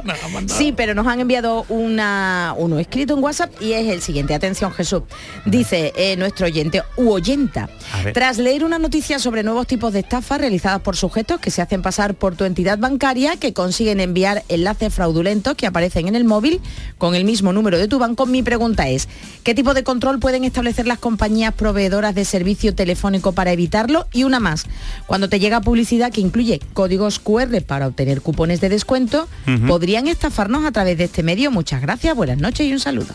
Nos 0.03 0.23
ha 0.23 0.27
mandado. 0.29 0.59
Sí, 0.59 0.73
pero 0.75 0.93
nos 0.93 1.07
han 1.07 1.19
enviado 1.19 1.65
una, 1.69 2.53
uno 2.57 2.79
escrito 2.79 3.15
en 3.15 3.23
WhatsApp 3.23 3.51
y 3.61 3.73
es 3.73 3.87
el 3.89 4.01
siguiente. 4.01 4.33
Atención, 4.33 4.71
Jesús. 4.71 5.03
Dice 5.45 5.93
eh, 5.95 6.15
nuestro 6.15 6.45
oyente 6.45 6.83
u 6.97 7.11
oyenta. 7.11 7.69
Tras 8.13 8.37
leer 8.37 8.63
una 8.63 8.79
noticia 8.79 9.19
sobre 9.19 9.43
nuevos 9.43 9.67
tipos 9.67 9.93
de 9.93 9.99
estafas 9.99 10.39
realizadas 10.39 10.81
por 10.81 10.95
sujetos 10.95 11.39
que 11.39 11.51
se 11.51 11.61
hacen 11.61 11.81
pasar 11.81 12.15
por 12.15 12.35
tu 12.35 12.45
entidad 12.45 12.77
bancaria 12.77 13.35
que 13.37 13.53
consiguen 13.53 13.99
enviar 13.99 14.43
enlaces 14.49 14.93
fraudulentos 14.93 15.55
que 15.55 15.67
aparecen 15.67 16.07
en 16.07 16.15
el 16.15 16.23
móvil 16.23 16.61
con 16.97 17.15
el 17.15 17.25
mismo 17.25 17.53
número 17.53 17.77
de 17.77 17.87
tu 17.87 17.99
banco, 17.99 18.25
mi 18.25 18.43
pregunta 18.43 18.87
es, 18.89 19.07
¿qué 19.43 19.53
tipo 19.53 19.73
de 19.73 19.83
control 19.83 20.19
pueden 20.19 20.43
establecer 20.43 20.87
las 20.87 20.99
compañías 20.99 21.53
proveedoras 21.53 22.15
de 22.15 22.25
servicio 22.25 22.73
telefónico 22.75 23.33
para 23.33 23.51
evitarlo? 23.51 24.07
Y 24.13 24.23
una 24.23 24.39
más, 24.39 24.65
cuando 25.05 25.29
te 25.29 25.39
llega 25.39 25.61
publicidad 25.61 26.11
que 26.11 26.21
incluye 26.21 26.52
códigos 26.73 27.19
QR 27.19 27.61
para 27.65 27.87
obtener 27.87 28.21
cupones 28.21 28.61
de 28.61 28.69
descuento. 28.69 29.27
¿podrían 29.67 30.07
estafarnos 30.07 30.65
a 30.65 30.71
través 30.71 30.97
de 30.97 31.05
este 31.05 31.23
medio? 31.23 31.51
Muchas 31.51 31.81
gracias, 31.81 32.15
buenas 32.15 32.37
noches 32.37 32.65
y 32.67 32.73
un 32.73 32.79
saludo. 32.79 33.13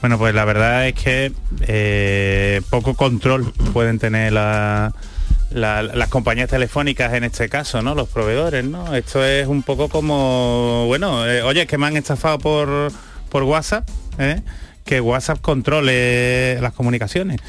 Bueno, 0.00 0.18
pues 0.18 0.34
la 0.34 0.44
verdad 0.44 0.86
es 0.86 0.94
que 0.94 1.32
eh, 1.66 2.60
poco 2.70 2.94
control 2.94 3.52
pueden 3.72 3.98
tener 3.98 4.32
la- 4.32 4.92
la- 5.50 5.82
las 5.82 6.08
compañías 6.08 6.50
telefónicas 6.50 7.14
en 7.14 7.24
este 7.24 7.48
caso, 7.48 7.80
¿no? 7.80 7.94
Los 7.94 8.08
proveedores, 8.08 8.64
¿no? 8.64 8.94
Esto 8.94 9.24
es 9.24 9.46
un 9.46 9.62
poco 9.62 9.88
como, 9.88 10.84
bueno, 10.88 11.26
eh, 11.26 11.42
oye, 11.42 11.66
que 11.66 11.78
me 11.78 11.86
han 11.86 11.96
estafado 11.96 12.38
por, 12.38 12.92
por 13.30 13.44
WhatsApp, 13.44 13.88
¿eh? 14.18 14.42
que 14.84 15.00
WhatsApp 15.00 15.40
controle 15.40 16.60
las 16.60 16.72
comunicaciones. 16.74 17.40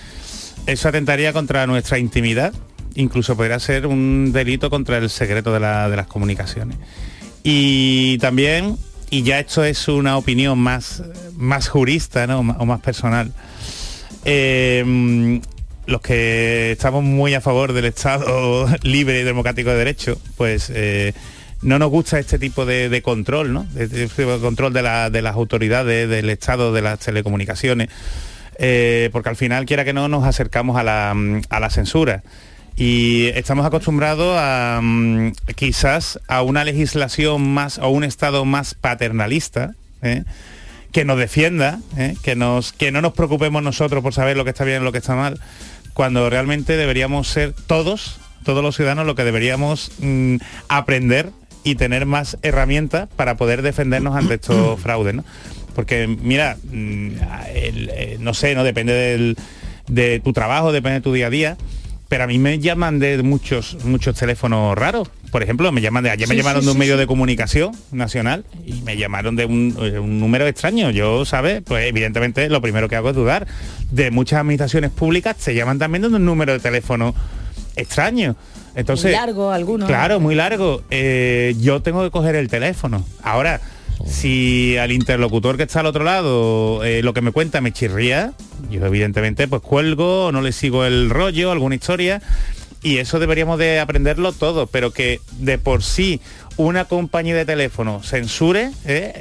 Eso 0.67 0.87
atentaría 0.87 1.33
contra 1.33 1.67
nuestra 1.67 1.97
intimidad, 1.99 2.53
incluso 2.95 3.35
podría 3.37 3.59
ser 3.59 3.85
un 3.87 4.31
delito 4.33 4.69
contra 4.69 4.97
el 4.97 5.09
secreto 5.09 5.53
de, 5.53 5.59
la- 5.59 5.89
de 5.89 5.95
las 5.97 6.07
comunicaciones. 6.07 6.77
Y 7.43 8.17
también, 8.19 8.77
y 9.09 9.21
ya 9.23 9.39
esto 9.39 9.63
es 9.63 9.87
una 9.87 10.17
opinión 10.17 10.57
más, 10.57 11.03
más 11.37 11.67
jurista 11.69 12.25
¿no? 12.27 12.39
o 12.39 12.65
más- 12.65 12.81
personal, 12.81 13.31
eh, 14.23 15.39
los 15.85 16.01
que 16.01 16.71
estamos 16.71 17.03
muy 17.03 17.33
a 17.35 17.41
favor 17.41 17.73
del 17.73 17.85
Estado 17.85 18.67
libre 18.81 19.21
y 19.21 19.23
democrático 19.23 19.69
de 19.69 19.77
derecho, 19.77 20.19
pues 20.37 20.71
eh, 20.73 21.13
no 21.61 21.77
nos 21.79 21.89
gusta 21.89 22.17
este 22.19 22.39
tipo 22.39 22.65
de, 22.65 23.01
control, 23.03 23.53
¿no? 23.53 23.65
De, 23.73 23.87
de- 23.87 24.07
de 24.07 24.39
control 24.39 24.73
de, 24.73 24.81
la- 24.81 25.09
de 25.09 25.21
las 25.21 25.35
autoridades, 25.35 26.09
del 26.09 26.29
Estado, 26.29 26.73
de 26.73 26.81
las 26.81 26.99
telecomunicaciones, 26.99 27.89
eh, 28.57 29.09
porque 29.11 29.29
al 29.29 29.35
final, 29.35 29.65
quiera 29.65 29.83
que 29.85 29.93
no, 29.93 30.07
nos 30.07 30.23
acercamos 30.25 30.77
a 30.77 30.83
la, 30.83 31.15
a 31.49 31.59
la 31.59 31.69
censura. 31.69 32.23
Y 32.77 33.27
estamos 33.35 33.65
acostumbrados 33.65 34.35
a 34.37 34.79
mm, 34.83 35.31
quizás 35.55 36.19
a 36.27 36.41
una 36.41 36.63
legislación 36.65 37.53
más 37.53 37.77
o 37.79 37.89
un 37.89 38.03
Estado 38.03 38.43
más 38.43 38.73
paternalista, 38.73 39.73
¿eh? 40.01 40.23
que 40.91 41.05
nos 41.05 41.17
defienda, 41.17 41.79
¿eh? 41.97 42.15
que, 42.21 42.35
nos, 42.35 42.73
que 42.73 42.91
no 42.91 43.01
nos 43.01 43.13
preocupemos 43.13 43.63
nosotros 43.63 44.03
por 44.03 44.13
saber 44.13 44.35
lo 44.35 44.43
que 44.43 44.49
está 44.49 44.65
bien 44.65 44.81
y 44.81 44.85
lo 44.85 44.91
que 44.91 44.97
está 44.97 45.15
mal, 45.15 45.39
cuando 45.93 46.29
realmente 46.29 46.75
deberíamos 46.75 47.29
ser 47.29 47.53
todos, 47.53 48.17
todos 48.43 48.61
los 48.61 48.75
ciudadanos, 48.75 49.05
lo 49.05 49.15
que 49.15 49.23
deberíamos 49.23 49.91
mm, 49.99 50.35
aprender 50.67 51.29
y 51.63 51.75
tener 51.75 52.05
más 52.05 52.37
herramientas 52.43 53.07
para 53.15 53.37
poder 53.37 53.61
defendernos 53.61 54.15
ante 54.17 54.33
estos 54.35 54.79
fraudes. 54.81 55.15
¿no? 55.15 55.23
Porque 55.75 56.07
mira, 56.07 56.57
mm, 56.71 57.07
el, 57.53 57.89
eh, 57.93 58.17
no 58.19 58.33
sé, 58.33 58.53
no 58.53 58.65
depende 58.65 58.91
del- 58.93 59.37
de 59.87 60.19
tu 60.19 60.33
trabajo, 60.33 60.71
depende 60.73 60.95
de 60.99 61.01
tu 61.03 61.13
día 61.13 61.27
a 61.27 61.29
día. 61.29 61.57
Pero 62.07 62.23
a 62.25 62.27
mí 62.27 62.37
me 62.37 62.59
llaman 62.59 62.99
de 62.99 63.21
muchos 63.23 63.83
muchos 63.83 64.17
teléfonos 64.17 64.77
raros. 64.77 65.09
Por 65.31 65.43
ejemplo, 65.43 65.71
me 65.71 65.81
llaman 65.81 66.03
de 66.03 66.11
ayer 66.11 66.27
me 66.27 66.35
llamaron 66.35 66.61
sí, 66.61 66.67
de 66.67 66.71
un 66.71 66.75
sí, 66.75 66.79
medio 66.79 66.97
de 66.97 67.07
comunicación 67.07 67.71
nacional 67.91 68.45
y 68.65 68.73
me 68.81 68.95
llamaron 68.95 69.35
de 69.35 69.45
un, 69.45 69.75
eh, 69.81 69.99
un 69.99 70.19
número 70.19 70.47
extraño. 70.47 70.91
Yo, 70.91 71.25
¿sabes? 71.25 71.61
Pues 71.65 71.87
evidentemente 71.87 72.47
lo 72.49 72.61
primero 72.61 72.87
que 72.87 72.95
hago 72.95 73.09
es 73.09 73.15
dudar. 73.15 73.47
De 73.91 74.11
muchas 74.11 74.39
administraciones 74.39 74.91
públicas 74.91 75.35
se 75.39 75.55
llaman 75.55 75.79
también 75.79 76.03
de 76.03 76.07
un 76.09 76.23
número 76.23 76.53
de 76.53 76.59
teléfono 76.59 77.15
extraño. 77.75 78.35
Entonces, 78.75 79.05
Muy 79.05 79.13
largo 79.13 79.51
alguno. 79.51 79.87
Claro, 79.87 80.19
muy 80.19 80.35
largo. 80.35 80.83
Eh, 80.89 81.55
yo 81.59 81.81
tengo 81.81 82.03
que 82.03 82.11
coger 82.11 82.35
el 82.35 82.49
teléfono. 82.49 83.05
Ahora, 83.23 83.61
si 84.05 84.77
al 84.77 84.91
interlocutor 84.91 85.57
que 85.57 85.63
está 85.63 85.79
al 85.79 85.87
otro 85.87 86.03
lado 86.03 86.83
eh, 86.83 87.01
lo 87.01 87.13
que 87.13 87.21
me 87.21 87.31
cuenta 87.31 87.59
me 87.59 87.71
chirría, 87.71 88.33
yo 88.69 88.85
evidentemente 88.85 89.47
pues 89.47 89.61
cuelgo 89.61 90.31
no 90.31 90.41
le 90.41 90.51
sigo 90.51 90.85
el 90.85 91.09
rollo, 91.09 91.51
alguna 91.51 91.75
historia. 91.75 92.21
Y 92.83 92.99
eso 92.99 93.17
deberíamos 93.17 93.57
de 93.57 93.79
aprenderlo 93.79 94.31
todo, 94.31 94.67
pero 94.67 94.91
que 94.91 95.19
de 95.39 95.57
por 95.57 95.81
sí 95.81 96.21
una 96.55 96.85
compañía 96.85 97.35
de 97.35 97.43
teléfono 97.43 98.03
censure, 98.03 98.71
eh, 98.85 99.11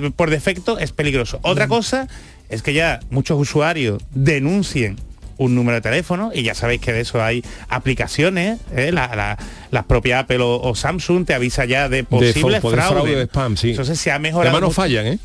eh, 0.00 0.10
por 0.16 0.30
defecto 0.30 0.78
es 0.78 0.92
peligroso. 0.92 1.38
Otra 1.42 1.68
cosa 1.68 2.08
es 2.48 2.62
que 2.62 2.72
ya 2.72 3.00
muchos 3.10 3.38
usuarios 3.38 4.02
denuncien 4.12 4.96
un 5.40 5.54
número 5.54 5.76
de 5.76 5.80
teléfono 5.80 6.30
y 6.34 6.42
ya 6.42 6.54
sabéis 6.54 6.80
que 6.80 6.92
de 6.92 7.00
eso 7.00 7.22
hay 7.22 7.42
aplicaciones, 7.68 8.60
¿eh? 8.76 8.92
la, 8.92 9.14
la- 9.16 9.38
las 9.70 9.84
propias 9.84 10.20
Apple 10.24 10.38
o, 10.40 10.60
o 10.60 10.74
Samsung 10.74 11.24
te 11.26 11.34
avisa 11.34 11.64
ya 11.64 11.88
de 11.88 12.04
posibles 12.04 12.62
de 12.62 12.70
fraudes. 12.70 12.86
fraude 12.90 13.16
de 13.16 13.22
spam, 13.26 13.56
sí. 13.56 13.70
Entonces 13.70 13.98
se 13.98 14.10
ha 14.12 14.18
mejorado. 14.18 14.50
Además 14.56 14.68
no 14.68 14.70
fallan, 14.72 15.06
¿eh? 15.06 15.18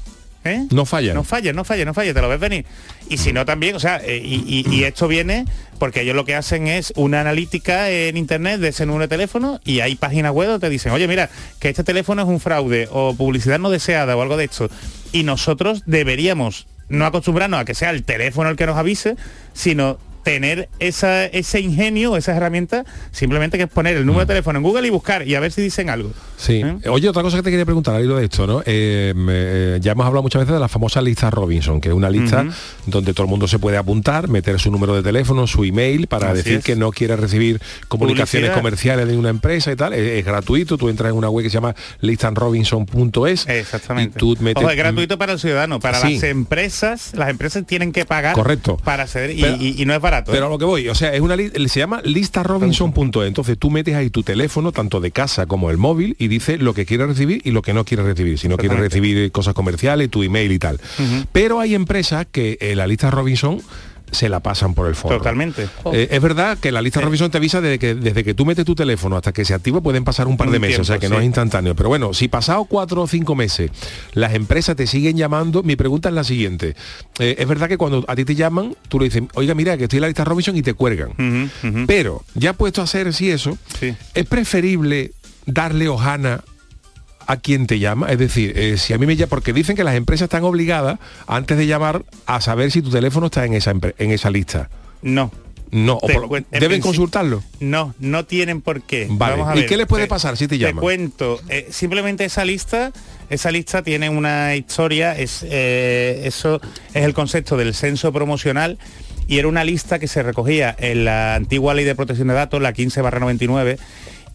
¿Eh? 0.45 0.67
No 0.71 0.85
fallan. 0.85 1.15
No 1.15 1.23
falla, 1.23 1.53
no 1.53 1.63
falla, 1.63 1.85
no 1.85 1.93
falla, 1.93 2.11
no 2.11 2.13
falla, 2.13 2.13
te 2.13 2.21
lo 2.21 2.29
ves 2.29 2.39
venir. 2.39 2.65
Y 3.09 3.17
si 3.17 3.33
no 3.33 3.45
también, 3.45 3.75
o 3.75 3.79
sea, 3.79 3.99
eh, 4.05 4.21
y, 4.23 4.63
y- 4.67 4.75
y 4.75 4.83
esto 4.83 5.07
viene 5.07 5.45
porque 5.79 6.01
ellos 6.01 6.15
lo 6.15 6.23
que 6.23 6.35
hacen 6.35 6.67
es 6.67 6.93
una 6.95 7.21
analítica 7.21 7.89
en 7.89 8.15
internet 8.15 8.59
de 8.61 8.67
ese 8.69 8.85
número 8.85 9.05
de 9.05 9.07
teléfono 9.07 9.59
y 9.65 9.79
hay 9.79 9.95
páginas 9.95 10.31
web 10.33 10.47
donde 10.49 10.67
te 10.67 10.69
dicen, 10.71 10.91
oye, 10.91 11.07
mira, 11.07 11.29
que 11.59 11.69
este 11.69 11.83
teléfono 11.83 12.21
es 12.21 12.27
un 12.27 12.39
fraude 12.39 12.87
o 12.91 13.15
publicidad 13.15 13.57
no 13.59 13.71
deseada 13.71 14.15
o 14.15 14.21
algo 14.21 14.37
de 14.37 14.45
esto. 14.45 14.69
Y 15.11 15.23
nosotros 15.23 15.81
deberíamos 15.87 16.67
no 16.89 17.05
acostumbrarnos 17.05 17.59
a 17.59 17.65
que 17.65 17.73
sea 17.73 17.89
el 17.89 18.03
teléfono 18.03 18.49
el 18.49 18.55
que 18.55 18.65
nos 18.65 18.77
avise, 18.77 19.15
sino 19.53 19.97
tener 20.25 20.69
esa, 20.79 21.25
ese 21.25 21.59
ingenio, 21.61 22.17
esas 22.17 22.35
herramientas, 22.35 22.83
simplemente 23.11 23.57
que 23.57 23.65
es 23.65 23.69
poner 23.69 23.95
el 23.95 24.05
número 24.07 24.21
de 24.25 24.33
teléfono 24.33 24.57
en 24.57 24.63
Google 24.63 24.87
y 24.87 24.89
buscar 24.89 25.25
y 25.27 25.35
a 25.35 25.39
ver 25.39 25.51
si 25.51 25.61
dicen 25.61 25.89
algo. 25.91 26.11
Sí. 26.35 26.63
Oye, 26.89 27.07
otra 27.07 27.21
cosa 27.21 27.37
que 27.37 27.43
te 27.43 27.51
quería 27.51 27.63
preguntar 27.63 27.95
al 27.95 28.03
hilo 28.03 28.17
de 28.17 28.25
esto, 28.25 28.47
¿no? 28.47 28.63
Eh, 28.65 29.13
me- 29.15 29.79
ya 29.79 29.91
hemos 29.91 30.05
hablado 30.05 30.23
muchas 30.23 30.41
veces 30.41 30.55
de 30.55 30.59
la 30.59 30.67
famosa 30.67 30.99
lista 31.01 31.29
Robinson, 31.29 31.79
que 31.79 31.89
es 31.89 31.93
una 31.95 32.09
lista 32.09 32.43
donde 32.87 33.13
todo 33.13 33.23
el 33.25 33.29
mundo 33.29 33.47
se 33.47 33.59
puede 33.59 33.77
apuntar, 33.77 34.27
meter 34.27 34.59
su 34.59 34.71
número 34.71 34.95
de 34.95 35.03
teléfono, 35.03 35.45
su 35.45 35.63
email, 35.63 36.07
para 36.07 36.29
Así 36.29 36.37
decir 36.37 36.53
es. 36.57 36.63
que 36.65 36.75
no 36.75 36.91
quiere 36.91 37.15
recibir 37.15 37.61
comunicaciones 37.87 38.49
Publicidad. 38.49 38.55
comerciales 38.61 39.07
de 39.07 39.17
una 39.17 39.29
empresa 39.29 39.71
y 39.71 39.75
tal. 39.75 39.93
Es, 39.93 39.99
es 40.19 40.25
gratuito, 40.25 40.77
tú 40.77 40.89
entras 40.89 41.11
en 41.11 41.17
una 41.17 41.29
web 41.29 41.43
que 41.43 41.49
se 41.51 41.53
llama 41.53 41.75
listanrobinson.es. 42.01 43.47
Exactamente. 43.47 44.17
Y 44.17 44.19
tú 44.19 44.35
metes... 44.39 44.63
Ojo, 44.63 44.71
es 44.71 44.77
gratuito 44.77 45.17
para 45.17 45.33
el 45.33 45.39
ciudadano, 45.39 45.79
para 45.79 45.99
Sí. 46.01 46.15
las 46.15 46.23
empresas, 46.23 47.11
las 47.15 47.29
empresas 47.29 47.65
tienen 47.65 47.91
que 47.91 48.05
pagar 48.05 48.33
Correcto. 48.35 48.77
para 48.83 49.03
acceder 49.03 49.31
y, 49.31 49.41
Pero- 49.41 49.55
y- 49.59 49.81
y 49.81 49.85
no 49.85 49.93
es 49.93 50.01
barato. 50.15 50.31
¿eh? 50.31 50.35
Pero 50.35 50.47
a 50.47 50.49
lo 50.49 50.57
que 50.57 50.65
voy, 50.65 50.87
o 50.89 50.95
sea, 50.95 51.13
es 51.13 51.21
una 51.21 51.35
se 51.35 51.79
llama 51.79 52.01
listarobinson.es. 52.03 53.27
Entonces 53.27 53.57
tú 53.57 53.69
metes 53.69 53.95
ahí 53.95 54.09
tu 54.09 54.23
teléfono, 54.23 54.71
tanto 54.71 54.99
de 54.99 55.11
casa 55.11 55.45
como 55.45 55.69
el 55.69 55.77
móvil, 55.77 56.15
y 56.19 56.27
dice 56.27 56.57
lo 56.57 56.73
que 56.73 56.85
quieres 56.85 57.07
recibir 57.07 57.41
y 57.43 57.51
lo 57.51 57.61
que 57.61 57.73
no 57.73 57.85
quieres 57.85 58.05
recibir. 58.05 58.39
Si 58.39 58.47
no 58.47 58.57
quieres 58.57 58.79
recibir 58.79 59.31
cosas 59.31 59.53
comerciales, 59.53 60.09
tu 60.09 60.23
email 60.23 60.51
y 60.51 60.59
tal. 60.59 60.79
Pero 61.31 61.59
hay 61.59 61.75
empresas 61.75 62.25
que 62.31 62.57
eh, 62.61 62.75
la 62.75 62.87
lista 62.87 63.11
Robinson 63.11 63.61
se 64.11 64.29
la 64.29 64.39
pasan 64.39 64.73
por 64.73 64.87
el 64.87 64.95
forro. 64.95 65.17
Totalmente. 65.17 65.67
Eh, 65.93 66.07
es 66.11 66.21
verdad 66.21 66.57
que 66.57 66.71
la 66.71 66.81
lista 66.81 67.01
Robinson 67.01 67.29
te 67.31 67.37
avisa 67.37 67.61
desde 67.61 67.79
que, 67.79 67.95
desde 67.95 68.23
que 68.23 68.33
tú 68.33 68.45
metes 68.45 68.65
tu 68.65 68.75
teléfono 68.75 69.17
hasta 69.17 69.33
que 69.33 69.45
se 69.45 69.53
activa 69.53 69.81
pueden 69.81 70.03
pasar 70.03 70.27
un 70.27 70.37
par 70.37 70.49
de 70.49 70.57
Un 70.57 70.61
meses, 70.61 70.79
o 70.79 70.83
sea 70.83 70.99
que 70.99 71.09
no 71.09 71.15
sí. 71.15 71.21
es 71.21 71.25
instantáneo. 71.25 71.75
Pero 71.75 71.89
bueno, 71.89 72.13
si 72.13 72.27
pasado 72.27 72.65
cuatro 72.65 73.01
o 73.01 73.07
cinco 73.07 73.35
meses 73.35 73.71
las 74.13 74.33
empresas 74.33 74.75
te 74.75 74.87
siguen 74.87 75.17
llamando, 75.17 75.63
mi 75.63 75.75
pregunta 75.75 76.09
es 76.09 76.15
la 76.15 76.23
siguiente. 76.23 76.75
Eh, 77.19 77.35
es 77.37 77.47
verdad 77.47 77.67
que 77.67 77.77
cuando 77.77 78.05
a 78.07 78.15
ti 78.15 78.25
te 78.25 78.35
llaman, 78.35 78.75
tú 78.87 78.99
le 78.99 79.05
dices, 79.05 79.23
oiga, 79.33 79.53
mira, 79.53 79.77
que 79.77 79.83
estoy 79.83 79.97
en 79.97 80.01
la 80.01 80.07
lista 80.07 80.23
Robinson 80.23 80.55
y 80.55 80.61
te 80.61 80.73
cuelgan. 80.73 81.11
Pero 81.87 82.23
ya 82.33 82.53
puesto 82.53 82.81
a 82.81 82.85
hacer 82.85 83.13
sí 83.13 83.31
eso, 83.31 83.57
es 84.13 84.25
preferible 84.25 85.11
darle 85.45 85.87
hojana 85.87 86.43
a 87.27 87.37
quien 87.37 87.67
te 87.67 87.79
llama, 87.79 88.11
es 88.11 88.19
decir, 88.19 88.53
eh, 88.57 88.77
si 88.77 88.93
a 88.93 88.97
mí 88.97 89.05
me 89.05 89.15
llama, 89.15 89.29
porque 89.29 89.53
dicen 89.53 89.75
que 89.75 89.83
las 89.83 89.95
empresas 89.95 90.25
están 90.25 90.43
obligadas 90.43 90.99
antes 91.27 91.57
de 91.57 91.67
llamar 91.67 92.05
a 92.25 92.41
saber 92.41 92.71
si 92.71 92.81
tu 92.81 92.89
teléfono 92.91 93.27
está 93.27 93.45
en 93.45 93.53
esa 93.53 93.71
en 93.71 94.11
esa 94.11 94.29
lista. 94.29 94.69
No. 95.01 95.31
No, 95.71 95.97
o 96.01 96.07
Te 96.07 96.13
por- 96.13 96.43
deben 96.51 96.79
consultarlo. 96.79 97.43
No, 97.59 97.95
no 97.99 98.23
tienen 98.25 98.61
por 98.61 98.83
qué. 98.83 99.07
Vale. 99.09 99.31
Vamos 99.35 99.49
a 99.51 99.55
¿Y 99.57 99.61
ver, 99.61 99.69
qué 99.69 99.77
les 99.77 99.87
puede 99.87 100.03
te- 100.03 100.09
pasar 100.09 100.37
si 100.37 100.47
te 100.47 100.57
llaman? 100.57 100.81
cuento. 100.81 101.41
eh, 101.49 101.67
simplemente 101.71 102.23
esa 102.23 102.45
lista, 102.45 102.93
esa 103.29 103.51
lista 103.51 103.81
tiene 103.81 104.07
una 104.09 104.55
historia, 104.55 105.17
es 105.17 105.43
eh, 105.43 106.21
eso 106.25 106.61
es 106.93 107.03
el 107.03 107.13
concepto 107.13 107.57
del 107.57 107.73
censo 107.73 108.13
promocional 108.13 108.77
y 109.27 109.39
era 109.39 109.47
una 109.47 109.63
lista 109.63 109.97
que 109.97 110.07
se 110.07 110.21
recogía 110.23 110.73
en 110.77 111.03
la 111.03 111.33
antigua 111.35 111.73
ley 111.73 111.83
de 111.83 111.95
protección 111.95 112.27
de 112.27 112.35
datos, 112.35 112.61
la 112.61 112.71
15 112.71 113.01
99, 113.01 113.77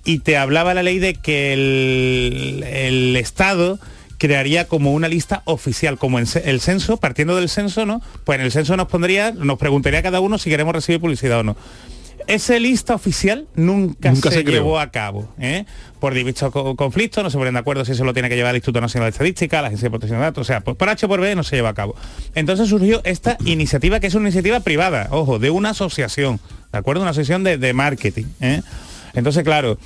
y 0.05 0.21
te 0.21 0.37
hablaba 0.37 0.75
la 0.75 0.83
ley 0.83 0.99
de 0.99 1.15
que 1.15 1.53
el, 1.53 2.65
el 2.67 3.17
Estado 3.17 3.79
crearía 4.19 4.67
como 4.67 4.93
una 4.93 5.09
lista 5.09 5.43
oficial, 5.47 5.97
como 5.99 6.19
en 6.19 6.27
el 6.45 6.61
censo, 6.61 6.99
partiendo 6.99 7.37
del 7.37 7.49
censo, 7.49 7.87
¿no? 7.87 8.03
Pues 8.25 8.39
en 8.39 8.45
el 8.45 8.53
censo 8.53 8.77
nos 8.77 8.89
pondría, 8.89 9.33
nos 9.33 9.59
preguntaría 9.59 10.01
a 10.01 10.03
cada 10.03 10.21
uno 10.21 10.37
si 10.39 10.51
queremos 10.51 10.75
recibir 10.75 11.01
publicidad 11.01 11.41
o 11.41 11.43
no. 11.43 11.57
esa 12.27 12.59
lista 12.59 12.95
oficial 12.95 13.47
nunca, 13.55 14.13
Nunca 14.13 14.31
se, 14.31 14.45
llevó 14.45 14.79
a 14.79 14.91
cabo. 14.91 15.27
¿eh? 15.41 15.65
Por 16.01 16.13
dichos 16.13 16.53
co- 16.53 16.77
conflictos, 16.77 17.25
no 17.25 17.31
se 17.31 17.39
ponen 17.39 17.55
de 17.55 17.61
acuerdo 17.61 17.83
si 17.87 17.93
eso 17.93 18.05
lo 18.05 18.13
tiene 18.13 18.29
que 18.29 18.37
llevar 18.37 18.51
el 18.51 18.57
Instituto 18.59 18.81
Nacional 18.83 19.07
de 19.07 19.13
Estadística, 19.13 19.63
la 19.63 19.69
Agencia 19.69 19.87
de 19.87 19.91
Protección 19.91 20.19
de 20.21 20.25
Datos, 20.27 20.43
o 20.43 20.45
sea, 20.45 20.61
por, 20.61 20.77
por 20.77 20.91
H 20.91 21.09
por 21.09 21.21
B 21.21 21.35
no 21.35 21.43
se 21.43 21.57
lleva 21.57 21.71
a 21.71 21.75
cabo. 21.75 21.97
Entonces 22.35 22.69
surgió 22.69 23.01
esta 23.05 23.39
iniciativa, 23.47 24.01
que 24.01 24.09
es 24.09 24.15
una 24.15 24.27
iniciativa 24.29 24.61
privada, 24.61 25.09
ojo, 25.13 25.39
de 25.39 25.49
una 25.49 25.71
asociación, 25.71 26.41
¿de 26.73 26.79
acuerdo? 26.79 27.01
Una 27.01 27.11
asociación 27.13 27.43
de, 27.43 27.57
de 27.57 27.73
marketing. 27.73 28.27
¿eh? 28.43 28.61
Entonces, 29.15 29.45
claro, 29.45 29.79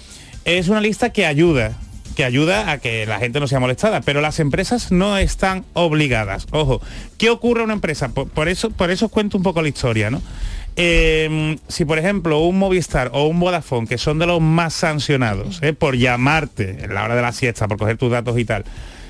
es 0.44 0.68
una 0.68 0.80
lista 0.80 1.10
que 1.10 1.26
ayuda 1.26 1.78
que 2.14 2.24
ayuda 2.24 2.70
a 2.70 2.78
que 2.78 3.06
la 3.06 3.18
gente 3.18 3.40
no 3.40 3.48
sea 3.48 3.60
molestada, 3.60 4.00
pero 4.00 4.20
las 4.20 4.38
empresas 4.38 4.92
no 4.92 5.18
están 5.18 5.64
obligadas. 5.72 6.46
Ojo, 6.52 6.80
¿qué 7.18 7.28
ocurre 7.28 7.62
a 7.62 7.64
una 7.64 7.72
empresa? 7.74 8.10
Por, 8.10 8.48
eso, 8.48 8.70
por 8.70 8.90
eso 8.90 9.06
os 9.06 9.12
cuento 9.12 9.36
un 9.36 9.42
poco 9.42 9.62
la 9.62 9.68
historia, 9.68 10.10
¿no? 10.10 10.22
Eh, 10.76 11.56
si 11.68 11.84
por 11.84 11.98
ejemplo 11.98 12.40
un 12.40 12.58
Movistar 12.58 13.10
o 13.12 13.26
un 13.26 13.38
Vodafone, 13.38 13.86
que 13.86 13.98
son 13.98 14.18
de 14.18 14.26
los 14.26 14.40
más 14.40 14.74
sancionados, 14.74 15.60
¿eh? 15.62 15.72
por 15.72 15.96
llamarte 15.96 16.84
en 16.84 16.94
la 16.94 17.04
hora 17.04 17.14
de 17.14 17.22
la 17.22 17.32
siesta, 17.32 17.68
por 17.68 17.78
coger 17.78 17.96
tus 17.96 18.10
datos 18.10 18.38
y 18.38 18.44
tal, 18.44 18.64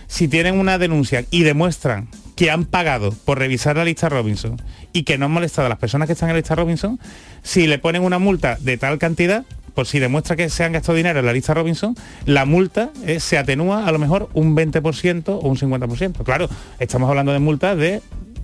si 0.06 0.28
tienen 0.28 0.58
una 0.58 0.76
denuncia 0.76 1.24
y 1.30 1.42
demuestran 1.42 2.08
que 2.36 2.50
han 2.50 2.64
pagado 2.64 3.12
por 3.12 3.38
revisar 3.38 3.76
la 3.76 3.84
lista 3.84 4.08
Robinson 4.08 4.60
y 4.92 5.04
que 5.04 5.16
no 5.16 5.26
han 5.26 5.32
molestado 5.32 5.66
a 5.66 5.68
las 5.70 5.78
personas 5.78 6.06
que 6.06 6.12
están 6.12 6.28
en 6.28 6.34
la 6.34 6.40
lista 6.40 6.54
Robinson, 6.54 7.00
si 7.42 7.66
le 7.66 7.78
ponen 7.78 8.02
una 8.02 8.18
multa 8.18 8.58
de 8.60 8.76
tal 8.76 8.98
cantidad, 8.98 9.44
por 9.74 9.86
si 9.86 9.98
demuestra 9.98 10.36
que 10.36 10.48
se 10.48 10.64
han 10.64 10.72
gastado 10.72 10.96
dinero 10.96 11.20
en 11.20 11.26
la 11.26 11.32
lista 11.32 11.54
Robinson, 11.54 11.94
la 12.24 12.44
multa 12.44 12.90
eh, 13.06 13.20
se 13.20 13.38
atenúa 13.38 13.86
a 13.86 13.92
lo 13.92 13.98
mejor 13.98 14.28
un 14.34 14.56
20% 14.56 15.28
o 15.28 15.48
un 15.48 15.56
50%. 15.56 16.24
Claro, 16.24 16.48
estamos 16.78 17.08
hablando 17.08 17.32
de 17.32 17.38
multas 17.38 17.76
de. 17.76 18.00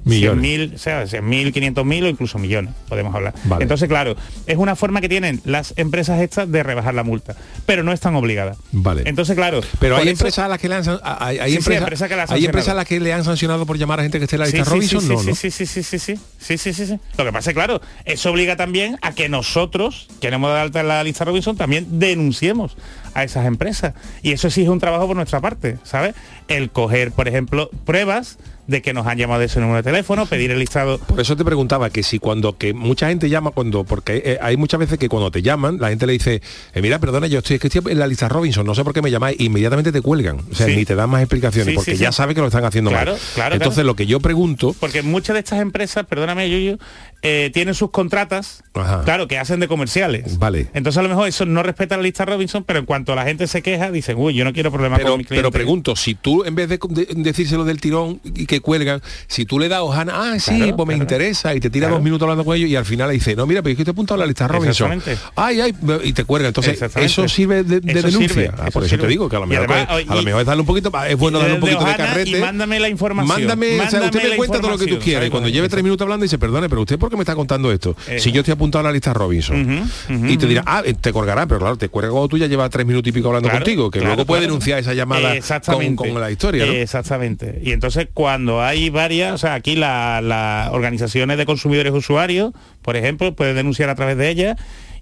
100.000, 0.06 0.74
o 0.74 0.78
sea, 0.78 1.04
100.000, 1.04 1.52
500.000 1.52 2.04
o 2.04 2.08
incluso 2.08 2.38
millones, 2.38 2.74
podemos 2.88 3.14
hablar. 3.14 3.34
Vale. 3.44 3.62
Entonces, 3.62 3.88
claro, 3.88 4.16
es 4.46 4.56
una 4.56 4.76
forma 4.76 5.00
que 5.00 5.08
tienen 5.08 5.40
las 5.44 5.74
empresas 5.76 6.20
estas 6.20 6.50
de 6.50 6.62
rebajar 6.62 6.94
la 6.94 7.04
multa, 7.04 7.36
pero 7.66 7.82
no 7.82 7.92
están 7.92 8.14
obligadas. 8.14 8.58
Vale. 8.72 9.02
Entonces, 9.06 9.36
claro. 9.36 9.60
Pero 9.78 9.96
hay 9.96 10.08
empresas 10.08 10.44
a 10.44 10.48
las 10.48 10.58
que 10.58 10.68
le 10.68 10.76
han 10.76 10.84
hay, 11.02 11.38
hay 11.38 11.50
sí, 11.52 11.56
empresas, 11.58 11.98
sí, 11.98 12.04
empresa 12.04 12.34
hay 12.34 12.44
empresas 12.44 12.68
a 12.70 12.74
las 12.74 12.86
que 12.86 13.00
le 13.00 13.12
han 13.12 13.24
sancionado 13.24 13.66
por 13.66 13.78
llamar 13.78 14.00
a 14.00 14.02
gente 14.02 14.18
que 14.18 14.24
esté 14.24 14.36
en 14.36 14.40
la 14.40 14.46
lista 14.46 14.64
sí, 14.64 14.70
Robinson, 14.70 15.08
no, 15.08 15.22
¿no? 15.22 15.34
Sí, 15.34 15.50
sí, 15.50 15.66
sí, 15.66 15.82
sí, 15.82 15.98
sí, 15.98 16.18
sí, 16.38 16.58
sí, 16.58 16.72
sí, 16.72 16.98
Lo 17.16 17.24
que 17.24 17.32
pasa, 17.32 17.52
claro, 17.52 17.80
eso 18.04 18.30
obliga 18.30 18.56
también 18.56 18.98
a 19.02 19.12
que 19.12 19.28
nosotros, 19.28 20.08
que 20.20 20.30
no 20.30 20.36
hemos 20.36 20.50
dado 20.50 20.62
alta 20.62 20.80
en 20.80 20.88
la 20.88 21.04
lista 21.04 21.24
Robinson, 21.24 21.56
también 21.56 21.86
denunciemos 21.98 22.76
a 23.14 23.24
esas 23.24 23.46
empresas. 23.46 23.94
Y 24.22 24.32
eso 24.32 24.50
sí 24.50 24.62
es 24.62 24.68
un 24.68 24.80
trabajo 24.80 25.06
por 25.06 25.16
nuestra 25.16 25.40
parte, 25.40 25.78
¿sabes? 25.84 26.14
El 26.48 26.70
coger, 26.70 27.12
por 27.12 27.28
ejemplo, 27.28 27.70
pruebas 27.84 28.38
de 28.66 28.82
que 28.82 28.92
nos 28.92 29.04
han 29.08 29.18
llamado 29.18 29.40
de 29.40 29.46
ese 29.46 29.58
número 29.58 29.78
de 29.78 29.82
teléfono, 29.82 30.26
pedir 30.26 30.52
el 30.52 30.60
listado. 30.60 30.98
Por 30.98 31.18
eso 31.18 31.36
te 31.36 31.44
preguntaba 31.44 31.90
que 31.90 32.04
si 32.04 32.20
cuando 32.20 32.56
que 32.56 32.72
mucha 32.72 33.08
gente 33.08 33.28
llama 33.28 33.50
cuando 33.50 33.82
porque 33.82 34.22
eh, 34.24 34.38
hay 34.40 34.56
muchas 34.56 34.78
veces 34.78 34.96
que 34.96 35.08
cuando 35.08 35.32
te 35.32 35.42
llaman 35.42 35.78
la 35.80 35.88
gente 35.88 36.06
le 36.06 36.12
dice 36.12 36.40
eh, 36.72 36.80
mira 36.82 37.00
perdona 37.00 37.26
yo 37.26 37.38
estoy, 37.40 37.56
es 37.56 37.60
que 37.62 37.66
estoy 37.66 37.90
en 37.92 37.98
la 37.98 38.06
lista 38.06 38.28
Robinson 38.28 38.64
no 38.64 38.76
sé 38.76 38.84
por 38.84 38.92
qué 38.94 39.02
me 39.02 39.10
llamáis 39.10 39.40
inmediatamente 39.40 39.90
te 39.90 40.00
cuelgan 40.00 40.38
o 40.52 40.54
sea 40.54 40.66
Sí. 40.66 40.76
ni 40.76 40.84
te 40.84 40.94
dan 40.94 41.10
más 41.10 41.20
explicaciones 41.20 41.70
Sí, 41.70 41.74
porque 41.74 41.96
sí, 41.96 42.02
ya 42.02 42.12
sabe 42.12 42.32
que 42.36 42.42
lo 42.42 42.46
están 42.46 42.64
haciendo 42.64 42.90
Claro, 42.90 43.12
mal 43.12 43.20
claro, 43.34 43.54
entonces 43.56 43.74
claro. 43.78 43.86
lo 43.88 43.96
que 43.96 44.06
yo 44.06 44.20
pregunto 44.20 44.76
Porque 44.78 45.02
muchas 45.02 45.34
de 45.34 45.40
estas 45.40 45.58
empresas, 45.60 46.06
perdóname, 46.06 46.48
Yuyu, 46.48 46.78
eh, 47.22 47.50
tienen 47.52 47.74
sus 47.74 47.90
contratas, 47.90 48.62
claro, 49.04 49.28
que 49.28 49.38
hacen 49.38 49.60
de 49.60 49.68
comerciales. 49.68 50.38
Vale. 50.38 50.68
Entonces 50.74 50.98
a 50.98 51.02
lo 51.02 51.08
mejor 51.08 51.28
eso 51.28 51.44
no 51.46 51.62
respeta 51.62 51.96
la 51.96 52.02
lista 52.02 52.24
Robinson, 52.24 52.64
pero 52.64 52.78
en 52.78 52.86
cuanto 52.86 53.14
la 53.14 53.24
gente 53.24 53.46
se 53.46 53.62
queja, 53.62 53.90
dicen, 53.90 54.16
uy, 54.18 54.34
yo 54.34 54.44
no 54.44 54.52
quiero 54.52 54.70
problemas 54.70 54.98
pero, 55.00 55.10
con 55.10 55.18
mi 55.18 55.24
cliente. 55.24 55.40
pero 55.42 55.50
pregunto, 55.52 55.96
si 55.96 56.14
tú 56.14 56.44
en 56.44 56.54
vez 56.54 56.68
de, 56.68 56.78
de- 56.88 57.08
decírselo 57.16 57.64
del 57.64 57.80
tirón 57.80 58.20
y 58.24 58.46
que 58.46 58.60
cuelgan, 58.60 59.02
si 59.26 59.44
tú 59.44 59.58
le 59.58 59.68
das 59.68 59.80
hojana, 59.80 60.12
ah, 60.32 60.38
sí, 60.38 60.56
Claro, 60.56 60.76
pues 60.76 60.88
me 60.88 60.94
interesa, 60.96 61.54
y 61.54 61.60
te 61.60 61.68
tira 61.70 61.86
Claro. 61.86 61.96
dos 61.96 62.04
minutos 62.04 62.22
hablando 62.26 62.44
con 62.44 62.56
ellos 62.56 62.68
y 62.70 62.76
al 62.76 62.84
final 62.84 63.08
le 63.08 63.14
dice, 63.14 63.34
no, 63.36 63.46
mira, 63.46 63.62
pero 63.62 63.72
es 63.72 63.76
que 63.76 63.82
estoy 63.82 63.92
apuntado 63.92 64.16
a 64.16 64.24
la 64.24 64.26
lista 64.26 64.46
Robinson. 64.48 64.92
Exactamente. 64.92 65.22
Ay, 65.36 65.60
ay, 65.60 65.74
y 66.04 66.12
te 66.12 66.24
cuelga. 66.24 66.48
Entonces, 66.48 66.80
eso 66.96 67.28
sirve 67.28 67.62
de, 67.64 67.80
de 67.80 67.92
Eso 67.92 68.06
denuncia. 68.08 68.28
sirve, 68.28 68.50
Ah, 68.56 68.62
eso 68.64 68.70
por 68.72 68.82
eso 68.84 68.90
sirve. 68.90 69.02
te 69.04 69.08
digo 69.08 69.28
que 69.28 69.36
a 69.36 69.40
lo 69.40 69.46
mejor, 69.46 69.70
además, 69.70 69.88
a 70.08 70.14
lo 70.16 70.22
mejor 70.22 70.40
es 70.40 70.46
darle 70.46 70.60
un 70.60 70.66
poquito, 70.66 70.92
es 71.06 71.16
bueno 71.16 71.38
darle 71.38 71.54
un 71.54 71.60
de 71.60 71.66
poquito 71.66 71.78
de 71.80 71.84
hojana 71.84 72.06
carrete. 72.06 72.30
Y 72.38 72.40
mándame 72.40 72.80
la 72.80 72.88
información. 72.88 73.40
Mándame, 73.40 73.66
o 73.66 73.78
sea, 73.78 73.84
usted 73.84 74.00
mándame 74.00 74.28
me 74.30 74.36
cuenta 74.36 74.60
todo 74.60 74.70
lo 74.70 74.78
que 74.78 74.84
tú 74.84 74.94
información, 74.94 75.00
quieras 75.02 75.20
y 75.22 75.24
¿sabes? 75.26 75.30
cuando 75.30 75.48
lleve 75.48 75.68
tres 75.68 75.82
minutos 75.82 76.04
hablando 76.04 76.22
dice, 76.24 76.38
perdone, 76.38 76.68
pero 76.68 76.80
usted 76.82 76.98
por 76.98 77.09
qué 77.10 77.16
me 77.16 77.22
está 77.22 77.34
contando 77.34 77.70
esto? 77.72 77.94
Eh. 78.08 78.18
Si 78.20 78.32
yo 78.32 78.40
estoy 78.40 78.52
apuntado 78.52 78.80
a 78.80 78.88
la 78.88 78.92
lista 78.92 79.12
Robinson 79.12 79.88
y 80.28 80.36
te 80.36 80.46
dirá, 80.46 80.62
ah, 80.66 80.82
eh, 80.84 80.94
te 80.94 81.12
colgará, 81.12 81.46
pero 81.46 81.60
claro, 81.60 81.76
te 81.76 81.88
cuelga 81.88 82.10
cuando 82.10 82.28
tú 82.28 82.38
ya 82.38 82.46
llevas 82.46 82.70
tres 82.70 82.86
minutos 82.86 83.08
y 83.08 83.12
pico 83.12 83.28
hablando 83.28 83.48
Claro, 83.48 83.64
contigo, 83.64 83.90
que 83.90 83.98
claro, 83.98 84.14
luego 84.14 84.26
puede 84.26 84.40
claro. 84.42 84.52
denunciar 84.52 84.78
esa 84.78 84.94
llamada 84.94 85.28
con, 85.28 85.36
Exactamente. 85.36 85.96
con 86.10 86.20
la 86.20 86.30
historia, 86.30 86.64
¿no? 86.66 86.72
Exactamente. 86.72 87.60
Y 87.62 87.72
entonces 87.72 88.08
cuando 88.14 88.62
hay 88.62 88.88
varias, 88.90 89.34
o 89.34 89.38
sea, 89.38 89.54
aquí 89.54 89.76
la- 89.76 90.20
las 90.22 90.70
organizaciones 90.70 91.36
de 91.36 91.46
consumidores 91.46 91.92
usuarios, 91.92 92.52
por 92.82 92.96
ejemplo, 92.96 93.34
pueden 93.34 93.56
denunciar 93.56 93.88
a 93.90 93.94
través 93.94 94.16
de 94.16 94.28
ellas. 94.30 94.56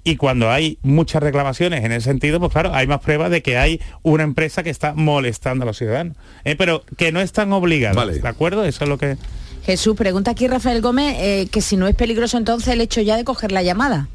Y 0.04 0.16
cuando 0.16 0.50
hay 0.50 0.78
muchas 0.82 1.22
reclamaciones 1.22 1.84
en 1.84 1.92
ese 1.92 2.02
sentido, 2.08 2.38
pues 2.40 2.52
claro, 2.52 2.72
hay 2.72 2.86
más 2.86 3.00
pruebas 3.00 3.30
de 3.30 3.42
que 3.42 3.58
hay 3.58 3.80
una 4.02 4.22
empresa 4.22 4.62
que 4.62 4.70
está 4.70 4.94
molestando 4.94 5.64
a 5.64 5.66
los 5.66 5.76
ciudadanos. 5.76 6.16
Eh, 6.44 6.54
pero 6.56 6.82
que 6.96 7.12
no 7.12 7.20
están 7.20 7.52
obligadas. 7.52 8.22
¿De 8.22 8.28
acuerdo? 8.28 8.64
Eso 8.64 8.84
es 8.84 8.88
lo 8.88 8.96
que. 8.96 9.16
Jesús, 9.68 9.94
pregunta 9.96 10.30
aquí 10.30 10.48
Rafael 10.48 10.80
Gómez 10.80 11.14
eh, 11.18 11.46
que 11.52 11.60
si 11.60 11.76
no 11.76 11.88
es 11.88 11.94
peligroso 11.94 12.38
entonces 12.38 12.68
el 12.68 12.80
hecho 12.80 13.02
ya 13.02 13.18
de 13.18 13.24
coger 13.24 13.52
la 13.52 13.62
llamada. 13.62 14.08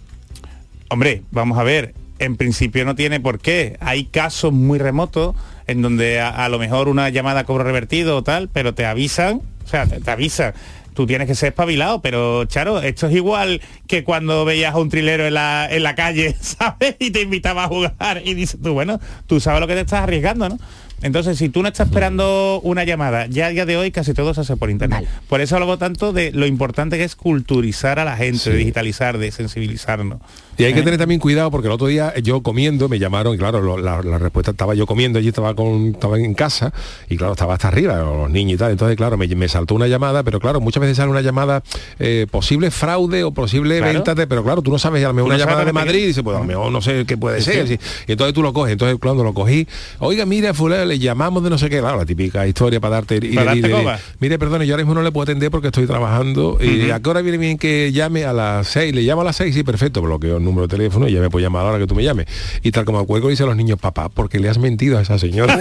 Hombre, 0.89 1.21
vamos 1.29 1.59
a 1.59 1.63
ver, 1.63 1.93
en 2.17 2.37
principio 2.37 2.85
no 2.85 2.95
tiene 2.95 3.19
por 3.19 3.37
qué. 3.37 3.77
Hay 3.79 4.05
casos 4.05 4.51
muy 4.51 4.79
remotos 4.79 5.35
en 5.67 5.83
donde 5.83 6.19
a, 6.19 6.29
a 6.29 6.49
lo 6.49 6.57
mejor 6.57 6.87
una 6.87 7.07
llamada 7.09 7.43
cobro 7.43 7.65
revertido 7.65 8.17
o 8.17 8.23
tal, 8.23 8.49
pero 8.49 8.73
te 8.73 8.87
avisan, 8.87 9.43
o 9.63 9.67
sea, 9.67 9.85
te, 9.85 9.99
te 9.99 10.09
avisan. 10.09 10.55
Tú 10.95 11.05
tienes 11.05 11.27
que 11.27 11.35
ser 11.35 11.49
espabilado, 11.49 12.01
pero 12.01 12.45
Charo, 12.45 12.81
esto 12.81 13.05
es 13.05 13.13
igual 13.13 13.61
que 13.85 14.03
cuando 14.03 14.45
veías 14.45 14.73
a 14.73 14.79
un 14.79 14.89
trilero 14.89 15.27
en 15.27 15.35
la, 15.35 15.67
en 15.69 15.83
la 15.83 15.93
calle, 15.93 16.35
¿sabes? 16.41 16.95
Y 16.97 17.11
te 17.11 17.21
invitaba 17.21 17.65
a 17.65 17.67
jugar 17.67 18.23
y 18.25 18.33
dices 18.33 18.59
tú, 18.59 18.73
bueno, 18.73 18.99
tú 19.27 19.39
sabes 19.39 19.61
lo 19.61 19.67
que 19.67 19.75
te 19.75 19.81
estás 19.81 20.01
arriesgando, 20.01 20.49
¿no? 20.49 20.57
Entonces, 21.03 21.37
si 21.37 21.49
tú 21.49 21.61
no 21.61 21.67
estás 21.67 21.87
esperando 21.87 22.59
una 22.63 22.83
llamada, 22.85 23.27
ya 23.27 23.47
a 23.47 23.49
día 23.49 23.65
de 23.65 23.77
hoy 23.77 23.91
casi 23.91 24.13
todo 24.13 24.33
se 24.33 24.41
hace 24.41 24.55
por 24.57 24.69
internet. 24.69 25.05
Por 25.27 25.41
eso 25.41 25.57
hablo 25.57 25.77
tanto 25.77 26.13
de 26.13 26.31
lo 26.31 26.45
importante 26.45 26.97
que 26.97 27.03
es 27.03 27.15
culturizar 27.15 27.99
a 27.99 28.05
la 28.05 28.15
gente, 28.15 28.49
de 28.49 28.57
digitalizar, 28.57 29.17
de 29.17 29.31
sensibilizarnos. 29.31 30.19
Y 30.57 30.63
hay 30.65 30.73
que 30.73 30.81
tener 30.83 30.99
también 30.99 31.19
cuidado 31.19 31.49
porque 31.51 31.67
el 31.67 31.73
otro 31.73 31.87
día 31.87 32.13
yo 32.21 32.41
comiendo 32.43 32.87
me 32.89 32.99
llamaron 32.99 33.33
y 33.35 33.37
claro, 33.37 33.61
lo- 33.61 33.77
la, 33.77 34.01
la 34.01 34.17
respuesta 34.19 34.51
estaba 34.51 34.75
yo 34.75 34.85
comiendo, 34.85 35.19
allí 35.19 35.29
estaba 35.29 35.55
con 35.55 35.87
estaba 35.87 36.17
en 36.19 36.33
casa 36.33 36.71
y 37.09 37.17
claro, 37.17 37.33
estaba 37.33 37.53
hasta 37.53 37.67
arriba, 37.69 37.97
los 37.97 38.29
niños 38.29 38.55
y 38.55 38.57
tal. 38.57 38.71
Entonces, 38.71 38.95
claro, 38.97 39.17
me, 39.17 39.27
me 39.27 39.47
saltó 39.47 39.75
una 39.75 39.87
llamada, 39.87 40.23
pero 40.23 40.39
claro, 40.39 40.61
muchas 40.61 40.81
veces 40.81 40.97
sale 40.97 41.09
una 41.09 41.21
llamada 41.21 41.63
eh, 41.99 42.27
posible 42.29 42.69
fraude 42.71 43.23
o 43.23 43.31
posible 43.31 43.77
Claro. 43.79 43.93
venta 43.93 44.15
de, 44.15 44.27
pero 44.27 44.43
claro, 44.43 44.61
tú 44.61 44.71
no 44.71 44.79
sabes, 44.79 45.03
a 45.03 45.07
lo 45.07 45.13
mejor 45.13 45.27
una 45.29 45.37
no 45.37 45.43
llamada 45.45 45.65
de 45.65 45.73
Madrid 45.73 45.99
y 46.03 46.07
dice, 46.07 46.23
pues 46.23 46.35
a 46.37 46.39
lo 46.39 46.45
mejor 46.45 46.71
no 46.71 46.81
sé 46.81 47.05
qué 47.05 47.17
puede 47.17 47.41
Sí, 47.41 47.51
ser. 47.51 47.67
sí. 47.67 47.79
Y 48.07 48.11
entonces 48.13 48.33
tú 48.33 48.41
lo 48.43 48.53
coges. 48.53 48.73
Entonces 48.73 48.97
cuando 49.01 49.23
lo 49.23 49.33
cogí, 49.33 49.67
oiga, 49.99 50.25
mira, 50.25 50.53
fulano, 50.53 50.85
le 50.85 50.99
llamamos 50.99 51.43
de 51.43 51.49
no 51.49 51.57
sé 51.57 51.69
qué, 51.69 51.79
claro, 51.79 51.97
la 51.97 52.05
típica 52.05 52.45
historia 52.47 52.79
para 52.79 52.95
darte 52.95 53.15
y 53.21 53.35
Para 53.35 53.55
y 53.55 53.61
darte 53.61 53.75
coba. 53.75 53.99
mire, 54.19 54.37
perdone, 54.39 54.67
yo 54.67 54.73
ahora 54.73 54.83
mismo 54.83 54.93
no 54.95 55.01
le 55.03 55.11
puedo 55.11 55.23
atender 55.23 55.49
porque 55.51 55.67
estoy 55.67 55.87
trabajando. 55.87 56.57
¿Y 56.61 56.83
Ujú. 56.85 56.93
a 56.93 56.99
qué 56.99 57.09
hora 57.09 57.21
viene 57.21 57.37
bien 57.37 57.57
que 57.57 57.91
llame 57.91 58.25
a 58.25 58.33
las 58.33 58.67
6? 58.67 58.93
Le 58.93 59.01
llamo 59.01 59.21
a 59.21 59.25
las 59.25 59.35
6, 59.37 59.53
sí, 59.55 59.63
perfecto, 59.63 60.01
bloqueo 60.01 60.39
el 60.43 60.45
número 60.45 60.67
de 60.67 60.75
teléfono 60.77 61.07
y 61.07 61.13
ya 61.13 61.19
me 61.21 61.29
puedo 61.29 61.43
llamar 61.43 61.61
a 61.61 61.63
la 61.65 61.69
hora 61.71 61.79
que 61.79 61.87
tú 61.87 61.95
me 61.95 62.03
llames. 62.03 62.27
Y 62.61 62.71
tal 62.71 62.85
como 62.85 63.05
cuelgo 63.07 63.29
dice 63.29 63.43
a 63.43 63.45
los 63.47 63.55
niños, 63.55 63.79
papá, 63.79 64.09
porque 64.09 64.39
le 64.39 64.49
has 64.49 64.57
mentido 64.57 64.97
a 64.97 65.01
esa 65.01 65.17
señora. 65.17 65.57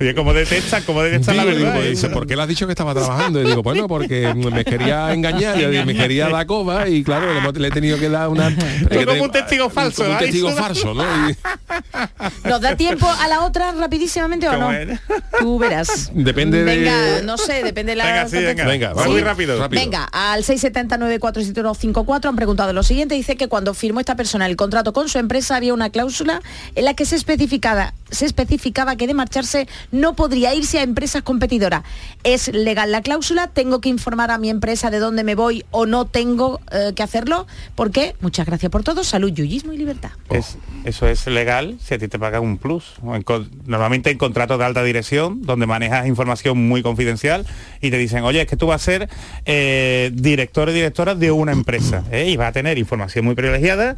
Oye, 0.00 0.14
como 0.14 0.32
detecta, 0.32 0.80
como 0.82 1.02
detecta 1.02 1.34
la 1.34 1.44
Digo, 1.44 1.56
digo, 1.56 1.64
verdad. 1.66 1.76
pues, 1.76 1.86
¿eh? 1.86 1.90
dice, 1.90 2.08
¿por 2.10 2.26
qué 2.26 2.36
le 2.36 2.42
has 2.42 2.48
dicho 2.48 2.66
que 2.66 2.72
estaba 2.72 2.94
trabajando? 2.94 3.42
Y 3.42 3.46
digo, 3.46 3.62
bueno, 3.62 3.88
porque 3.88 4.32
me 4.34 4.64
quería 4.64 5.12
engañar, 5.12 5.60
y 5.60 5.84
me 5.84 5.94
quería 5.94 6.28
dar 6.28 6.44
coba 6.46 6.88
y 6.88 7.02
claro, 7.02 7.26
le, 7.52 7.68
he 7.68 7.70
tenido 7.70 7.98
que 7.98 8.08
dar 8.08 8.28
una... 8.28 8.50
Tú 8.54 9.04
como 9.06 9.24
un 9.24 9.30
testigo 9.32 9.70
falso. 9.70 10.02
como 10.02 10.10
un 10.10 10.22
¿eh? 10.22 10.26
testigo 10.26 10.50
falso, 10.52 10.94
¿no? 10.94 11.04
Y- 11.30 11.36
¿Nos 12.48 12.60
da 12.60 12.76
tiempo 12.76 13.08
a 13.08 13.28
la 13.28 13.42
otra 13.44 13.72
rapidísimamente 13.72 14.46
o 14.48 14.52
¿Cómo 14.52 14.64
no? 14.66 14.72
era? 14.72 15.00
Tú 15.40 15.58
verás. 15.58 16.10
Depende 16.14 16.64
de- 16.64 16.64
Venga, 16.64 17.22
no 17.22 17.38
sé, 17.38 17.62
depende 17.62 17.92
de 17.92 17.96
la 17.96 18.04
Venga, 18.26 18.28
sí, 18.28 19.08
muy 19.08 19.22
rápido. 19.22 19.58
Rápido. 19.58 19.80
Venga, 19.82 20.04
al 20.04 20.42
679-47154 20.44 22.28
han 22.34 22.36
preguntado 22.36 22.72
lo 22.72 22.82
siguiente. 22.82 23.14
Dice 23.14 23.36
que 23.36 23.48
cuando 23.48 23.74
firmó 23.74 24.00
esta 24.00 24.16
persona 24.16 24.46
el 24.46 24.56
contrato 24.56 24.92
con 24.92 25.08
su 25.08 25.18
empresa 25.18 25.56
había 25.56 25.72
una 25.72 25.90
cláusula 25.90 26.42
en 26.74 26.84
la 26.84 26.94
que 26.94 27.06
se 27.06 27.16
especificaba, 27.16 27.94
se 28.14 28.26
especificaba 28.26 28.96
que 28.96 29.06
de 29.06 29.14
marcharse 29.14 29.68
no 29.92 30.14
podría 30.16 30.54
irse 30.54 30.78
a 30.78 30.82
empresas 30.82 31.22
competidoras. 31.22 31.82
¿Es 32.22 32.48
legal 32.48 32.92
la 32.92 33.02
cláusula? 33.02 33.48
¿Tengo 33.48 33.80
que 33.80 33.88
informar 33.88 34.30
a 34.30 34.38
mi 34.38 34.48
empresa 34.50 34.90
de 34.90 34.98
dónde 34.98 35.24
me 35.24 35.34
voy 35.34 35.64
o 35.70 35.86
no 35.86 36.06
tengo 36.06 36.60
eh, 36.72 36.92
que 36.94 37.02
hacerlo? 37.02 37.46
¿Por 37.74 37.90
qué? 37.90 38.14
Muchas 38.20 38.46
gracias 38.46 38.70
por 38.70 38.82
todo. 38.84 39.04
Salud, 39.04 39.30
yuyismo 39.32 39.72
y 39.72 39.76
libertad. 39.78 40.10
Es- 40.30 40.56
eso 40.84 41.06
es 41.08 41.26
legal 41.26 41.76
si 41.82 41.94
a 41.94 41.98
ti 41.98 42.08
te 42.08 42.18
pagan 42.18 42.42
un 42.42 42.58
plus. 42.58 42.94
Normalmente 43.66 44.10
en 44.10 44.18
contratos 44.18 44.58
de 44.58 44.64
alta 44.64 44.82
dirección, 44.82 45.42
donde 45.42 45.66
manejas 45.66 46.06
información 46.06 46.58
muy 46.68 46.82
confidencial 46.82 47.46
y 47.80 47.90
te 47.90 47.98
dicen, 47.98 48.24
oye, 48.24 48.42
es 48.42 48.46
que 48.46 48.56
tú 48.56 48.66
vas 48.66 48.82
a 48.82 48.84
ser 48.84 49.08
eh, 49.46 50.10
director 50.14 50.68
o 50.68 50.72
directora 50.72 51.14
de 51.14 51.30
una 51.30 51.52
empresa 51.52 52.04
¿eh? 52.10 52.28
y 52.30 52.36
vas 52.36 52.48
a 52.48 52.52
tener 52.52 52.78
información 52.78 53.24
muy 53.24 53.34
privilegiada. 53.34 53.96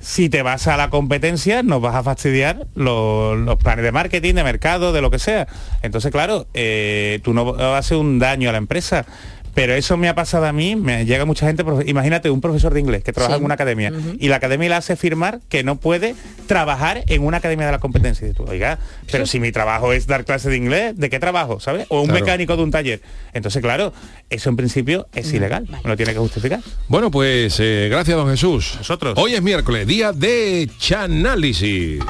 Si 0.00 0.28
te 0.28 0.42
vas 0.42 0.66
a 0.66 0.76
la 0.76 0.90
competencia, 0.90 1.62
nos 1.62 1.80
vas 1.80 1.94
a 1.94 2.02
fastidiar 2.02 2.66
los, 2.74 3.56
planes 3.56 3.84
de 3.84 3.92
marketing, 3.92 4.34
de 4.34 4.44
mercado, 4.44 4.92
de 4.92 5.00
lo 5.00 5.10
que 5.10 5.18
sea. 5.18 5.46
Entonces, 5.82 6.10
claro, 6.10 6.46
eh, 6.52 7.20
tú 7.22 7.32
no 7.32 7.44
vas 7.44 7.60
a 7.60 7.78
hacer 7.78 7.96
un 7.96 8.18
daño 8.18 8.48
a 8.48 8.52
la 8.52 8.58
empresa, 8.58 9.06
Pero 9.54 9.72
eso 9.74 9.96
me 9.96 10.08
ha 10.08 10.14
pasado 10.16 10.46
a 10.46 10.52
mí, 10.52 10.74
me 10.74 11.06
llega 11.06 11.24
mucha 11.24 11.46
gente, 11.46 11.64
imagínate 11.86 12.28
un 12.28 12.40
profesor 12.40 12.74
de 12.74 12.80
inglés 12.80 13.04
que 13.04 13.12
trabaja 13.12 13.34
Sí. 13.34 13.38
en 13.38 13.44
una 13.44 13.54
academia 13.54 13.92
y 14.18 14.28
la 14.28 14.36
academia 14.36 14.68
le 14.68 14.74
hace 14.74 14.96
firmar 14.96 15.40
que 15.48 15.62
no 15.62 15.76
puede 15.76 16.16
trabajar 16.48 17.04
en 17.06 17.22
una 17.24 17.36
academia 17.36 17.66
de 17.66 17.72
la 17.72 17.78
competencia. 17.78 18.26
Y 18.26 18.32
tú, 18.32 18.44
oiga, 18.48 18.78
pero 19.12 19.26
si 19.26 19.38
mi 19.38 19.52
trabajo 19.52 19.92
es 19.92 20.06
dar 20.08 20.24
clases 20.24 20.50
de 20.50 20.56
inglés, 20.56 20.96
¿de 20.98 21.08
qué 21.08 21.20
trabajo? 21.20 21.60
¿Sabes? 21.60 21.86
O 21.88 22.00
un 22.00 22.06
Claro. 22.08 22.20
mecánico 22.24 22.56
de 22.56 22.62
un 22.64 22.70
taller. 22.72 23.00
Entonces, 23.32 23.62
claro, 23.62 23.92
eso 24.28 24.48
en 24.50 24.56
principio 24.56 25.06
es 25.14 25.32
ilegal, 25.32 25.66
me 25.84 25.88
lo 25.88 25.96
tiene 25.96 26.12
que 26.12 26.18
justificar. 26.18 26.60
Bueno, 26.88 27.10
pues 27.12 27.56
eh, 27.60 27.88
gracias, 27.90 28.16
don 28.16 28.28
Jesús. 28.30 28.74
Nosotros. 28.78 29.14
Hoy 29.16 29.34
es 29.34 29.42
miércoles, 29.42 29.86
día 29.86 30.10
de 30.12 30.68
Chanálisis. 30.78 32.00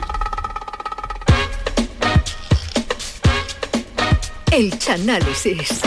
El 4.50 4.78
Chanálisis. 4.78 5.80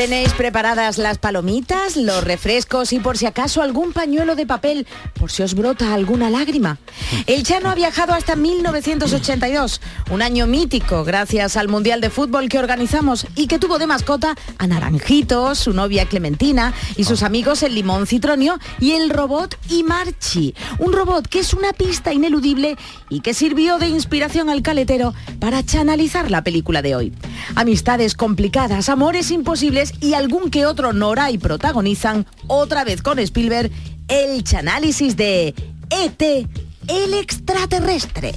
Tenéis 0.00 0.32
preparadas 0.32 0.96
las 0.96 1.18
palomitas, 1.18 1.94
los 1.94 2.24
refrescos 2.24 2.94
y 2.94 3.00
por 3.00 3.18
si 3.18 3.26
acaso 3.26 3.60
algún 3.60 3.92
pañuelo 3.92 4.34
de 4.34 4.46
papel, 4.46 4.86
por 5.12 5.30
si 5.30 5.42
os 5.42 5.54
brota 5.54 5.92
alguna 5.92 6.30
lágrima. 6.30 6.78
El 7.26 7.42
Chano 7.42 7.68
ha 7.68 7.74
viajado 7.74 8.14
hasta 8.14 8.34
1982, 8.34 9.82
un 10.10 10.22
año 10.22 10.46
mítico 10.46 11.04
gracias 11.04 11.58
al 11.58 11.68
Mundial 11.68 12.00
de 12.00 12.08
Fútbol 12.08 12.48
que 12.48 12.58
organizamos 12.58 13.26
y 13.36 13.46
que 13.46 13.58
tuvo 13.58 13.78
de 13.78 13.86
mascota 13.86 14.36
a 14.56 14.66
Naranjito, 14.66 15.54
su 15.54 15.74
novia 15.74 16.06
Clementina 16.06 16.72
y 16.96 17.04
sus 17.04 17.22
amigos 17.22 17.62
el 17.62 17.74
Limón 17.74 18.06
Citronio 18.06 18.58
y 18.80 18.92
el 18.92 19.10
robot 19.10 19.58
Imarchi. 19.68 20.54
Un 20.78 20.94
robot 20.94 21.28
que 21.28 21.40
es 21.40 21.52
una 21.52 21.74
pista 21.74 22.14
ineludible 22.14 22.78
y 23.10 23.20
que 23.20 23.34
sirvió 23.34 23.76
de 23.78 23.88
inspiración 23.88 24.48
al 24.48 24.62
caletero 24.62 25.12
para 25.40 25.62
chanalizar 25.62 26.30
la 26.30 26.42
película 26.42 26.80
de 26.80 26.96
hoy. 26.96 27.12
Amistades 27.54 28.14
complicadas, 28.14 28.88
amores 28.88 29.30
imposibles 29.30 29.89
y 30.00 30.14
algún 30.14 30.50
que 30.50 30.66
otro 30.66 30.92
Noray 30.92 31.38
protagonizan, 31.38 32.26
otra 32.46 32.84
vez 32.84 33.02
con 33.02 33.18
Spielberg, 33.18 33.70
el 34.08 34.42
chanálisis 34.44 35.16
de 35.16 35.54
ET, 35.90 36.22
el 36.88 37.14
extraterrestre. 37.14 38.34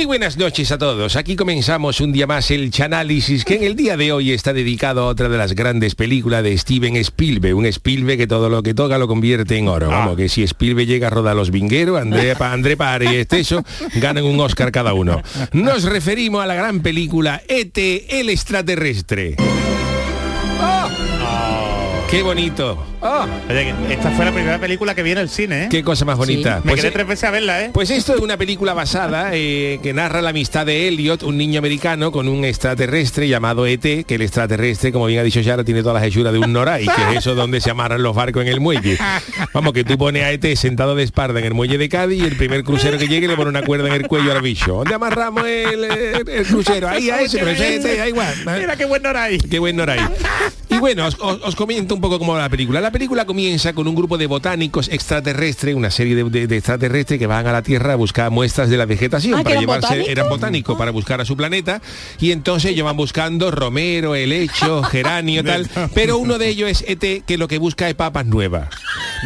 Muy 0.00 0.06
buenas 0.06 0.38
noches 0.38 0.72
a 0.72 0.78
todos. 0.78 1.14
Aquí 1.14 1.36
comenzamos 1.36 2.00
un 2.00 2.10
día 2.10 2.26
más 2.26 2.50
el 2.50 2.70
Chanálisis, 2.70 3.44
que 3.44 3.56
en 3.56 3.64
el 3.64 3.76
día 3.76 3.98
de 3.98 4.12
hoy 4.12 4.32
está 4.32 4.54
dedicado 4.54 5.02
a 5.02 5.06
otra 5.08 5.28
de 5.28 5.36
las 5.36 5.52
grandes 5.52 5.94
películas 5.94 6.42
de 6.42 6.56
Steven 6.56 6.96
Spielberg. 6.96 7.54
Un 7.54 7.66
Spielberg 7.66 8.16
que 8.16 8.26
todo 8.26 8.48
lo 8.48 8.62
que 8.62 8.72
toca 8.72 8.96
lo 8.96 9.06
convierte 9.06 9.58
en 9.58 9.68
oro. 9.68 9.88
Vamos, 9.88 10.16
que 10.16 10.30
si 10.30 10.42
Spielberg 10.42 10.88
llega 10.88 11.08
a 11.08 11.10
rodar 11.10 11.36
Los 11.36 11.50
Vingueros, 11.50 12.00
André, 12.00 12.34
André 12.40 12.78
Pare 12.78 13.12
y 13.12 13.16
Esteso 13.16 13.62
ganan 13.96 14.24
un 14.24 14.40
Oscar 14.40 14.72
cada 14.72 14.94
uno. 14.94 15.22
Nos 15.52 15.82
referimos 15.82 16.42
a 16.42 16.46
la 16.46 16.54
gran 16.54 16.80
película 16.80 17.42
ET, 17.46 17.76
el 17.76 18.30
extraterrestre. 18.30 19.36
¡Qué 22.10 22.22
bonito! 22.22 22.84
Oye, 23.48 23.72
que 23.86 23.94
esta 23.94 24.10
fue 24.10 24.24
la 24.24 24.32
primera 24.32 24.58
película 24.58 24.96
que 24.96 25.02
vi 25.04 25.12
en 25.12 25.18
el 25.18 25.28
cine, 25.28 25.64
¿eh? 25.64 25.68
¡Qué 25.70 25.84
cosa 25.84 26.04
más 26.04 26.16
bonita! 26.18 26.56
Me 26.64 26.72
Pues, 26.72 26.80
quedé 26.80 26.88
eh, 26.88 26.92
tres 26.92 27.06
veces 27.06 27.24
a 27.24 27.30
verla, 27.30 27.64
¿eh? 27.64 27.70
Pues 27.72 27.88
esto 27.90 28.14
es 28.14 28.20
una 28.20 28.36
película 28.36 28.74
basada 28.74 29.30
eh, 29.32 29.78
que 29.80 29.92
narra 29.94 30.20
la 30.20 30.30
amistad 30.30 30.66
de 30.66 30.88
Elliot, 30.88 31.22
un 31.22 31.38
niño 31.38 31.60
americano 31.60 32.10
con 32.10 32.26
un 32.26 32.44
extraterrestre 32.44 33.28
llamado 33.28 33.64
ET, 33.64 33.80
que 34.04 34.14
el 34.16 34.22
extraterrestre, 34.22 34.90
como 34.90 35.06
bien 35.06 35.20
ha 35.20 35.22
dicho 35.22 35.40
Yara, 35.40 35.62
tiene 35.62 35.82
todas 35.82 36.02
las 36.02 36.08
hechuras 36.10 36.32
de 36.32 36.40
un 36.40 36.52
Noray, 36.52 36.84
que 36.84 37.10
es 37.12 37.18
eso 37.18 37.36
donde 37.36 37.60
se 37.60 37.70
amarran 37.70 38.02
los 38.02 38.16
barcos 38.16 38.42
en 38.42 38.48
el 38.48 38.58
muelle. 38.60 38.98
Vamos, 39.54 39.72
que 39.72 39.84
tú 39.84 39.96
pones 39.96 40.24
a 40.24 40.32
ET 40.32 40.44
sentado 40.56 40.96
de 40.96 41.04
espalda 41.04 41.38
en 41.38 41.46
el 41.46 41.54
muelle 41.54 41.78
de 41.78 41.88
Cádiz 41.88 42.22
y 42.24 42.26
el 42.26 42.36
primer 42.36 42.64
crucero 42.64 42.98
que 42.98 43.06
llegue 43.06 43.28
le 43.28 43.36
pone 43.36 43.50
una 43.50 43.62
cuerda 43.62 43.86
en 43.86 43.94
el 43.94 44.08
cuello 44.08 44.32
al 44.32 44.42
bicho. 44.42 44.74
¿Dónde 44.78 44.94
amarramos 44.94 45.44
el, 45.46 45.84
el- 45.84 46.28
el 46.28 46.46
crucero? 46.46 46.88
Ahí 46.88 47.08
a 47.08 47.20
ese, 47.20 47.38
pero 47.38 47.50
ese 47.52 47.96
da 47.96 48.08
igual. 48.08 48.34
Mira 48.58 48.74
qué 48.74 48.84
buen 48.84 49.00
Noray. 49.00 49.38
Qué 49.38 49.60
buen 49.60 49.76
Noray. 49.76 50.00
Bueno, 50.80 51.06
os, 51.06 51.16
os- 51.20 51.40
os 51.44 51.54
comento 51.56 51.94
un 51.94 52.00
poco 52.00 52.18
cómo 52.18 52.32
va 52.32 52.40
la 52.40 52.48
película. 52.48 52.80
La 52.80 52.90
película 52.90 53.24
comienza 53.26 53.72
con 53.74 53.86
un 53.86 53.94
grupo 53.94 54.16
de 54.18 54.26
botánicos 54.26 54.88
extraterrestres, 54.88 55.74
una 55.74 55.90
serie 55.90 56.14
de, 56.16 56.24
de- 56.24 56.46
de 56.46 56.56
extraterrestres 56.56 57.18
que 57.18 57.26
van 57.26 57.46
a 57.46 57.52
la 57.52 57.62
Tierra 57.62 57.92
a 57.92 57.96
buscar 57.96 58.30
muestras 58.30 58.70
de 58.70 58.76
la 58.76 58.86
vegetación 58.86 59.34
Ah, 59.34 59.38
¿que 59.38 59.44
para 59.44 59.52
eran 59.56 59.60
llevarse, 59.62 59.86
botánicos? 59.88 60.10
eran 60.12 60.28
botánicos 60.28 60.78
para 60.78 60.90
buscar 60.90 61.20
a 61.20 61.24
su 61.24 61.36
planeta 61.36 61.82
y 62.18 62.32
entonces 62.32 62.70
ellos 62.72 62.84
van 62.86 62.96
buscando 62.96 63.50
romero, 63.50 64.14
helecho, 64.14 64.82
geranio, 64.84 65.44
tal, 65.44 65.68
pero 65.94 66.16
uno 66.18 66.38
de 66.38 66.48
ellos 66.48 66.70
es 66.70 66.84
ET 66.88 67.24
que 67.24 67.36
lo 67.38 67.46
que 67.46 67.58
busca 67.58 67.88
es 67.88 67.94
papas 67.94 68.26
nuevas. 68.26 68.68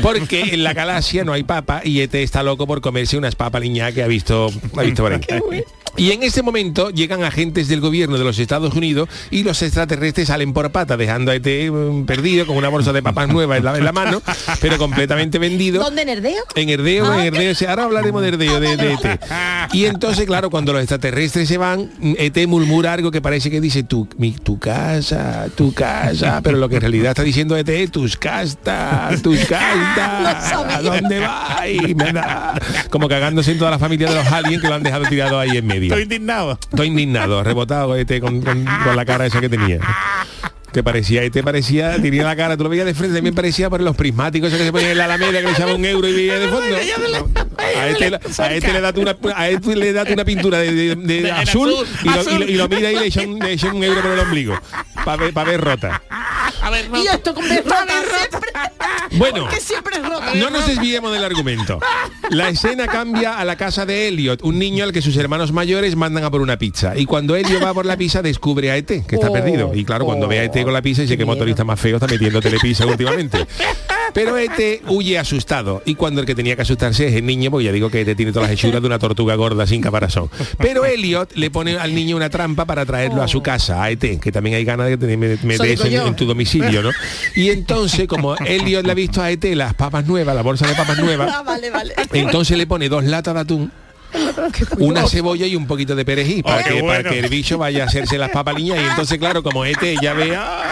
Porque 0.03 0.41
en 0.55 0.65
la 0.65 0.73
galaxia 0.75 1.25
no 1.25 1.33
hay 1.33 1.45
papa 1.45 1.81
y 1.85 2.01
ET 2.01 2.15
está 2.17 2.43
loco 2.43 2.67
por 2.67 2.81
comerse 2.81 3.17
unas 3.17 3.37
papas 3.37 3.63
liñadas 3.63 3.95
que 3.95 4.03
ha 4.03 4.09
visto, 4.09 4.51
ha 4.77 4.83
visto 4.83 5.03
por 5.03 5.13
ahí. 5.13 5.21
Y 5.97 6.11
en 6.11 6.25
ese 6.25 6.43
momento 6.43 6.91
llegan 6.91 7.23
agentes 7.23 7.69
del 7.69 7.81
gobierno 7.81 8.19
de 8.19 8.25
los 8.25 8.41
Estados 8.41 8.75
Unidos 8.75 9.09
y 9.31 9.45
los 9.45 9.63
extraterrestres 9.63 10.27
salen 10.27 10.53
por 10.53 10.73
pata, 10.73 10.97
dejando 10.97 11.31
a 11.31 11.37
ET 11.37 11.44
mm, 11.71 12.05
perdido 12.07 12.47
con 12.47 12.57
una 12.57 12.69
bolsa 12.69 12.93
de 12.93 13.03
papas 13.03 13.29
nuevas 13.29 13.59
en 13.59 13.65
la, 13.65 13.77
en 13.79 13.85
la 13.85 13.93
mano, 13.93 14.23
pero 14.61 14.79
completamente 14.79 15.39
vendido. 15.39 15.83
¿Dónde? 15.83 16.03
En 16.03 16.69
Herdeo, 16.69 17.07
Ah, 17.11 17.25
en 17.27 17.35
Herdeo, 17.35 17.55
sí, 17.55 17.65
ahora 17.67 17.85
hablaremos 17.85 18.23
de 18.23 18.29
Herdeo, 18.29 18.61
de, 18.61 18.77
de 18.77 18.93
ET. 18.95 19.21
Y 19.73 19.87
entonces, 19.87 20.27
claro, 20.27 20.51
cuando 20.51 20.73
los 20.73 20.81
extraterrestres 20.83 21.49
se 21.49 21.59
van, 21.59 21.91
ET 22.19 22.47
murmura 22.47 22.93
algo 22.93 23.11
que 23.11 23.21
parece 23.21 23.51
que 23.51 23.61
dice 23.61 23.83
tu, 23.83 24.09
mi, 24.19 24.33
tu 24.33 24.59
casa, 24.59 25.47
tu 25.55 25.73
casa, 25.73 26.41
pero 26.43 26.59
lo 26.59 26.69
que 26.69 26.77
en 26.77 26.81
realidad 26.83 27.11
está 27.11 27.23
diciendo 27.23 27.57
ET 27.57 27.69
es 27.69 27.91
tus 27.91 28.17
castas, 28.17 29.23
tus 29.23 29.39
castas, 29.49 30.53
¿a 30.53 30.81
dónde 30.83 31.21
va? 31.21 31.67
Y 31.69 31.95
me 31.95 32.13
da- 32.13 32.55
como 32.91 33.09
cagándose 33.09 33.53
en 33.53 33.59
toda 33.59 33.71
la 33.71 33.79
familia 33.79 34.09
de 34.09 34.15
los 34.17 34.27
aliens 34.33 34.63
que 34.63 34.69
lo 34.69 34.75
han 34.75 34.83
dejado 34.83 35.05
tirado 35.07 35.39
ahí 35.39 35.57
en 35.57 35.67
medio. 35.67 35.89
Estoy 35.95 36.03
indignado. 36.05 36.59
Estoy 36.71 36.87
indignado, 36.89 37.43
rebotado 37.43 37.97
ET 37.97 38.21
con, 38.21 38.41
con- 38.43 38.65
con 38.85 38.97
la 38.97 39.05
cara 39.05 39.27
esa 39.27 39.41
que 39.41 39.49
tenía. 39.49 39.79
Que 40.75 40.83
parecía, 40.83 41.23
ET 41.23 41.41
parecía, 41.45 41.97
tenía 42.03 42.25
la 42.25 42.35
cara, 42.35 42.57
tú 42.57 42.65
lo 42.65 42.69
veías 42.69 42.85
de 42.85 42.95
frente, 42.95 43.15
también 43.15 43.33
parecía 43.35 43.71
por 43.71 43.81
los 43.81 43.95
prismáticos 43.95 44.49
esos 44.49 44.59
que 44.59 44.65
se 44.67 44.73
ponían 44.73 44.91
en 44.91 44.99
la 44.99 45.05
alameda 45.05 45.39
que 45.39 45.43
le 45.47 45.51
echaban 45.53 45.77
un 45.77 45.85
euro 45.85 46.09
y 46.09 46.13
veía 46.13 46.37
de 46.39 46.49
fondo. 46.49 46.77
A 47.57 47.89
este, 47.89 48.43
a 48.43 48.53
este 48.53 48.73
le 48.73 48.81
da 48.81 48.93
tú 48.93 49.01
una, 49.03 49.17
a 49.37 49.49
este 49.49 49.77
le 49.77 49.93
da 49.93 50.05
tú 50.05 50.13
una 50.13 50.25
pintura 50.25 50.59
de, 50.59 50.73
de- 50.73 50.97
de 50.97 51.23
De- 51.23 51.29
en 51.29 51.35
azul, 51.35 51.73
azul, 51.73 51.87
y, 52.03 52.09
lo, 52.09 52.21
azul. 52.21 52.33
y 52.33 52.39
lo- 52.39 52.51
y 52.51 52.55
lo 52.57 52.69
mira 52.69 52.91
y 52.91 52.97
le 52.97 53.07
echa 53.07 53.21
un, 53.23 53.39
le 53.39 53.53
echa 53.53 53.73
un 53.73 53.85
euro 53.85 54.03
por 54.03 54.11
el 54.11 54.19
ombligo 54.19 54.59
para 55.05 55.17
ver, 55.23 55.33
pa' 55.33 55.45
ver 55.45 55.61
rota. 55.61 56.03
A 56.61 56.71
ver, 56.71 56.87
Y 56.95 57.07
esto 57.07 57.35
con 57.35 57.45
siempre. 57.45 57.73
Bueno. 59.13 59.49
Siempre 59.61 59.97
es 59.97 60.03
roto. 60.03 60.23
No 60.37 60.51
nos 60.51 60.67
desviemos 60.67 61.13
del 61.13 61.25
argumento. 61.25 61.79
La 62.31 62.49
escena 62.49 62.87
cambia 62.89 63.39
a 63.39 63.45
la 63.45 63.57
casa 63.57 63.87
de 63.87 64.09
Elliot, 64.09 64.43
un 64.43 64.59
niño 64.59 64.83
al 64.85 64.93
que 64.93 65.03
sus 65.03 65.17
hermanos 65.17 65.53
mayores 65.53 65.95
mandan 65.97 66.25
a 66.25 66.31
por 66.31 66.41
una 66.41 66.59
pizza. 66.59 66.97
Y 66.97 67.07
cuando 67.07 67.37
Elliot 67.37 67.63
va 67.63 67.73
por 67.75 67.87
la 67.87 67.97
pizza 67.97 68.23
descubre 68.23 68.71
a 68.71 68.77
ET, 68.77 68.87
que 69.07 69.15
está 69.17 69.29
Oh, 69.29 69.33
perdido. 69.33 69.73
Y 69.75 69.85
claro, 69.85 70.05
cuando 70.05 70.27
ve 70.27 70.41
a 70.41 70.45
ET 70.45 70.64
con 70.65 70.73
la 70.73 70.83
pizza 70.83 71.03
dice 71.03 71.17
que 71.17 71.25
motorista 71.25 71.65
más 71.65 71.79
feo 71.79 71.97
está 71.97 72.07
metiendo 72.07 72.41
telepizza 72.41 72.87
últimamente. 72.87 73.47
Pero 74.13 74.39
ET 74.39 74.83
huye 74.89 75.19
asustado. 75.19 75.83
Y 75.85 75.97
cuando 75.97 76.21
el 76.21 76.27
que 76.27 76.35
tenía 76.35 76.55
que 76.55 76.63
asustarse 76.63 77.09
es 77.09 77.15
el 77.15 77.27
niño, 77.27 77.51
porque 77.51 77.65
ya 77.65 77.73
digo 77.73 77.91
que 77.91 78.03
ET 78.03 78.17
tiene 78.17 78.33
todas 78.33 78.49
las 78.49 78.59
hechuras 78.59 78.81
de 78.81 78.87
una 78.87 78.99
tortuga 78.99 79.35
gorda 79.35 79.67
sin 79.67 79.81
caparazón. 79.81 80.31
Pero 80.59 80.85
Elliot 80.85 81.35
le 81.35 81.51
pone 81.51 81.77
al 81.77 81.95
niño 81.95 82.17
una 82.17 82.31
trampa 82.31 82.65
para 82.65 82.87
traerlo 82.87 83.23
a 83.23 83.29
su 83.29 83.43
casa, 83.43 83.83
a 83.83 83.91
ET, 83.91 84.21
que 84.21 84.33
también 84.33 84.57
hay 84.57 84.65
ganas 84.65 84.99
de 84.99 85.17
meterse 85.17 85.89
en, 85.89 85.93
yo. 85.93 86.07
en 86.07 86.17
tu 86.17 86.27
domicilio, 86.27 86.83
¿no? 86.83 86.91
Y 87.35 87.51
entonces, 87.51 88.07
como 88.07 88.37
Elliot 88.37 88.85
le 88.85 88.93
ha 88.93 88.95
visto 88.95 89.21
a 89.21 89.31
ET 89.31 89.45
las 89.55 89.75
papas 89.75 90.07
nuevas, 90.07 90.35
la 90.35 90.43
bolsa 90.43 90.67
de 90.67 90.75
papas 90.75 90.99
nuevas, 90.99 91.31
Ah, 91.35 91.43
vale, 91.43 91.71
vale. 91.71 91.95
entonces 92.13 92.57
le 92.57 92.67
pone 92.67 92.89
dos 92.89 93.05
latas 93.05 93.35
de 93.35 93.41
atún, 93.41 93.73
una 94.79 95.07
cebolla 95.07 95.47
y 95.47 95.57
un 95.57 95.67
poquito 95.67 95.95
de 95.97 96.05
perejil 96.05 96.43
para, 96.43 96.61
Oh, 96.61 96.65
qué 96.69 96.75
que, 96.81 96.83
para 96.83 97.11
que 97.11 97.19
el 97.19 97.29
bicho 97.29 97.59
vaya 97.59 97.85
a 97.85 97.87
hacerse 97.87 98.17
las 98.19 98.31
papaliñas 98.31 98.79
y 98.81 98.85
entonces 98.87 99.19
claro 99.19 99.43
como 99.43 99.65
este 99.65 99.97
ya 100.01 100.13
ve 100.15 100.35
¡ah! 100.37 100.63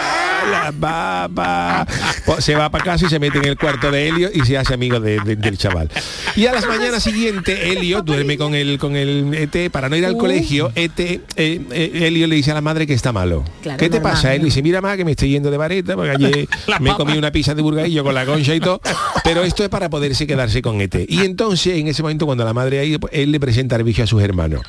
las 0.51 0.73
papas 0.73 1.87
pues 2.25 2.43
se 2.43 2.55
va 2.55 2.69
para 2.69 2.83
casa 2.83 3.05
y 3.05 3.09
se 3.09 3.19
mete 3.19 3.37
en 3.37 3.45
el 3.45 3.57
cuarto 3.57 3.91
de 3.91 4.07
Helio 4.09 4.29
y 4.33 4.41
se 4.41 4.57
hace 4.57 4.73
amigo 4.73 4.99
de- 4.99 5.19
de- 5.21 5.35
del 5.37 5.57
chaval 5.57 5.89
y 6.35 6.45
a 6.47 6.53
las 6.53 6.65
mañanas 6.67 7.01
siguientes 7.03 7.57
Helio 7.63 8.01
duerme 8.01 8.37
con 8.37 8.53
el 8.55 8.77
con 8.77 8.95
el 8.95 9.33
ET 9.33 9.69
para 9.71 9.87
no 9.89 9.95
ir 9.95 10.05
al 10.05 10.15
Uh. 10.15 10.17
colegio 10.17 10.71
ET 10.75 10.99
eh, 10.99 11.19
eh, 11.37 11.91
Helio 11.93 12.27
le 12.27 12.35
dice 12.35 12.51
a 12.51 12.55
la 12.55 12.61
madre 12.61 12.85
que 12.87 12.93
está 12.93 13.11
malo 13.11 13.43
Claro, 13.61 13.77
¿qué 13.77 13.89
te 13.89 13.97
normal, 13.97 14.13
pasa? 14.13 14.33
Él 14.33 14.41
¿no? 14.41 14.45
dice 14.45 14.61
mira 14.61 14.81
más 14.81 14.97
que 14.97 15.05
me 15.05 15.11
estoy 15.11 15.29
yendo 15.29 15.49
de 15.51 15.57
vareta 15.57 15.95
porque 15.95 16.11
ayer 16.11 16.47
me 16.81 16.89
he 16.91 16.93
comido 16.95 17.19
una 17.19 17.31
pizza 17.31 17.53
de 17.55 17.61
burgadillo 17.61 18.03
con 18.03 18.13
la 18.13 18.25
concha 18.25 18.53
y 18.53 18.59
todo 18.59 18.81
pero 19.23 19.43
esto 19.43 19.63
es 19.63 19.69
para 19.69 19.89
poderse 19.89 20.27
quedarse 20.27 20.61
con 20.61 20.81
ET 20.81 20.95
y 21.07 21.21
entonces 21.21 21.77
en 21.77 21.87
ese 21.87 22.01
momento 22.01 22.25
cuando 22.25 22.43
la 22.45 22.53
madre 22.53 22.79
ha 22.79 22.83
ido 22.83 22.99
pues, 22.99 23.13
él 23.13 23.31
le 23.33 23.39
presenta 23.39 23.75
el 23.75 23.83
a 24.03 24.07
sus 24.07 24.21
hermanos 24.21 24.61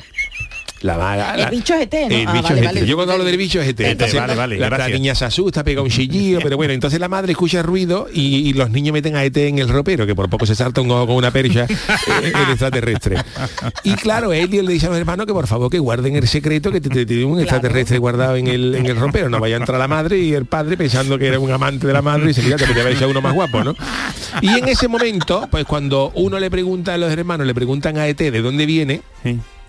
La 0.81 0.97
maga, 0.97 1.35
la- 1.37 1.45
El 1.45 1.51
bicho 1.55 1.73
es 1.73 1.81
ET, 1.83 1.93
¿no? 2.09 2.15
El 2.15 2.27
Ah, 2.27 2.31
bicho 2.33 2.43
vale, 2.43 2.55
es 2.55 2.61
ET. 2.61 2.65
vale. 2.75 2.85
Yo 2.85 2.95
cuando 2.95 3.13
hablo 3.13 3.25
del 3.25 3.37
bicho 3.37 3.59
es 3.61 3.67
ET. 3.69 3.79
Entonces, 3.81 4.19
vale, 4.19 4.35
vale, 4.35 4.57
la, 4.59 4.69
la 4.69 4.87
niña 4.89 5.15
se 5.15 5.25
asusta, 5.25 5.63
pega 5.63 5.81
un 5.81 5.89
chillillo, 5.89 6.39
pero 6.43 6.57
bueno, 6.57 6.73
entonces 6.73 6.99
la 6.99 7.07
madre 7.07 7.31
escucha 7.31 7.63
ruido 7.63 8.07
y, 8.13 8.49
y 8.49 8.53
los 8.53 8.69
niños 8.69 8.93
meten 8.93 9.15
a 9.15 9.23
ET 9.23 9.35
en 9.37 9.57
el 9.59 9.69
ropero, 9.69 10.05
que 10.05 10.13
por 10.13 10.29
poco 10.29 10.45
se 10.45 10.53
salta 10.53 10.81
un 10.81 10.91
ojo 10.91 11.07
con 11.07 11.15
una 11.15 11.31
percha 11.31 11.63
eh, 11.69 12.31
el 12.33 12.49
extraterrestre. 12.51 13.17
Y 13.83 13.93
claro, 13.95 14.31
Elio 14.33 14.61
le 14.63 14.73
dice 14.73 14.85
a 14.87 14.89
los 14.89 14.97
hermanos 14.99 15.25
que 15.25 15.33
por 15.33 15.47
favor 15.47 15.71
que 15.71 15.79
guarden 15.79 16.15
el 16.17 16.27
secreto, 16.27 16.71
que 16.71 16.81
te, 16.81 16.89
te- 16.89 17.05
tiene 17.05 17.25
un 17.25 17.39
extraterrestre 17.39 17.97
guardado 17.97 18.35
en 18.35 18.47
el, 18.47 18.75
en 18.75 18.85
el 18.85 18.95
ropero. 18.97 19.29
No 19.29 19.39
vaya 19.39 19.55
a 19.55 19.59
entrar 19.59 19.79
la 19.79 19.87
madre 19.87 20.19
y 20.19 20.33
el 20.33 20.45
padre 20.45 20.77
pensando 20.77 21.17
que 21.17 21.27
era 21.27 21.39
un 21.39 21.51
amante 21.51 21.87
de 21.87 21.93
la 21.93 22.01
madre 22.01 22.29
y 22.31 22.33
se 22.33 22.43
mira 22.43 22.57
que 22.57 22.65
podía 22.65 22.81
haber 22.83 23.05
uno 23.07 23.21
más 23.21 23.33
guapo, 23.33 23.63
¿no? 23.63 23.75
Y 24.41 24.49
en 24.59 24.67
ese 24.67 24.87
momento, 24.87 25.47
pues 25.49 25.65
cuando 25.65 26.11
uno 26.15 26.37
le 26.39 26.51
pregunta 26.51 26.93
a 26.93 26.97
los 26.97 27.11
hermanos, 27.11 27.47
le 27.47 27.55
preguntan 27.55 27.97
a 27.97 28.07
ET 28.07 28.17
de 28.17 28.41
dónde 28.41 28.65
viene, 28.65 29.01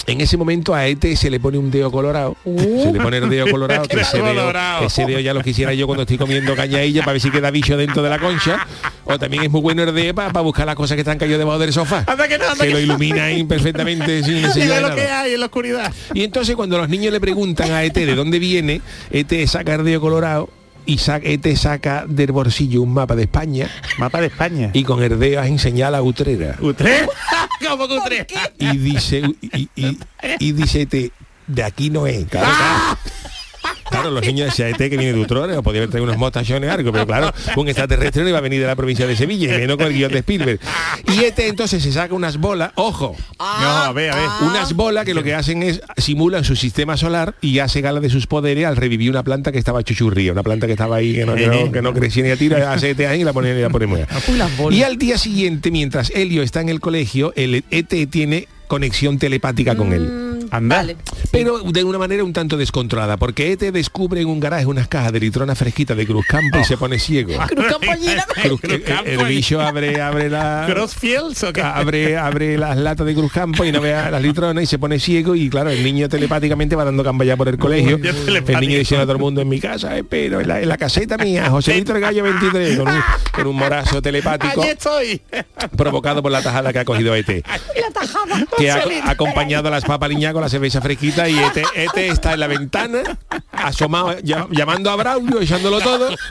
en 0.07 0.21
ese 0.21 0.37
momento 0.37 0.75
a 0.75 0.87
ET 0.87 1.05
se 1.17 1.31
le 1.31 1.41
pone 1.41 1.59
un 1.59 1.71
dedo 1.71 1.91
colorado. 1.91 2.37
Se 2.45 2.93
le 2.93 3.01
pone 3.01 3.19
el 3.19 3.29
dedo 3.29 3.47
colorado, 3.51 3.87
que 3.89 4.01
ese 4.01 4.19
dedo, 4.19 4.53
ese 4.83 5.05
dedo 5.05 5.21
ya 5.21 5.35
lo 5.35 5.43
quisiera 5.43 5.75
yo 5.75 5.87
cuando 5.87 6.03
estoy 6.03 6.19
comiendo 6.19 6.55
cañailla 6.55 7.01
para 7.01 7.13
ver 7.13 7.21
si 7.21 7.31
queda 7.31 7.51
bicho 7.51 7.77
dentro 7.77 8.03
de 8.03 8.11
la 8.11 8.19
concha. 8.19 8.67
O 9.05 9.19
también 9.19 9.45
es 9.45 9.51
muy 9.51 9.61
bueno 9.61 9.83
el 9.83 9.95
dedo 9.95 10.15
para, 10.15 10.41
buscar 10.41 10.67
las 10.67 10.75
cosas 10.75 10.95
que 10.97 11.01
están 11.01 11.19
caídas 11.19 11.39
debajo 11.39 11.59
del 11.59 11.73
sofá. 11.73 12.05
Anda 12.07 12.29
que 12.29 12.39
no, 12.39 12.45
anda 12.45 12.65
Se 12.65 12.67
que 12.67 12.73
lo 12.73 12.79
no. 12.79 12.85
ilumina 12.85 13.25
ahí 13.25 13.45
perfectamente 13.45 14.23
sin 14.25 14.43
necesidad 14.43 14.81
lo 14.81 14.95
que 14.95 15.03
hay 15.03 15.35
en 15.35 15.41
la 15.41 15.47
oscuridad. 15.47 15.93
Y 16.15 16.25
entonces 16.25 16.57
cuando 16.57 16.79
los 16.79 16.89
niños 16.89 17.13
le 17.13 17.21
preguntan 17.21 17.71
a 17.73 17.85
ET 17.85 17.95
de 17.95 18.15
dónde 18.15 18.39
viene, 18.39 18.81
ET 19.11 19.47
saca 19.47 19.75
el 19.75 19.85
dedo 19.85 20.01
colorado 20.01 20.49
y 20.87 20.99
sa- 20.99 21.21
ET 21.23 21.45
saca 21.57 22.05
del 22.09 22.33
bolsillo 22.33 22.83
un 22.83 22.95
mapa 22.95 23.15
de 23.17 23.23
España. 23.25 23.69
Mapa 23.99 24.21
de 24.21 24.29
España. 24.29 24.71
Y 24.73 24.85
con 24.85 25.03
el 25.03 25.19
dedo 25.19 25.43
señala 25.59 26.03
Utrera. 26.03 26.57
¿Utrecht? 26.61 27.09
¿Cómo 27.69 27.89
que 27.89 27.95
Utrecht? 27.95 28.33
Y 28.59 28.77
dice, 28.79 29.23
y, 29.41 29.69
y- 29.75 29.99
y 30.39 30.53
dice 30.53 30.83
ET, 30.83 31.13
de 31.47 31.63
aquí 31.63 31.91
no 31.91 32.07
es. 32.07 32.27
Claro, 32.27 32.47
claro. 32.47 32.99
Claro, 33.91 34.11
los 34.11 34.25
niños 34.27 34.47
decían 34.49 34.69
ET 34.71 34.77
que 34.79 34.97
viene 34.97 35.13
de 35.13 35.19
Utrera, 35.21 35.59
o 35.59 35.63
podía 35.63 35.81
haber 35.81 35.91
traído 35.91 36.05
unos 36.05 36.19
mostachones 36.19 36.69
algo, 36.71 36.91
pero 36.93 37.07
claro, 37.07 37.33
un 37.57 37.69
extraterrestre 37.69 38.23
no 38.25 38.29
iba 38.29 38.39
a 38.39 38.41
venir 38.41 38.61
de 38.61 38.67
la 38.67 38.75
provincia 38.77 39.07
de 39.07 39.17
Sevilla, 39.17 39.55
y 39.55 39.59
menos 39.61 39.77
con 39.77 39.87
el 39.87 39.93
guion 39.95 40.11
de 40.13 40.19
Spielberg. 40.19 40.61
Y 41.15 41.25
ET 41.25 41.39
entonces 41.41 41.83
se 41.83 41.93
saca 41.93 42.15
unas 42.15 42.39
bolas, 42.39 42.73
ojo, 42.75 43.15
No, 43.39 43.45
a 43.47 43.93
ver, 43.93 44.11
a 44.13 44.17
ver. 44.17 44.25
unas 44.43 44.73
bolas 44.75 45.05
que 45.05 45.15
lo 45.15 45.23
que 45.23 45.35
hacen 45.35 45.63
es 45.63 45.81
simulan 45.97 46.45
su 46.45 46.57
sistema 46.57 46.97
solar 46.97 47.35
y 47.41 47.59
hace 47.61 47.81
gala 47.81 48.01
de 48.01 48.11
sus 48.11 48.27
poderes 48.27 48.67
al 48.67 48.77
revivir 48.77 49.11
una 49.11 49.23
planta 49.23 49.53
que 49.53 49.59
estaba 49.59 49.83
chuchurría, 49.83 50.33
una 50.33 50.43
planta 50.43 50.67
que 50.67 50.73
estaba 50.73 50.97
ahí 50.97 51.15
que 51.15 51.25
no, 51.27 51.35
que 51.35 51.47
no- 51.47 51.73
que 51.73 51.83
no 51.83 51.95
crecía 51.95 52.25
ni 52.25 52.31
a 52.31 52.37
tira, 52.37 52.73
hace 52.73 52.91
ET 52.91 53.01
ahí 53.07 53.21
y 53.21 53.25
la 53.25 53.33
ponen 53.33 53.57
y 53.57 53.61
la 53.63 53.71
ponemos. 53.71 54.01
Y 54.77 54.83
al 54.83 54.99
día 54.99 55.17
siguiente, 55.19 55.71
mientras 55.71 56.11
Helio 56.11 56.43
está 56.43 56.61
en 56.61 56.69
el 56.71 56.81
colegio, 56.81 57.33
el 57.37 57.65
ET 57.71 57.95
tiene 58.11 58.49
conexión 58.67 59.19
telepática 59.19 59.77
con 59.77 59.93
él. 59.93 60.46
Anda. 60.51 60.87
Pero 61.31 61.61
de 61.61 61.85
una 61.85 61.99
manera 61.99 62.25
un 62.25 62.33
tanto 62.33 62.57
descontrolada, 62.57 63.17
porque 63.17 63.53
ET 63.53 63.61
descubre 63.73 64.21
en 64.21 64.29
un 64.29 64.41
garaje 64.41 64.67
unas 64.67 64.89
cajas 64.89 65.13
de 65.13 65.21
litrona 65.21 65.55
fresquita 65.55 65.95
de 65.95 66.07
Cruzcampo 66.07 66.59
y 66.59 66.65
se 66.65 66.77
pone 66.77 66.99
ciego. 66.99 67.35
Cruz- 68.43 68.63
el, 69.05 69.21
el 69.21 69.25
bicho 69.27 69.61
abre, 69.61 70.01
abre 70.01 70.29
la... 70.31 70.65
¿Crossfields 70.69 71.43
o 71.45 71.53
qué? 71.53 71.63
Abre, 71.63 72.17
abre 72.17 72.57
las 72.59 72.77
latas 72.77 73.07
de 73.07 73.15
Cruzcampo 73.15 73.65
y 73.65 73.73
no 73.73 73.81
vea 73.81 74.11
las 74.11 74.23
litronas 74.23 74.63
y 74.65 74.67
se 74.67 74.79
pone 74.79 74.99
ciego 74.99 75.35
y 75.35 75.49
claro, 75.51 75.71
el 75.71 75.83
niño 75.83 76.09
telepáticamente 76.09 76.77
va 76.77 76.85
dando 76.85 77.03
cambaya 77.05 77.37
por 77.37 77.49
el 77.49 77.59
colegio. 77.59 77.97
El 77.97 78.61
niño 78.61 78.79
diciendo 78.79 79.03
a 79.03 79.07
todo 79.07 79.13
el 79.15 79.19
mundo 79.21 79.41
en 79.41 79.49
mi 79.49 79.61
casa, 79.61 79.97
espero, 79.97 80.41
en 80.41 80.49
la, 80.49 80.61
en 80.61 80.69
la 80.69 80.77
caseta 80.77 81.17
mía, 81.19 81.51
Joselito 81.51 81.95
el 81.95 82.01
Gallo 82.01 82.23
23, 82.25 82.79
con 82.79 82.89
un, 82.89 83.01
con 83.33 83.47
un 83.47 83.57
morazo 83.57 84.01
telepático 84.03 84.61
Allí 84.63 84.71
estoy. 84.71 85.23
provocado 85.77 86.23
por 86.23 86.33
la 86.33 86.43
tajada 86.43 86.73
que 86.73 86.79
ha 86.79 86.85
cogido 86.85 87.15
ET 87.15 87.29
La 87.47 87.91
tajada. 87.93 88.45
que 88.57 88.71
ha 88.71 89.11
acompañado 89.11 89.69
a 89.69 89.71
las 89.71 89.85
papas 89.85 90.09
liñas 90.09 90.33
con 90.37 90.43
la 90.43 90.51
cerveza 90.51 90.83
fresquita 90.83 91.27
y 91.31 91.39
ET, 91.39 91.57
ET 91.75 91.97
está 91.97 92.35
en 92.35 92.41
la 92.41 92.47
ventana 92.47 93.01
asomado 93.53 94.19
llam- 94.19 94.49
llamando 94.51 94.91
a 94.91 94.97
Braulio 94.97 95.41
echándolo 95.41 95.81
todo. 95.81 96.11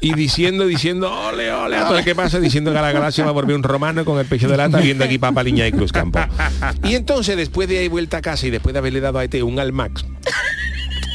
Y 0.00 0.14
diciendo 0.14 0.66
diciendo 0.66 1.10
ole 1.12 1.50
ole 1.52 1.76
a 1.76 1.86
todo 1.86 1.98
el 1.98 2.04
que 2.04 2.14
pasa 2.14 2.38
diciendo 2.40 2.72
que 2.72 2.80
la 2.80 2.92
galaxia 2.92 3.24
va 3.24 3.30
a 3.30 3.32
volver 3.32 3.56
un 3.56 3.62
romano 3.62 4.04
con 4.04 4.18
el 4.18 4.26
pecho 4.26 4.48
de 4.48 4.56
lata 4.56 4.78
viendo 4.80 5.04
aquí 5.04 5.18
papa 5.18 5.42
liña 5.42 5.66
y 5.66 5.72
cruz 5.72 5.92
campo. 5.92 6.18
Y 6.84 6.94
entonces 6.94 7.36
después 7.36 7.68
de 7.68 7.84
ir 7.84 7.90
vuelta 7.90 8.18
a 8.18 8.20
casa 8.22 8.46
y 8.46 8.50
después 8.50 8.72
de 8.74 8.78
haberle 8.80 9.00
dado 9.00 9.18
a 9.18 9.24
ET 9.24 9.34
un 9.42 9.58
almax 9.58 10.04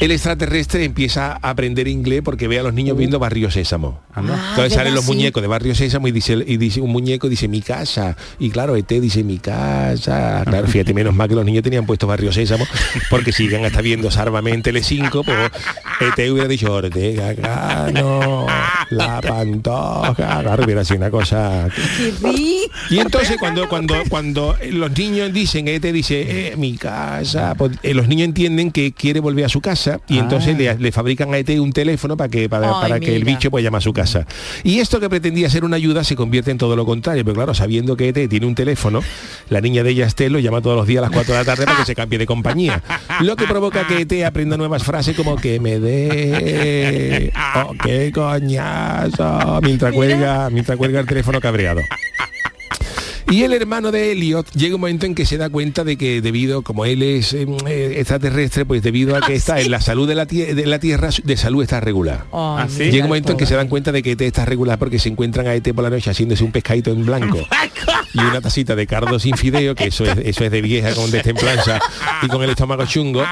el 0.00 0.10
extraterrestre 0.10 0.84
empieza 0.84 1.38
a 1.40 1.50
aprender 1.50 1.88
inglés 1.88 2.20
porque 2.22 2.48
ve 2.48 2.58
a 2.58 2.62
los 2.62 2.74
niños 2.74 2.96
viendo 2.98 3.18
Barrio 3.18 3.50
Sésamo. 3.50 4.00
Entonces 4.14 4.74
salen 4.74 4.94
los 4.94 5.06
muñecos 5.06 5.42
de 5.42 5.48
Barrio 5.48 5.74
Sésamo 5.74 6.08
y 6.08 6.12
dice, 6.12 6.34
y 6.46 6.56
dice 6.58 6.80
un 6.80 6.90
muñeco 6.90 7.28
dice 7.28 7.48
mi 7.48 7.62
casa. 7.62 8.16
Y 8.38 8.50
claro, 8.50 8.76
ET 8.76 8.88
dice 8.88 9.24
mi 9.24 9.38
casa. 9.38 10.42
Claro, 10.44 10.66
fíjate, 10.66 10.92
menos 10.92 11.14
mal 11.14 11.28
que 11.28 11.34
los 11.34 11.44
niños 11.44 11.62
tenían 11.62 11.86
puesto 11.86 12.06
Barrio 12.06 12.32
Sésamo, 12.32 12.66
porque 13.10 13.32
si 13.32 13.48
llegan 13.48 13.64
hasta 13.64 13.80
viendo 13.80 14.10
Sarvamente 14.10 14.72
L5, 14.72 15.24
pues 15.24 15.50
ET 16.00 16.30
hubiera 16.30 16.48
dicho 16.48 16.72
Ortega 16.72 17.34
Cano, 17.34 18.46
la 18.90 19.20
pantoja. 19.22 20.14
Claro, 20.14 20.64
hubiera 20.64 20.84
sido 20.84 20.98
una 20.98 21.10
cosa. 21.10 21.68
Y 22.22 22.98
entonces 22.98 23.36
cuando 23.38 23.68
cuando 23.68 23.94
cuando 24.08 24.56
los 24.70 24.96
niños 24.96 25.32
dicen, 25.32 25.68
ET 25.68 25.82
dice, 25.82 26.50
eh, 26.50 26.56
mi 26.56 26.76
casa, 26.76 27.54
pues, 27.54 27.72
eh, 27.82 27.94
los 27.94 28.08
niños 28.08 28.26
entienden 28.26 28.70
que 28.70 28.92
quiere 28.92 29.20
volver 29.20 29.46
a 29.46 29.48
su 29.48 29.60
casa 29.60 29.85
y 30.08 30.18
entonces 30.18 30.56
le, 30.56 30.76
le 30.78 30.92
fabrican 30.92 31.32
a 31.34 31.38
ET 31.38 31.48
un 31.60 31.72
teléfono 31.72 32.16
para 32.16 32.28
que 32.28 32.48
para, 32.48 32.68
Ay, 32.68 32.74
para 32.80 33.00
que 33.00 33.16
el 33.16 33.24
bicho 33.24 33.50
pueda 33.50 33.64
llamar 33.64 33.78
a 33.78 33.82
su 33.82 33.92
casa. 33.92 34.26
Y 34.64 34.80
esto 34.80 35.00
que 35.00 35.08
pretendía 35.08 35.48
ser 35.50 35.64
una 35.64 35.76
ayuda 35.76 36.04
se 36.04 36.16
convierte 36.16 36.50
en 36.50 36.58
todo 36.58 36.76
lo 36.76 36.84
contrario, 36.84 37.24
pero 37.24 37.34
claro, 37.34 37.54
sabiendo 37.54 37.96
que 37.96 38.08
ET 38.08 38.28
tiene 38.28 38.46
un 38.46 38.54
teléfono, 38.54 39.00
la 39.48 39.60
niña 39.60 39.82
de 39.82 39.90
ella 39.90 40.06
Estel 40.06 40.32
lo 40.32 40.38
llama 40.38 40.60
todos 40.60 40.76
los 40.76 40.86
días 40.86 40.98
a 40.98 41.02
las 41.02 41.10
4 41.10 41.32
de 41.32 41.40
la 41.40 41.44
tarde 41.44 41.64
para 41.64 41.78
que 41.78 41.84
se 41.84 41.94
cambie 41.94 42.18
de 42.18 42.26
compañía. 42.26 42.82
Lo 43.20 43.36
que 43.36 43.46
provoca 43.46 43.86
que 43.86 44.02
ET 44.02 44.24
aprenda 44.24 44.56
nuevas 44.56 44.82
frases 44.82 45.16
como 45.16 45.36
que 45.36 45.60
me 45.60 45.78
dé 45.78 47.32
oh, 47.56 47.72
qué 47.82 48.10
coñazo 48.12 49.60
mientras 49.62 49.92
cuelga, 49.92 50.50
mientras 50.50 50.76
cuelga 50.76 51.00
el 51.00 51.06
teléfono 51.06 51.40
cabreado. 51.40 51.80
Y 53.28 53.42
el 53.42 53.52
hermano 53.52 53.90
de 53.90 54.12
Elliot 54.12 54.50
llega 54.52 54.76
un 54.76 54.80
momento 54.80 55.04
en 55.04 55.14
que 55.14 55.26
se 55.26 55.36
da 55.36 55.50
cuenta 55.50 55.82
de 55.82 55.96
que 55.96 56.20
debido, 56.20 56.62
como 56.62 56.84
él 56.84 57.02
es 57.02 57.32
eh, 57.32 57.46
eh, 57.66 57.94
extraterrestre, 57.98 58.64
pues 58.64 58.82
debido 58.82 59.16
a 59.16 59.20
que 59.20 59.34
está 59.36 59.60
en 59.60 59.70
la 59.70 59.80
salud 59.80 60.06
de 60.06 60.14
la, 60.14 60.26
de 60.26 60.66
la 60.66 60.78
Tierra, 60.78 61.10
de 61.22 61.36
salud 61.36 61.62
está 61.62 61.80
regular. 61.80 62.26
¿sí? 62.68 62.78
mira 62.78 62.90
Llega 62.92 63.04
un 63.04 63.08
momento 63.08 63.32
en 63.32 63.38
que 63.38 63.46
se 63.46 63.56
dan 63.56 63.68
cuenta 63.68 63.90
de 63.90 64.02
que 64.02 64.12
ET 64.12 64.20
está 64.20 64.44
regular 64.44 64.78
porque 64.78 64.98
se 64.98 65.08
encuentran 65.08 65.46
a 65.48 65.54
ET 65.54 65.74
por 65.74 65.82
la 65.82 65.90
noche 65.90 66.10
haciéndose 66.10 66.44
un 66.44 66.52
pescadito 66.52 66.92
en 66.92 67.04
blanco 67.04 67.38
y 68.14 68.18
una 68.18 68.40
tacita 68.40 68.76
de 68.76 68.86
cardo 68.86 69.18
sin 69.18 69.36
fideo, 69.36 69.74
que 69.74 69.86
eso 69.86 70.04
es, 70.04 70.16
eso 70.18 70.44
es 70.44 70.50
de 70.50 70.62
vieja 70.62 70.94
con 70.94 71.10
destemplanza 71.10 71.80
y 72.22 72.28
con 72.28 72.42
el 72.42 72.50
estómago 72.50 72.86
chungo. 72.86 73.24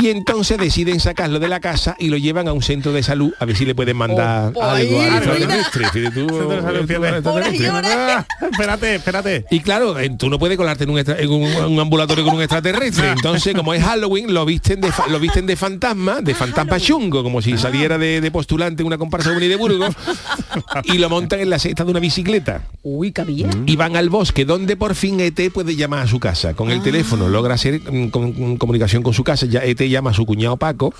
Y 0.00 0.08
entonces 0.08 0.58
deciden 0.58 1.00
sacarlo 1.00 1.38
de 1.38 1.48
la 1.48 1.60
casa 1.60 1.96
y 1.98 2.08
lo 2.08 2.16
llevan 2.16 2.48
a 2.48 2.52
un 2.52 2.62
centro 2.62 2.92
de 2.92 3.02
salud 3.02 3.32
a 3.38 3.44
ver 3.44 3.56
si 3.56 3.64
le 3.66 3.74
pueden 3.74 3.96
mandar 3.96 4.52
Oh, 4.54 4.62
algo 4.62 5.00
fíjate. 5.00 5.16
extraterrestre. 5.60 5.84
Ah, 7.84 8.26
espérate, 8.50 8.94
espérate. 8.96 9.44
Y 9.50 9.60
claro, 9.60 9.98
eh, 9.98 10.10
tú 10.18 10.28
no 10.30 10.38
puedes 10.38 10.56
colarte 10.56 10.84
en 10.84 10.90
un, 10.90 10.98
extra- 10.98 11.18
en 11.20 11.30
un- 11.30 11.42
un 11.72 11.80
ambulatorio 11.80 12.24
con 12.24 12.34
un 12.36 12.42
extraterrestre. 12.42 13.10
Entonces, 13.10 13.54
como 13.54 13.74
es 13.74 13.82
Halloween, 13.82 14.32
lo 14.32 14.44
visten 14.44 14.80
de, 14.80 14.90
lo 15.10 15.20
visten 15.20 15.46
de 15.46 15.56
fantasma, 15.56 16.20
de 16.20 16.34
fantasma 16.34 16.78
chungo, 16.80 17.22
como 17.22 17.42
si 17.42 17.56
saliera 17.58 17.98
de, 17.98 18.20
de 18.20 18.30
postulante 18.30 18.82
en 18.82 18.86
una 18.86 18.98
comparsa 18.98 19.28
de 19.30 19.34
Boni 19.36 19.48
de 19.48 19.56
Burgos, 19.56 19.94
y 20.84 20.98
lo 20.98 21.08
montan 21.08 21.40
en 21.40 21.50
la 21.50 21.58
cesta 21.58 21.84
de 21.84 21.90
una 21.90 22.00
bicicleta. 22.00 22.62
Uy, 22.82 23.12
cabía. 23.12 23.48
Y 23.66 23.76
van 23.76 23.96
al 23.96 24.08
bosque, 24.08 24.44
donde 24.44 24.76
por 24.76 24.94
fin 24.94 25.20
ET 25.20 25.50
puede 25.52 25.76
llamar 25.76 26.00
a 26.00 26.06
su 26.06 26.18
casa. 26.18 26.54
Con 26.54 26.70
el 26.70 26.82
teléfono 26.82 27.28
logra 27.28 27.54
hacer 27.54 27.80
mm, 27.80 28.08
con- 28.08 28.32
con 28.32 28.56
comunicación 28.56 29.02
con 29.02 29.12
su 29.14 29.24
casa. 29.24 29.46
Ya 29.46 29.60
ET 29.60 29.81
llama 29.88 30.10
a 30.10 30.14
su 30.14 30.26
cuñado 30.26 30.56
Paco, 30.56 30.92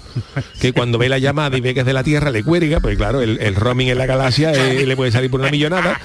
que 0.60 0.72
cuando 0.72 0.98
ve 0.98 1.08
la 1.08 1.18
llamada 1.18 1.56
y 1.56 1.60
ve 1.60 1.74
que 1.74 1.80
es 1.80 1.86
de 1.86 1.92
la 1.92 2.02
Tierra, 2.04 2.30
le 2.30 2.42
cuelga, 2.42 2.80
pues 2.80 2.96
claro, 2.96 3.20
el, 3.20 3.38
el 3.40 3.54
roaming 3.54 3.88
en 3.88 3.98
la 3.98 4.06
galaxia 4.06 4.52
eh, 4.52 4.86
le 4.86 4.96
puede 4.96 5.12
salir 5.12 5.30
por 5.30 5.40
una 5.40 5.50
millonada. 5.50 6.00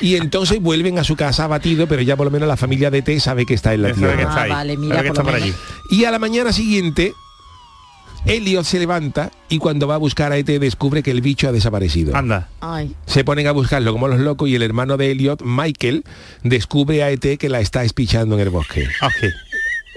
Y 0.00 0.16
entonces 0.16 0.60
vuelven 0.62 0.98
a 0.98 1.04
su 1.04 1.14
casa 1.16 1.44
abatido, 1.44 1.86
pero 1.86 2.00
ya 2.02 2.16
por 2.16 2.24
lo 2.26 2.30
menos 2.30 2.48
la 2.48 2.56
familia 2.56 2.90
de 2.90 2.98
ET 2.98 3.18
sabe 3.20 3.44
que 3.44 3.54
está 3.54 3.74
en 3.74 3.82
la 3.82 3.88
que 3.88 3.94
Tierra. 3.94 4.22
está 4.22 4.42
ahí. 4.42 4.50
Ah, 4.50 4.54
vale, 4.54 4.76
mira, 4.76 5.02
que 5.02 5.08
está 5.08 5.22
por 5.22 5.34
allí. 5.34 5.52
Y 5.90 6.04
a 6.04 6.10
la 6.10 6.18
mañana 6.18 6.52
siguiente, 6.54 7.12
Elliot 8.26 8.64
se 8.64 8.78
levanta 8.78 9.30
y 9.48 9.58
cuando 9.58 9.86
va 9.86 9.94
a 9.94 9.98
buscar 9.98 10.32
a 10.32 10.36
ET 10.38 10.46
descubre 10.46 11.02
que 11.02 11.10
el 11.10 11.20
bicho 11.20 11.48
ha 11.48 11.52
desaparecido. 11.52 12.16
Anda. 12.16 12.48
Ay. 12.60 12.94
Se 13.06 13.24
ponen 13.24 13.46
a 13.46 13.52
buscarlo 13.52 13.92
como 13.92 14.08
los 14.08 14.20
locos 14.20 14.48
y 14.48 14.54
el 14.54 14.62
hermano 14.62 14.96
de 14.96 15.10
Elliot, 15.10 15.42
Michael, 15.44 16.04
descubre 16.42 17.02
a 17.02 17.10
ET 17.10 17.38
que 17.38 17.48
la 17.48 17.60
está 17.60 17.84
espichando 17.84 18.34
en 18.36 18.40
el 18.42 18.50
bosque. 18.50 18.86
Ok. 19.02 19.12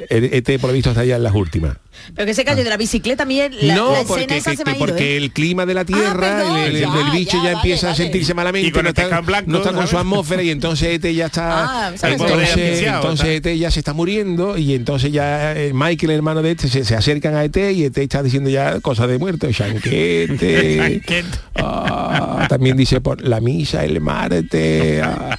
ET 0.09 0.59
por 0.59 0.69
lo 0.69 0.73
visto 0.73 0.89
está 0.89 1.05
ya 1.05 1.15
en 1.17 1.23
las 1.23 1.33
últimas. 1.33 1.77
Pero 2.15 2.25
que 2.25 2.33
se 2.33 2.43
cayó 2.43 2.63
de 2.63 2.69
la 2.71 2.75
bicicleta, 2.77 3.23
mí 3.23 3.39
la, 3.61 3.75
no, 3.75 3.93
la 3.93 4.03
porque, 4.03 4.25
esa 4.37 4.51
que- 4.51 4.57
se 4.57 4.65
me 4.65 4.71
ha 4.71 4.73
que 4.73 4.79
ido, 4.79 4.87
porque 4.87 5.13
¿eh? 5.13 5.17
el 5.17 5.31
clima 5.31 5.67
de 5.67 5.75
la 5.75 5.85
Tierra, 5.85 6.19
perdón, 6.39 6.57
el, 6.57 6.75
el- 6.75 6.81
ya, 6.81 6.87
el 7.05 7.11
bicho 7.11 7.37
ya, 7.37 7.43
ya, 7.43 7.51
empieza 7.51 7.87
vale, 7.87 7.93
a 7.93 7.97
sentirse 7.97 8.33
malamente, 8.33 8.67
Y 8.67 8.71
con 8.71 8.83
no 8.83 8.89
el 8.89 8.95
está, 8.97 9.21
blanco, 9.21 9.51
no 9.51 9.57
está 9.59 9.73
con 9.73 9.87
su 9.87 9.97
atmósfera 9.99 10.41
y 10.41 10.49
entonces 10.49 10.89
ET 11.03 11.13
ya 11.13 11.29
Ah, 11.35 11.91
está, 11.93 11.97
se 11.97 12.07
me 12.07 12.13
entonces, 12.13 12.81
entonces 12.81 13.27
está. 13.35 13.49
ET 13.51 13.57
ya 13.59 13.69
se 13.69 13.79
está 13.79 13.93
muriendo 13.93 14.57
y 14.57 14.73
entonces 14.73 15.11
ya 15.11 15.53
Michael, 15.71 16.09
el 16.09 16.17
hermano 16.17 16.41
de 16.41 16.51
ET, 16.51 16.61
se, 16.61 16.83
se 16.83 16.95
acercan 16.95 17.35
a 17.35 17.43
ET 17.43 17.55
y 17.71 17.83
ET 17.85 17.95
está 17.99 18.23
diciendo 18.23 18.49
ya 18.49 18.79
cosas 18.79 19.07
de 19.07 19.19
muerto, 19.19 19.47
ah, 21.55 22.47
también 22.49 22.75
dice 22.75 23.01
por 23.01 23.21
la 23.21 23.39
misa, 23.39 23.85
el 23.85 24.01
Marte, 24.01 24.99
ah, 25.03 25.37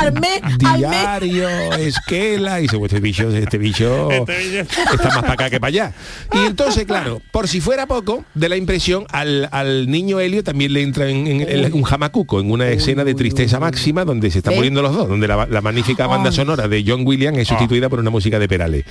Armé, 0.00 0.40
armé. 0.42 0.78
diario, 0.78 1.48
esquela, 1.74 2.58
y 2.58 2.62
dice, 2.62 2.78
pues 2.78 2.90
este 2.92 3.02
bicho, 3.02 3.28
este 3.36 3.58
bicho 3.58 3.89
Este 4.10 4.60
está 4.60 5.08
más 5.08 5.20
para 5.20 5.32
acá 5.32 5.50
que 5.50 5.60
para 5.60 5.68
allá. 5.68 5.92
Y 6.32 6.46
entonces, 6.46 6.84
claro, 6.84 7.20
por 7.30 7.48
si 7.48 7.60
fuera 7.60 7.86
poco, 7.86 8.24
de 8.34 8.48
la 8.48 8.56
impresión, 8.56 9.06
al, 9.10 9.48
al 9.52 9.90
niño 9.90 10.20
Helio 10.20 10.44
también 10.44 10.72
le 10.72 10.82
entra 10.82 11.08
en, 11.08 11.72
un 11.72 11.82
jamacuco, 11.82 12.40
en 12.40 12.50
una 12.50 12.68
escena 12.68 13.04
de 13.04 13.14
tristeza 13.14 13.60
máxima 13.60 14.04
donde 14.04 14.30
se 14.30 14.38
están 14.38 14.54
¿Eh? 14.54 14.56
muriendo 14.56 14.82
los 14.82 14.94
dos, 14.94 15.08
donde 15.08 15.28
la, 15.28 15.46
la 15.46 15.60
magnífica 15.60 16.06
banda 16.06 16.32
sonora 16.32 16.68
de 16.68 16.84
John 16.86 17.06
Williams 17.06 17.38
es 17.38 17.48
sustituida 17.48 17.88
por 17.88 18.00
una 18.00 18.10
música 18.10 18.38
de 18.38 18.48
Perales. 18.48 18.84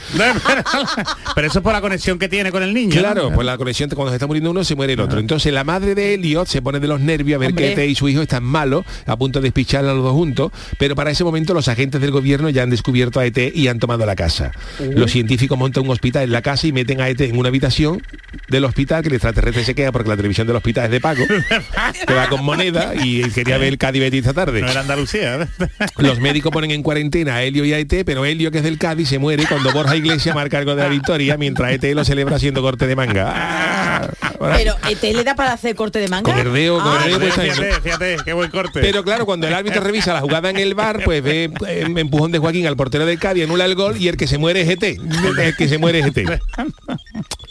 Pero 1.36 1.48
eso 1.48 1.60
es 1.60 1.64
por 1.64 1.74
la 1.74 1.82
conexión 1.82 2.20
que 2.20 2.30
tiene 2.30 2.52
con 2.52 2.64
el 2.64 2.74
niño. 2.74 3.00
Claro, 3.00 3.30
¿no? 3.30 3.36
pues 3.36 3.46
la 3.46 3.58
conexión 3.58 3.90
cuando 3.90 4.12
se 4.12 4.16
está 4.16 4.28
muriendo 4.28 4.52
uno 4.52 4.64
se 4.64 4.76
muere 4.76 4.94
el 4.94 5.00
otro. 5.00 5.20
Entonces 5.20 5.54
la 5.54 5.64
madre 5.64 5.96
de 5.96 6.14
Elliot 6.14 6.48
se 6.48 6.62
pone 6.62 6.80
de 6.80 6.88
los 6.88 7.00
nervios 7.00 7.38
a 7.38 7.40
ver 7.40 7.50
Hombre. 7.50 7.66
que 7.66 7.72
Ete 7.74 7.88
y 7.88 7.96
su 7.96 8.08
hijo 8.10 8.22
están 8.22 8.44
malos, 8.44 8.86
a 9.06 9.18
punto 9.18 9.40
de 9.40 9.46
despicharla 9.46 9.92
a 9.92 9.94
los 9.94 10.04
dos 10.04 10.14
juntos, 10.14 10.52
pero 10.78 10.96
para 10.96 11.12
ese 11.12 11.24
momento 11.24 11.54
los 11.54 11.68
agentes 11.68 12.02
del 12.02 12.12
gobierno 12.12 12.50
ya 12.50 12.64
han 12.64 12.70
descubierto 12.70 13.20
a 13.20 13.26
ET 13.26 13.38
y 13.56 13.68
han 13.68 13.80
tomado 13.80 14.06
la 14.06 14.16
casa. 14.16 14.52
Los 14.96 15.12
científicos 15.12 15.58
montan 15.58 15.84
un 15.84 15.90
hospital 15.92 16.24
en 16.24 16.32
la 16.32 16.42
casa 16.42 16.68
y 16.68 16.72
meten 16.72 17.02
a 17.02 17.10
ET 17.10 17.20
en 17.22 17.38
una 17.38 17.50
habitación 17.50 18.02
del 18.48 18.66
hospital 18.66 19.02
que 19.02 19.10
el 19.10 19.16
extraterrestre 19.16 19.64
se 19.64 19.76
queda 19.76 19.92
porque 19.92 20.10
la 20.10 20.16
televisión 20.16 20.48
del 20.48 20.56
hospital 20.56 20.86
es 20.86 20.92
de 20.92 21.00
pago, 21.02 21.24
que 22.08 22.14
va 22.14 22.28
con 22.30 22.44
moneda 22.44 22.94
y 22.96 23.22
quería 23.32 23.58
ver 23.58 23.70
el 23.70 23.78
Cádiz 23.78 24.02
Betis 24.02 24.22
esta 24.22 24.34
tarde. 24.34 24.62
No 24.62 24.70
era 24.70 24.82
Andalucía. 24.82 25.36
¿eh? 25.44 25.48
Los 25.98 26.20
médicos 26.20 26.52
ponen 26.52 26.72
en 26.72 26.84
cuarentena 26.84 27.36
a 27.36 27.44
Helio 27.44 27.66
y 27.66 27.74
a 27.74 27.80
ET, 27.80 27.94
pero 28.06 28.26
Helio, 28.26 28.52
que 28.52 28.60
es 28.60 28.64
del 28.64 28.78
Cádiz, 28.78 29.10
se 29.10 29.20
muere 29.20 29.46
cuando 29.48 29.72
Borja 29.72 29.96
Iglesias 29.96 30.36
marca 30.36 30.58
algo 30.58 30.76
de 30.76 30.84
la 30.84 30.90
victoria, 30.90 31.38
mientras 31.38 31.72
ET 31.72 31.84
lo 31.94 32.04
celebra 32.06 32.36
haciendo 32.38 32.62
corte 32.62 32.88
de 32.88 32.96
manga. 32.96 33.32
Ah, 33.36 34.10
Pero 34.56 34.76
ET 34.90 35.02
le 35.16 35.24
da 35.24 35.36
para 35.36 35.54
hacer 35.54 35.76
corte 35.76 36.00
de 36.00 36.08
manga. 36.08 36.32
Con 36.32 36.40
herdeo, 36.40 36.80
con 36.80 36.88
Ah, 36.88 37.02
pues, 37.04 37.34
Fíjate, 37.34 37.48
eso. 37.48 37.62
fíjate, 37.62 37.82
fíjate, 37.82 38.18
qué 38.26 38.34
buen 38.34 38.50
corte. 38.50 38.80
Pero 38.82 39.04
claro, 39.04 39.26
cuando 39.26 39.48
el 39.48 39.54
árbitro 39.54 39.82
revisa 39.82 40.14
la 40.14 40.22
jugada 40.22 40.50
en 40.50 40.58
el 40.58 40.74
bar, 40.74 41.02
pues 41.04 41.22
ve 41.24 41.52
eh, 41.68 41.86
empujón 41.96 42.32
de 42.32 42.40
Joaquín 42.40 42.66
al 42.68 42.76
portero 42.76 43.06
del 43.06 43.20
Cádiz, 43.20 43.44
anula 43.46 43.66
el 43.66 43.76
gol 43.76 43.98
y 43.98 44.08
el 44.08 44.18
que 44.18 44.28
se 44.28 44.38
muere 44.38 44.62
es 44.62 44.70
ET. 44.70 44.79
El 44.84 45.56
que 45.58 45.68
se 45.68 45.78
muere 45.78 46.00
ET. 46.00 46.18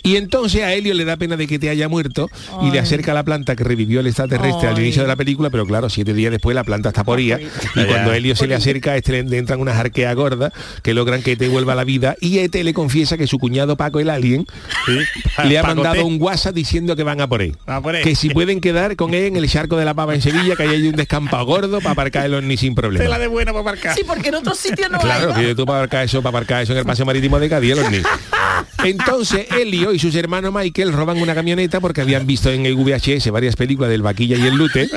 Y 0.02 0.16
entonces 0.16 0.62
a 0.62 0.72
Helio 0.72 0.94
le 0.94 1.04
da 1.04 1.16
pena 1.16 1.36
de 1.36 1.46
que 1.46 1.58
te 1.58 1.68
haya 1.70 1.88
muerto 1.88 2.30
y 2.62 2.70
le 2.70 2.78
acerca 2.78 3.12
la 3.14 3.24
planta 3.24 3.56
que 3.56 3.64
revivió 3.64 4.00
el 4.00 4.06
extraterrestre 4.06 4.68
al 4.68 4.78
inicio 4.78 5.02
de 5.02 5.08
la 5.08 5.16
película, 5.16 5.50
pero 5.50 5.66
claro, 5.66 5.90
siete 5.90 6.14
días 6.14 6.30
después 6.30 6.54
la 6.54 6.64
planta 6.64 6.90
está 6.90 7.04
poría 7.04 7.38
y 7.40 7.84
cuando 7.84 8.12
Helio 8.12 8.36
se 8.36 8.46
le 8.46 8.54
acerca, 8.54 8.96
este 8.96 9.22
le, 9.22 9.38
entran 9.38 9.60
unas 9.60 9.76
arqueas 9.76 10.14
gordas 10.14 10.52
que 10.82 10.94
logran 10.94 11.22
que 11.22 11.32
ET 11.32 11.48
vuelva 11.50 11.72
a 11.72 11.76
la 11.76 11.84
vida 11.84 12.16
y 12.20 12.38
ET 12.38 12.54
le 12.54 12.74
confiesa 12.74 13.16
que 13.16 13.26
su 13.26 13.38
cuñado 13.38 13.76
Paco 13.76 14.00
el 14.00 14.10
alien 14.10 14.46
le 15.44 15.58
ha 15.58 15.62
Paco 15.62 15.74
mandado 15.74 15.96
T. 15.96 16.02
un 16.02 16.20
WhatsApp 16.20 16.54
diciendo 16.54 16.96
que 16.96 17.02
van 17.02 17.20
a 17.20 17.28
por 17.28 17.42
él. 17.42 17.56
A 17.66 17.80
por 17.80 17.96
él. 17.96 18.04
Que 18.04 18.14
si 18.14 18.30
pueden 18.30 18.60
quedar 18.60 18.96
con 18.96 19.14
él 19.14 19.24
en 19.24 19.36
el 19.36 19.48
charco 19.48 19.76
de 19.76 19.84
la 19.84 19.94
pava 19.94 20.14
en 20.14 20.22
Sevilla, 20.22 20.56
que 20.56 20.62
ahí 20.62 20.70
hay 20.70 20.88
un 20.88 20.96
descampado 20.96 21.44
gordo 21.44 21.78
para 21.78 21.92
aparcar 21.92 22.26
el 22.26 22.34
ovni 22.34 22.56
sin 22.56 22.74
problema. 22.74 23.04
Tela 23.04 23.18
de 23.18 23.26
buena 23.26 23.52
para 23.52 23.64
marcar. 23.64 23.94
Sí, 23.94 24.02
porque 24.06 24.28
en 24.28 24.36
otros 24.36 24.58
sitios 24.58 24.90
no 24.90 24.98
Claro, 24.98 25.34
hay. 25.34 25.46
que 25.46 25.54
tú 25.54 25.66
para 25.66 25.80
aparcar 25.80 26.04
eso, 26.04 26.22
para 26.22 26.38
aparcar 26.38 26.62
eso 26.62 26.72
en 26.72 26.78
el 26.78 26.84
paseo 26.84 27.04
marítimo 27.06 27.38
de 27.38 27.48
Cádiz, 27.48 27.72
el 27.72 27.78
ovni. 27.80 27.98
Entonces, 28.84 29.46
Helio 29.50 29.87
y 29.92 29.98
sus 29.98 30.14
hermanos 30.14 30.52
Michael 30.52 30.92
roban 30.92 31.18
una 31.18 31.34
camioneta 31.34 31.80
porque 31.80 32.00
habían 32.00 32.26
visto 32.26 32.50
en 32.50 32.66
el 32.66 32.74
VHS 32.74 33.30
varias 33.30 33.56
películas 33.56 33.90
del 33.90 34.02
Vaquilla 34.02 34.36
y 34.36 34.46
el 34.46 34.54
Lute. 34.54 34.88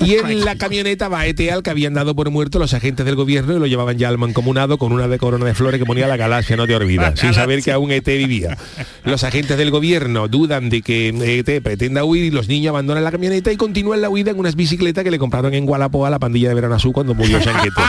Y 0.00 0.14
en 0.14 0.44
la 0.44 0.56
camioneta 0.56 1.08
va 1.08 1.26
ET 1.26 1.40
al 1.50 1.62
que 1.62 1.70
habían 1.70 1.94
dado 1.94 2.14
por 2.14 2.30
muerto 2.30 2.58
los 2.58 2.74
agentes 2.74 3.04
del 3.06 3.16
gobierno 3.16 3.56
y 3.56 3.58
lo 3.58 3.66
llevaban 3.66 3.98
ya 3.98 4.08
al 4.08 4.18
mancomunado 4.18 4.78
con 4.78 4.92
una 4.92 5.08
de 5.08 5.18
corona 5.18 5.46
de 5.46 5.54
flores 5.54 5.80
que 5.80 5.86
ponía 5.86 6.06
la 6.06 6.16
galaxia, 6.16 6.56
no 6.56 6.66
te 6.66 6.76
olvidas, 6.76 7.18
sin 7.18 7.34
saber 7.34 7.62
que 7.62 7.72
aún 7.72 7.90
ET 7.90 8.06
vivía. 8.06 8.56
Los 9.04 9.24
agentes 9.24 9.56
del 9.56 9.70
gobierno 9.70 10.28
dudan 10.28 10.68
de 10.68 10.82
que 10.82 11.08
ET 11.08 11.62
pretenda 11.62 12.04
huir 12.04 12.24
y 12.24 12.30
los 12.30 12.48
niños 12.48 12.70
abandonan 12.70 13.04
la 13.04 13.10
camioneta 13.10 13.50
y 13.50 13.56
continúan 13.56 14.00
la 14.00 14.08
huida 14.08 14.30
en 14.30 14.38
unas 14.38 14.54
bicicletas 14.54 15.02
que 15.02 15.10
le 15.10 15.18
compraron 15.18 15.54
en 15.54 15.66
Gualapo 15.66 16.06
a 16.06 16.10
la 16.10 16.18
pandilla 16.18 16.48
de 16.48 16.54
Verano 16.54 16.74
Azul 16.74 16.92
cuando 16.92 17.14
murió 17.14 17.42
Sanquete. 17.42 17.80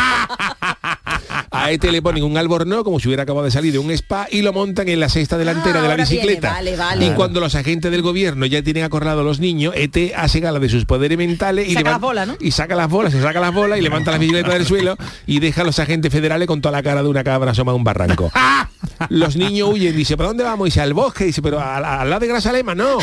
A 1.51 1.71
ET 1.71 1.83
le 1.83 2.01
ponen 2.01 2.23
un 2.23 2.37
albornoz 2.37 2.83
como 2.83 2.99
si 2.99 3.07
hubiera 3.07 3.23
acabado 3.23 3.45
de 3.45 3.51
salir 3.51 3.71
de 3.71 3.79
un 3.79 3.91
spa 3.91 4.27
y 4.29 4.41
lo 4.41 4.53
montan 4.53 4.89
en 4.89 4.99
la 4.99 5.09
cesta 5.09 5.37
delantera 5.37 5.81
de 5.81 5.87
la 5.87 5.95
viene, 5.95 6.09
bicicleta. 6.09 6.51
vale, 6.51 6.75
vale. 6.75 7.05
Y 7.05 7.09
cuando 7.11 7.39
los 7.39 7.55
agentes 7.55 7.89
del 7.91 8.01
gobierno 8.01 8.45
ya 8.45 8.61
tienen 8.61 8.83
acorralado 8.83 9.21
a 9.21 9.23
los 9.23 9.39
niños, 9.39 9.73
ET 9.75 10.13
hace 10.15 10.39
gala 10.39 10.59
de 10.59 10.69
sus 10.69 10.85
poderes 10.85 11.17
mentales 11.17 11.67
y, 11.69 11.73
Saca 11.73 11.91
las 11.91 12.01
bolas, 12.01 12.27
¿no? 12.27 12.35
y 12.39 12.51
saca 12.51 12.75
las 12.75 12.89
bolas, 12.89 13.13
se 13.13 13.21
saca 13.21 13.39
las 13.39 13.53
bolas 13.53 13.79
y 13.79 13.81
levanta 13.81 14.11
la 14.11 14.17
bicicleta 14.17 14.53
del 14.53 14.65
suelo 14.65 14.97
y 15.25 15.39
deja 15.39 15.61
a 15.61 15.65
los 15.65 15.79
agentes 15.79 16.11
federales 16.11 16.47
con 16.47 16.61
toda 16.61 16.71
la 16.73 16.83
cara 16.83 17.01
de 17.01 17.09
una 17.09 17.23
cabra 17.23 17.51
asoma 17.51 17.71
a 17.71 17.75
un 17.75 17.83
barranco. 17.83 18.31
Los 19.09 19.35
niños 19.35 19.69
huyen, 19.71 19.95
dice, 19.95 20.17
¿para 20.17 20.29
dónde 20.29 20.43
vamos? 20.43 20.65
Dice, 20.65 20.81
al 20.81 20.93
bosque, 20.93 21.25
dice, 21.25 21.41
pero 21.41 21.59
al 21.59 22.09
lado 22.09 22.19
de 22.19 22.27
Grasalema, 22.27 22.73
no. 22.73 22.97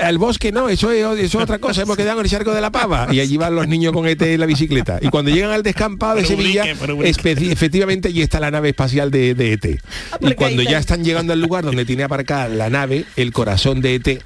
Al 0.00 0.18
bosque 0.18 0.52
no, 0.52 0.68
eso 0.68 0.90
es, 0.90 1.04
eso 1.18 1.38
es 1.38 1.44
otra 1.44 1.58
cosa, 1.58 1.82
hemos 1.82 1.96
quedado 1.96 2.20
en 2.20 2.24
el 2.24 2.30
charco 2.30 2.52
de 2.52 2.60
la 2.60 2.70
pava. 2.70 3.08
Y 3.12 3.20
allí 3.20 3.36
van 3.36 3.54
los 3.54 3.68
niños 3.68 3.92
con 3.92 4.06
ET 4.06 4.20
en 4.22 4.40
la 4.40 4.46
bicicleta. 4.46 4.98
Y 5.00 5.08
cuando 5.08 5.30
llegan 5.30 5.50
al 5.50 5.62
descampado 5.62 6.16
de 6.16 6.24
Sevilla, 6.24 6.64
efectivamente 6.64 8.08
allí 8.08 8.22
está 8.22 8.40
la 8.40 8.50
nave 8.50 8.70
espacial 8.70 9.10
de, 9.10 9.34
de 9.34 9.52
ET. 9.52 9.80
Y 10.20 10.34
cuando 10.34 10.62
ya 10.62 10.78
están 10.78 11.04
llegando 11.04 11.32
al 11.32 11.40
lugar 11.40 11.64
donde 11.64 11.84
tiene 11.84 12.04
aparcada 12.04 12.48
la 12.48 12.70
nave, 12.70 13.04
el 13.16 13.32
corazón 13.32 13.80
de 13.80 13.96
ET 13.96 14.22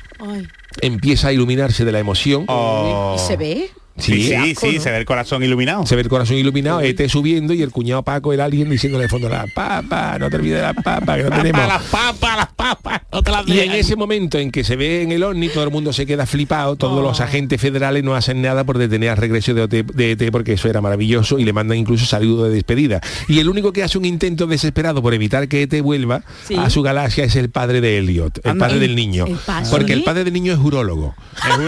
empieza 0.80 1.28
a 1.28 1.32
iluminarse 1.32 1.84
de 1.84 1.92
la 1.92 1.98
emoción. 1.98 2.44
Oh. 2.48 3.16
¿Y 3.16 3.26
se 3.26 3.36
ve? 3.36 3.70
Sí, 3.98 4.28
sí, 4.28 4.54
sí, 4.54 4.78
se 4.78 4.90
ve 4.90 4.98
el 4.98 5.06
corazón 5.06 5.42
iluminado. 5.42 5.86
Se 5.86 5.96
ve 5.96 6.02
el 6.02 6.08
corazón 6.08 6.36
iluminado, 6.36 6.80
ET 6.80 7.08
subiendo 7.08 7.54
y 7.54 7.62
el 7.62 7.70
cuñado 7.70 8.02
Paco, 8.02 8.32
el 8.32 8.40
alien, 8.40 8.68
diciéndole 8.68 9.04
de 9.04 9.08
fondo, 9.08 9.28
la 9.28 9.46
papa, 9.54 10.18
no 10.18 10.28
te 10.28 10.36
olvides 10.36 10.58
de 10.58 10.62
la 10.62 10.74
papa, 10.74 11.16
que 11.16 11.22
no 11.22 11.30
tenemos. 11.30 11.66
las 11.66 11.82
papas, 11.84 12.36
las 12.36 12.48
papas, 12.48 13.00
Y 13.46 13.60
en 13.60 13.72
ese 13.72 13.96
momento 13.96 14.38
en 14.38 14.50
que 14.50 14.64
se 14.64 14.76
ve 14.76 15.02
en 15.02 15.12
el 15.12 15.22
ovni, 15.22 15.48
todo 15.48 15.64
el 15.64 15.70
mundo 15.70 15.92
se 15.92 16.06
queda 16.06 16.26
flipado, 16.26 16.76
todos 16.76 17.02
los 17.02 17.20
agentes 17.20 17.60
federales 17.60 18.02
no 18.04 18.14
hacen 18.14 18.42
nada 18.42 18.64
por 18.64 18.78
detener 18.78 19.10
al 19.10 19.16
regreso 19.16 19.54
de, 19.54 19.62
OT 19.62 19.70
de 19.94 20.12
ET 20.12 20.30
porque 20.30 20.52
eso 20.54 20.68
era 20.68 20.80
maravilloso 20.80 21.38
y 21.38 21.44
le 21.44 21.52
mandan 21.52 21.78
incluso 21.78 22.04
saludo 22.06 22.44
de 22.44 22.50
despedida. 22.50 23.00
Y 23.28 23.38
el 23.38 23.48
único 23.48 23.72
que 23.72 23.82
hace 23.82 23.98
un 23.98 24.04
intento 24.04 24.46
desesperado 24.46 25.02
por 25.02 25.14
evitar 25.14 25.48
que 25.48 25.62
ET 25.62 25.80
vuelva 25.82 26.22
Sí. 26.46 26.54
a 26.56 26.68
su 26.70 26.82
galaxia 26.82 27.24
es 27.24 27.36
el 27.36 27.50
padre 27.50 27.80
de 27.80 27.98
Elliot, 27.98 28.40
el 28.44 28.56
padre 28.58 28.74
El- 28.74 28.80
del 28.80 28.96
niño. 28.96 29.26
el. 29.26 29.36
Porque 29.70 29.92
el 29.92 30.02
padre 30.02 30.24
del 30.24 30.32
niño 30.32 30.52
es 30.52 30.58
urólogo. 30.58 31.14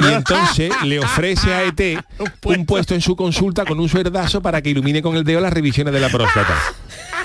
Y 0.03 0.13
entonces 0.13 0.71
le 0.85 0.99
ofrece 0.99 1.53
a 1.53 1.65
ET 1.65 1.99
un 2.45 2.67
puesto 2.67 2.95
en 2.95 3.01
su 3.01 3.17
consulta 3.17 3.65
con 3.65 3.79
un 3.81 3.89
suerdazo 3.89 4.41
para 4.43 4.63
que 4.63 4.71
ilumine 4.71 5.03
con 5.03 5.17
el 5.17 5.25
dedo 5.25 5.41
las 5.41 5.53
revisiones 5.53 5.93
de 5.95 6.01
la 6.01 6.09
próstata. 6.09 6.55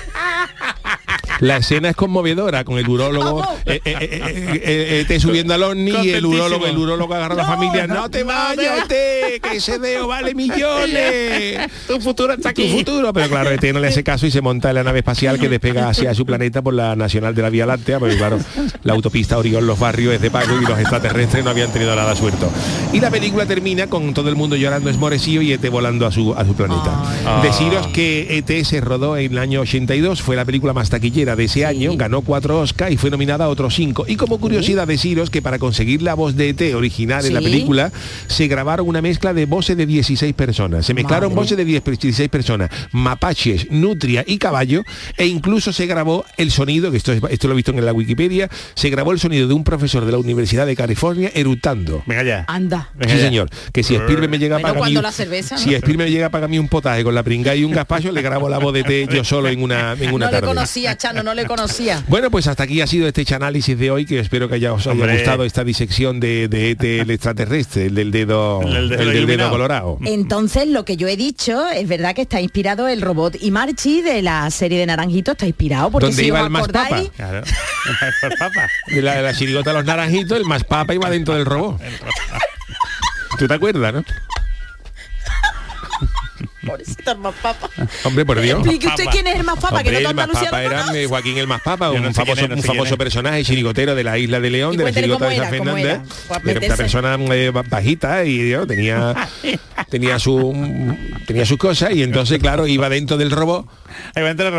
La 1.44 1.58
escena 1.58 1.90
es 1.90 1.96
conmovedora 1.98 2.64
con 2.64 2.78
el 2.78 2.88
urólogo 2.88 3.44
eh, 3.66 3.82
eh, 3.84 3.98
eh, 4.00 4.10
eh, 4.12 4.62
eh, 4.64 5.06
ET 5.10 5.20
subiendo 5.20 5.54
al 5.54 5.64
ovni 5.64 5.92
y 5.92 6.12
el 6.12 6.26
urólogo, 6.26 6.66
el 6.68 6.78
urólogo 6.78 7.14
agarra 7.14 7.34
a 7.34 7.38
la 7.38 7.46
familia. 7.46 7.86
No 7.86 8.10
te 8.10 8.24
vayas, 8.24 8.90
ET, 8.90 9.42
que 9.42 9.58
ese 9.58 9.78
dedo 9.78 10.08
vale 10.08 10.34
millones. 10.36 11.70
Tu 11.86 12.00
futuro 12.00 12.32
está 12.34 12.54
Tu 12.54 12.62
aquí. 12.62 12.72
futuro, 12.78 13.12
pero 13.12 13.28
claro, 13.28 13.52
ET 13.52 13.62
no 13.74 13.82
le 13.82 13.90
hace 13.90 14.06
caso 14.06 14.26
y 14.26 14.32
se 14.32 14.40
monta 14.40 14.70
en 14.70 14.76
la 14.76 14.84
nave 14.86 15.00
espacial 15.00 15.38
que 15.38 15.50
despega 15.50 15.90
hacia 15.90 16.14
su 16.14 16.26
planeta 16.26 16.62
por 16.62 16.74
la 16.74 16.96
nacional 16.96 17.36
de 17.36 17.42
la 17.42 17.50
Vía 17.50 17.66
Láctea, 17.66 18.00
porque 18.00 18.16
claro, 18.16 18.40
la 18.84 18.94
autopista 18.94 19.38
Orión 19.38 19.68
Los 19.68 19.80
Barrios 19.80 20.14
es 20.14 20.22
de 20.22 20.32
pago 20.32 20.58
y 20.62 20.66
los 20.66 20.80
extraterrestres 20.80 21.44
no 21.44 21.50
habían 21.50 21.74
tenido 21.74 21.94
nada 21.94 22.16
suelto. 22.16 22.50
Y 22.94 23.02
la 23.02 23.12
película 23.12 23.46
termina 23.46 23.88
con 23.88 24.14
todo 24.14 24.30
el 24.30 24.38
mundo 24.38 24.56
llorando 24.56 24.90
esmorecillo 24.90 25.42
y 25.42 25.52
ET 25.52 25.70
volando 25.70 26.08
a 26.08 26.12
su, 26.14 26.34
a 26.34 26.46
su 26.46 26.56
planeta. 26.56 27.04
Deciros 27.44 27.88
que 27.88 28.38
ET 28.38 28.64
se 28.66 28.80
rodó 28.80 29.18
en 29.18 29.34
el 29.34 29.38
año 29.40 29.60
82, 29.60 30.22
fue 30.22 30.38
la 30.38 30.46
película 30.46 30.72
más 30.72 30.90
taquillera 30.90 31.33
de 31.36 31.46
ese 31.46 31.66
año, 31.66 31.96
ganó 31.96 32.22
cuatro 32.22 32.60
Oscar 32.60 32.92
y 32.92 32.98
fue 32.98 33.10
nominada 33.10 33.46
a 33.46 33.50
otros 33.50 33.76
cinco. 33.76 34.06
Y 34.08 34.16
como 34.16 34.40
curiosidad 34.40 34.88
deciros 34.88 35.30
que 35.30 35.42
para 35.42 35.60
conseguir 35.60 36.02
la 36.02 36.14
voz 36.14 36.36
de 36.36 36.50
ET 36.50 36.76
original 36.76 37.26
en 37.26 37.34
la 37.34 37.42
película, 37.42 37.92
se 38.28 38.48
grabaron 38.48 38.88
una 38.88 39.02
mezcla 39.02 39.34
de 39.34 39.46
voces 39.46 39.76
de 39.78 39.86
16 39.86 40.34
personas. 40.34 40.86
Se 40.86 40.94
mezclaron 40.94 41.30
Madre. 41.30 41.42
voces 41.44 41.58
de 41.58 41.66
10 41.66 41.84
16 41.84 42.30
personas, 42.30 42.70
mapaches, 42.92 43.70
nutria 43.72 44.24
y 44.26 44.38
caballo, 44.38 44.84
e 45.18 45.26
incluso 45.28 45.74
se 45.74 45.86
grabó 45.86 46.26
el 46.38 46.52
sonido, 46.52 46.92
que 46.92 46.98
esto, 46.98 47.12
es- 47.14 47.22
esto 47.30 47.48
lo 47.48 47.54
he 47.54 47.58
visto 47.58 47.72
en 47.72 47.84
la 47.86 47.92
Wikipedia, 47.94 48.50
se 48.76 48.90
grabó 48.90 49.12
el 49.12 49.20
sonido 49.20 49.48
de 49.48 49.54
un 49.54 49.64
profesor 49.64 50.06
de 50.06 50.12
la 50.12 50.18
Universidad 50.18 50.66
de 50.66 50.76
California 50.76 51.32
eructando. 51.34 52.04
Venga 52.06 52.24
ya. 52.24 52.46
Anda. 52.48 52.90
Sí, 53.08 53.18
señor. 53.20 53.50
Que 53.72 53.84
si 53.84 53.96
Spielberg 53.96 54.30
me 54.30 54.40
llega 54.40 54.58
a 54.58 54.60
pagar 54.60 54.84
mí- 54.86 54.94
la 54.94 55.12
cerveza, 55.12 55.56
¿no? 55.56 55.62
si 55.62 55.74
Spielberg 55.74 56.10
me 56.10 56.12
llega 56.12 56.28
a 56.28 56.30
pagar 56.30 56.46
a 56.46 56.48
mí 56.48 56.60
un 56.60 56.68
potaje 56.70 57.04
con 57.04 57.14
la 57.16 57.24
pringa 57.24 57.56
y 57.56 57.64
un 57.64 57.72
gazpacho, 57.72 58.12
le 58.12 58.22
grabo 58.22 58.48
la 58.50 58.58
voz 58.60 58.74
de 58.74 58.84
té 58.84 59.08
yo 59.12 59.24
solo 59.24 59.50
en 59.50 59.62
una 59.62 59.94
en 59.94 60.14
una 60.14 60.26
no 60.28 60.32
le 60.32 60.38
tarde. 60.38 60.48
conocía, 60.48 60.98
Chano, 60.98 61.23
No 61.24 61.34
le 61.34 61.46
conocía. 61.46 62.04
Bueno, 62.14 62.30
pues 62.30 62.48
hasta 62.48 62.64
aquí 62.64 62.82
ha 62.82 62.88
sido 62.88 63.08
este 63.08 63.26
análisis 63.34 63.78
de 63.78 63.90
hoy, 63.90 64.06
que 64.06 64.20
espero 64.20 64.48
que 64.50 64.56
haya, 64.56 64.74
os 64.74 64.86
haya 64.86 64.92
Hombre. 64.94 65.14
gustado 65.16 65.44
esta 65.46 65.64
disección 65.64 66.20
de, 66.20 66.48
de 66.48 66.72
ET, 66.72 66.84
el 66.84 67.10
extraterrestre, 67.12 67.86
el 67.88 67.96
del 67.96 68.12
dedo, 68.12 68.62
El 68.62 68.74
del 68.74 68.74
dedo 68.74 68.82
el 68.84 68.90
del 68.90 69.08
dedo 69.08 69.18
iluminado. 69.20 69.50
colorado. 69.52 69.98
Entonces, 70.06 70.68
lo 70.68 70.86
que 70.86 70.98
yo 70.98 71.08
he 71.08 71.18
dicho, 71.18 71.68
es 71.70 71.88
verdad 71.88 72.14
que 72.14 72.22
está 72.24 72.40
inspirado 72.42 72.88
el 72.88 73.02
robot 73.02 73.38
y 73.42 73.52
Marchi 73.52 74.02
de 74.02 74.22
la 74.22 74.50
serie 74.52 74.80
de 74.80 74.86
Naranjito 74.86 75.32
está 75.32 75.48
inspirado 75.48 75.90
porque 75.92 76.08
¿Dónde 76.08 76.22
si 76.22 76.28
iba 76.28 76.40
os 76.42 76.46
el 76.48 76.52
más 76.52 76.68
papa. 76.68 77.02
De 78.88 79.02
la, 79.02 79.16
de 79.16 79.22
la 79.24 79.34
chirigota 79.34 79.72
de 79.72 79.78
los 79.78 79.86
naranjitos, 79.86 80.38
el 80.38 80.46
más 80.46 80.64
papa 80.64 80.94
iba 80.94 81.10
dentro 81.10 81.34
del 81.36 81.46
robot. 81.46 81.80
¿Tú 83.40 83.48
te 83.48 83.54
acuerdas, 83.54 83.94
no? 83.94 84.04
Pobrecito 86.74 87.12
el 87.12 87.18
más 87.20 87.34
papa. 87.42 87.70
Hombre, 88.04 88.26
por 88.26 88.42
Dios. 88.42 88.60
Explique 88.60 88.88
usted 88.88 89.06
quién 89.12 89.28
es 89.28 89.36
el 89.36 89.44
más 89.44 89.56
papa, 89.56 89.68
Hombre, 89.78 89.84
que 89.84 89.92
no 89.92 89.98
el 89.98 90.04
más 90.04 90.12
Andalucía 90.26 90.50
papa 90.52 90.64
era 90.64 90.86
eh, 90.96 91.06
Joaquín 91.08 91.38
el 91.38 91.48
más 91.48 91.62
papa, 91.62 91.92
un 91.92 92.02
no 92.02 92.08
sé 92.10 92.14
famoso, 92.14 92.42
es, 92.44 92.50
no 92.50 92.56
un 92.56 92.62
sé 92.62 92.68
famoso 92.68 92.84
quién 92.84 92.94
es. 92.94 92.98
personaje 93.00 93.44
chirigotero 93.44 93.96
de 93.96 94.04
la 94.04 94.18
isla 94.18 94.40
de 94.40 94.50
León, 94.50 94.74
Y 94.74 94.78
de 94.78 94.84
la 94.86 94.92
chirigota 94.92 95.28
de 95.28 95.38
San 95.38 95.50
Fernández. 95.50 95.86
era, 95.86 96.66
una 96.66 96.76
persona 96.78 97.16
eh, 97.36 97.50
ba- 97.52 97.64
bajita 97.68 98.26
y 98.26 98.50
yo, 98.50 98.66
tenía 98.68 99.14
tenía 99.90 100.20
su 100.20 100.96
tenía 101.28 101.46
sus 101.46 101.58
cosas 101.58 101.92
y 101.92 102.04
entonces 102.04 102.40
claro 102.40 102.68
iba 102.68 102.90
dentro 102.90 103.18
del 103.18 103.32
robot 103.32 103.68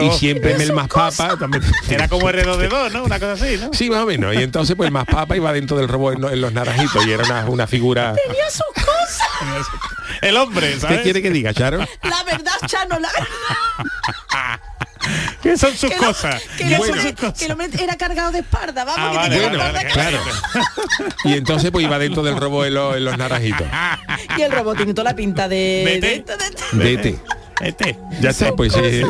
y 0.02 0.10
siempre 0.18 0.52
el 0.52 0.72
más 0.72 0.88
papa 0.88 1.36
también 1.38 1.62
Era 1.90 2.08
como 2.08 2.28
R2D2, 2.30 2.92
¿no? 2.92 3.04
Una 3.04 3.18
cosa 3.18 3.32
así, 3.32 3.56
¿no? 3.60 3.70
Sí, 3.72 3.90
más 3.90 4.04
o 4.04 4.06
menos. 4.06 4.34
Y 4.34 4.38
entonces 4.42 4.76
pues 4.76 4.86
el 4.86 4.92
más 4.92 5.06
papa 5.06 5.36
iba 5.36 5.52
dentro 5.52 5.76
del 5.76 5.88
robot 5.88 6.14
en 6.32 6.40
los 6.40 6.52
naranjitos 6.52 7.04
y 7.06 7.10
era 7.12 7.24
una, 7.24 7.44
una 7.46 7.66
figura. 7.66 8.14
Tenía 8.26 8.48
sus 8.50 8.66
cosas. 8.84 9.66
El 10.24 10.36
hombre, 10.36 10.78
¿sabes? 10.80 10.98
¿Qué 10.98 11.02
quiere 11.04 11.22
que 11.22 11.30
diga, 11.30 11.52
Charo? 11.54 11.78
La 12.02 12.22
verdad, 12.24 12.52
Chano, 12.66 12.98
la 12.98 13.08
¿Qué 15.42 15.56
son 15.58 15.76
sus 15.76 15.90
que 15.90 15.96
lo- 15.98 16.06
cosas? 16.06 16.42
que, 16.56 16.64
el 16.64 16.76
Bueno. 16.78 16.94
hombre, 16.94 17.14
que 17.36 17.44
el 17.44 17.52
hombre 17.52 17.68
era 17.78 17.96
cargado 17.96 18.32
de 18.32 18.38
espalda, 18.38 18.84
vamos, 18.84 19.16
Ah, 19.18 19.28
que 19.28 19.38
vale, 19.38 19.58
Bueno, 19.58 19.90
claro. 19.92 20.18
Y 21.24 21.34
entonces 21.34 21.70
pues 21.70 21.84
iba 21.84 21.98
dentro 21.98 22.22
del 22.22 22.36
robot 22.38 22.66
en, 22.66 22.74
los- 22.74 22.96
en 22.96 23.04
los 23.04 23.18
naranjitos. 23.18 23.66
Y 24.38 24.42
el 24.42 24.50
robot 24.52 24.76
tiene 24.78 24.94
toda 24.94 25.10
la 25.10 25.16
pinta 25.16 25.46
de... 25.46 25.82
Vete. 25.84 26.24
de- 26.24 26.36
de- 26.36 26.96
de- 26.96 27.18
De 27.60 27.68
ET. 27.68 27.96
Ya 28.20 28.30
está, 28.30 28.52
pues 28.56 28.74
eh, 28.76 29.04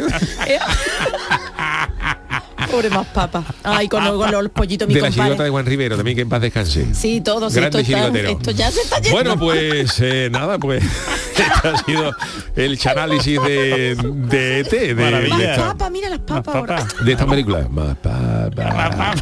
Pobre 2.75 2.91
más 2.91 3.07
papa. 3.07 3.45
Ay, 3.62 3.89
con, 3.89 4.05
con 4.05 4.31
los 4.31 4.49
pollitos 4.51 4.89
mi 4.89 4.95
de 4.95 5.01
la 5.01 5.07
compadre. 5.09 5.25
chirigota 5.29 5.45
de 5.45 5.51
Juan 5.51 5.66
Rivero, 5.66 5.97
también 5.97 6.16
que 6.16 6.22
en 6.22 6.29
paz 6.29 6.41
descanse. 6.41 6.95
Sí, 6.95 7.20
todos. 7.20 7.55
Grande 7.55 7.79
esto, 7.79 7.97
está- 7.97 8.31
esto 8.31 8.51
ya 8.51 8.70
se 8.70 8.81
está 8.81 8.97
yendo. 9.01 9.12
Bueno, 9.16 9.39
pues 9.39 10.01
eh, 10.01 10.29
nada, 10.31 10.59
pues 10.59 10.83
este 11.37 11.68
ha 11.68 11.77
sido 11.85 12.12
el 12.57 12.79
chanálisis 12.79 13.41
de, 13.43 13.97
de 14.12 14.61
ET, 14.61 14.70
de, 14.70 14.95
Maravilla. 14.95 15.37
de 15.37 15.45
Más 15.47 15.57
esta, 15.57 15.68
papa, 15.68 15.91
mira 15.91 16.09
las 16.09 16.18
papas 16.20 16.55
ahora. 16.55 16.87
de 17.05 17.12
esta 17.12 17.27
película. 17.27 17.66
Más 17.70 17.97
papa. 17.97 19.14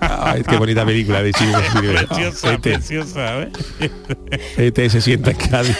Ay, 0.00 0.42
qué 0.48 0.56
bonita 0.56 0.84
película 0.84 1.22
de 1.22 1.32
Chile. 1.32 1.52
Preciosa, 2.08 2.52
ET. 2.54 2.60
preciosa, 2.60 3.36
¿ves? 3.36 3.50
ET 4.56 4.90
se 4.90 5.00
sienta 5.00 5.30
en 5.30 5.36
Cádiz 5.36 5.76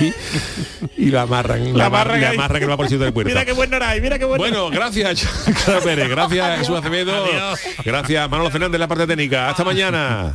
y 0.96 1.06
la 1.06 1.22
amarran, 1.22 1.76
la, 1.76 1.86
amarran, 1.86 2.22
ahí. 2.22 2.34
amarran 2.34 2.62
en 2.62 2.70
el 2.70 2.98
del 2.98 3.12
puerto. 3.12 3.28
Mira 3.28 3.44
qué 3.44 3.52
bueno 3.52 3.76
hay, 3.80 4.00
mira 4.00 4.18
qué 4.18 4.24
bueno. 4.24 4.38
Bueno, 4.42 4.70
gracias, 4.70 5.26
Charo 5.64 5.80
Pérez, 5.80 6.08
gracias 6.08 6.58
Jesús 6.60 6.76
Adiós. 7.00 7.60
gracias 7.84 8.30
Manolo 8.30 8.50
Fernández 8.50 8.78
la 8.78 8.88
parte 8.88 9.06
técnica. 9.06 9.48
Hasta 9.48 9.64
mañana. 9.64 10.32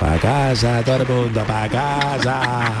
Pa 0.00 0.18
casa, 0.18 0.82
todo 0.84 0.96
el 0.96 1.06
mundo, 1.06 1.44
pa 1.44 1.68
casa. 1.68 2.72